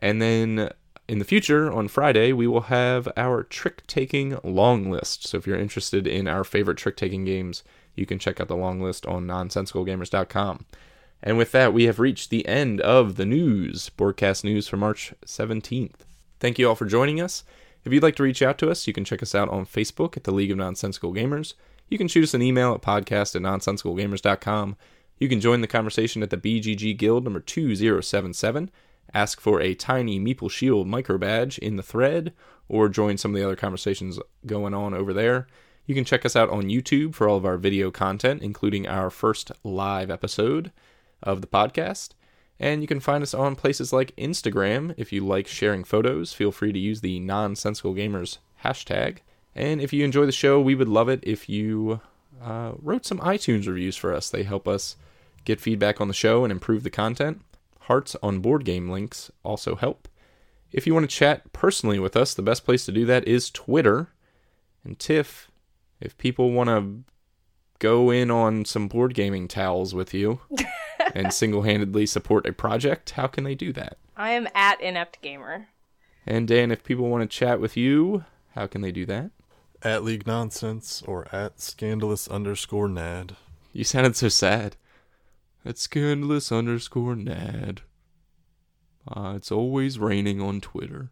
And 0.00 0.20
then 0.20 0.70
in 1.06 1.20
the 1.20 1.24
future, 1.24 1.70
on 1.70 1.86
Friday, 1.86 2.32
we 2.32 2.48
will 2.48 2.62
have 2.62 3.08
our 3.16 3.44
trick 3.44 3.86
taking 3.86 4.36
long 4.42 4.90
list. 4.90 5.28
So 5.28 5.36
if 5.36 5.46
you're 5.46 5.56
interested 5.56 6.08
in 6.08 6.26
our 6.26 6.42
favorite 6.42 6.78
trick 6.78 6.96
taking 6.96 7.24
games, 7.24 7.62
you 7.94 8.04
can 8.04 8.18
check 8.18 8.40
out 8.40 8.48
the 8.48 8.56
long 8.56 8.80
list 8.80 9.06
on 9.06 9.28
nonsensicalgamers.com. 9.28 10.66
And 11.22 11.36
with 11.36 11.52
that, 11.52 11.72
we 11.72 11.84
have 11.84 11.98
reached 11.98 12.30
the 12.30 12.46
end 12.46 12.80
of 12.80 13.16
the 13.16 13.26
news, 13.26 13.90
Boardcast 13.96 14.44
News 14.44 14.68
for 14.68 14.76
March 14.76 15.12
17th. 15.26 16.00
Thank 16.38 16.58
you 16.58 16.68
all 16.68 16.74
for 16.74 16.86
joining 16.86 17.20
us. 17.20 17.42
If 17.84 17.92
you'd 17.92 18.02
like 18.02 18.16
to 18.16 18.22
reach 18.22 18.42
out 18.42 18.58
to 18.58 18.70
us, 18.70 18.86
you 18.86 18.92
can 18.92 19.04
check 19.04 19.22
us 19.22 19.34
out 19.34 19.48
on 19.48 19.66
Facebook 19.66 20.16
at 20.16 20.24
the 20.24 20.32
League 20.32 20.50
of 20.50 20.58
Nonsensical 20.58 21.12
Gamers. 21.12 21.54
You 21.88 21.98
can 21.98 22.08
shoot 22.08 22.24
us 22.24 22.34
an 22.34 22.42
email 22.42 22.74
at 22.74 22.82
podcast 22.82 23.34
at 23.34 23.42
nonsensicalgamers.com. 23.42 24.76
You 25.18 25.28
can 25.28 25.40
join 25.40 25.60
the 25.60 25.66
conversation 25.66 26.22
at 26.22 26.30
the 26.30 26.36
BGG 26.36 26.96
Guild 26.96 27.24
number 27.24 27.40
2077. 27.40 28.70
Ask 29.14 29.40
for 29.40 29.60
a 29.60 29.74
tiny 29.74 30.20
Meeple 30.20 30.50
Shield 30.50 30.86
micro 30.86 31.18
badge 31.18 31.58
in 31.58 31.76
the 31.76 31.82
thread, 31.82 32.32
or 32.68 32.88
join 32.88 33.16
some 33.16 33.32
of 33.32 33.40
the 33.40 33.44
other 33.44 33.56
conversations 33.56 34.20
going 34.46 34.74
on 34.74 34.94
over 34.94 35.12
there. 35.12 35.46
You 35.86 35.94
can 35.94 36.04
check 36.04 36.26
us 36.26 36.36
out 36.36 36.50
on 36.50 36.64
YouTube 36.64 37.14
for 37.14 37.26
all 37.26 37.38
of 37.38 37.46
our 37.46 37.56
video 37.56 37.90
content, 37.90 38.42
including 38.42 38.86
our 38.86 39.08
first 39.08 39.50
live 39.64 40.10
episode 40.10 40.70
of 41.22 41.40
the 41.40 41.46
podcast. 41.46 42.10
And 42.60 42.82
you 42.82 42.88
can 42.88 43.00
find 43.00 43.22
us 43.22 43.34
on 43.34 43.54
places 43.54 43.92
like 43.92 44.16
Instagram. 44.16 44.94
If 44.96 45.12
you 45.12 45.24
like 45.24 45.46
sharing 45.46 45.84
photos, 45.84 46.32
feel 46.32 46.50
free 46.50 46.72
to 46.72 46.78
use 46.78 47.00
the 47.00 47.20
nonsensical 47.20 47.94
gamers 47.94 48.38
hashtag. 48.64 49.18
And 49.54 49.80
if 49.80 49.92
you 49.92 50.04
enjoy 50.04 50.26
the 50.26 50.32
show, 50.32 50.60
we 50.60 50.74
would 50.74 50.88
love 50.88 51.08
it 51.08 51.20
if 51.22 51.48
you 51.48 52.00
uh, 52.42 52.72
wrote 52.80 53.06
some 53.06 53.18
iTunes 53.20 53.66
reviews 53.66 53.96
for 53.96 54.12
us. 54.12 54.30
They 54.30 54.42
help 54.42 54.66
us 54.66 54.96
get 55.44 55.60
feedback 55.60 56.00
on 56.00 56.08
the 56.08 56.14
show 56.14 56.44
and 56.44 56.52
improve 56.52 56.82
the 56.82 56.90
content. 56.90 57.42
Hearts 57.80 58.16
on 58.22 58.40
board 58.40 58.64
game 58.64 58.90
links 58.90 59.30
also 59.44 59.76
help. 59.76 60.08
If 60.72 60.86
you 60.86 60.92
want 60.92 61.08
to 61.08 61.16
chat 61.16 61.52
personally 61.52 61.98
with 61.98 62.16
us, 62.16 62.34
the 62.34 62.42
best 62.42 62.64
place 62.64 62.84
to 62.86 62.92
do 62.92 63.06
that 63.06 63.26
is 63.26 63.50
Twitter. 63.50 64.08
And 64.84 64.98
Tiff, 64.98 65.50
if 66.00 66.18
people 66.18 66.52
want 66.52 66.68
to 66.68 67.04
go 67.78 68.10
in 68.10 68.30
on 68.30 68.64
some 68.64 68.88
board 68.88 69.14
gaming 69.14 69.48
towels 69.48 69.94
with 69.94 70.12
you 70.12 70.40
and 71.14 71.32
single 71.32 71.62
handedly 71.62 72.06
support 72.06 72.46
a 72.46 72.52
project, 72.52 73.10
how 73.10 73.26
can 73.26 73.44
they 73.44 73.54
do 73.54 73.72
that? 73.72 73.98
I 74.16 74.30
am 74.30 74.48
at 74.54 74.80
inept 74.80 75.20
gamer. 75.22 75.68
And 76.26 76.46
Dan, 76.46 76.70
if 76.70 76.84
people 76.84 77.08
want 77.08 77.22
to 77.22 77.36
chat 77.36 77.60
with 77.60 77.76
you, 77.76 78.24
how 78.54 78.66
can 78.66 78.80
they 78.80 78.92
do 78.92 79.06
that? 79.06 79.30
At 79.82 80.04
League 80.04 80.26
Nonsense 80.26 81.02
or 81.06 81.26
at 81.32 81.60
scandalous 81.60 82.28
underscore 82.28 82.88
nad. 82.88 83.36
You 83.72 83.84
sounded 83.84 84.16
so 84.16 84.28
sad. 84.28 84.76
At 85.64 85.78
scandalous 85.78 86.50
underscore 86.50 87.16
nad. 87.16 87.82
Uh, 89.06 89.34
it's 89.36 89.52
always 89.52 89.98
raining 89.98 90.40
on 90.40 90.60
Twitter. 90.60 91.10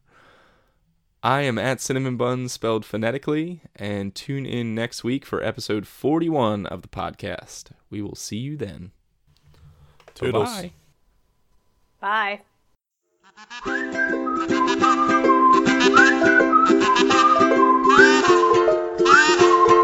I 1.23 1.43
am 1.43 1.59
at 1.59 1.81
Cinnamon 1.81 2.17
Buns 2.17 2.53
spelled 2.53 2.85
phonetically, 2.85 3.63
and 3.75 4.15
tune 4.15 4.47
in 4.47 4.75
next 4.75 5.03
week 5.03 5.25
for 5.25 5.43
episode 5.43 5.87
41 5.87 6.67
of 6.67 6.83
the 6.83 6.89
podcast. 6.89 7.71
We 7.91 8.03
will 8.03 8.15
see 8.15 8.37
you 8.37 8.57
then. 8.57 8.93
Toodles. 10.17 10.63
Bye. 12.01 12.41
Bye. 12.41 12.41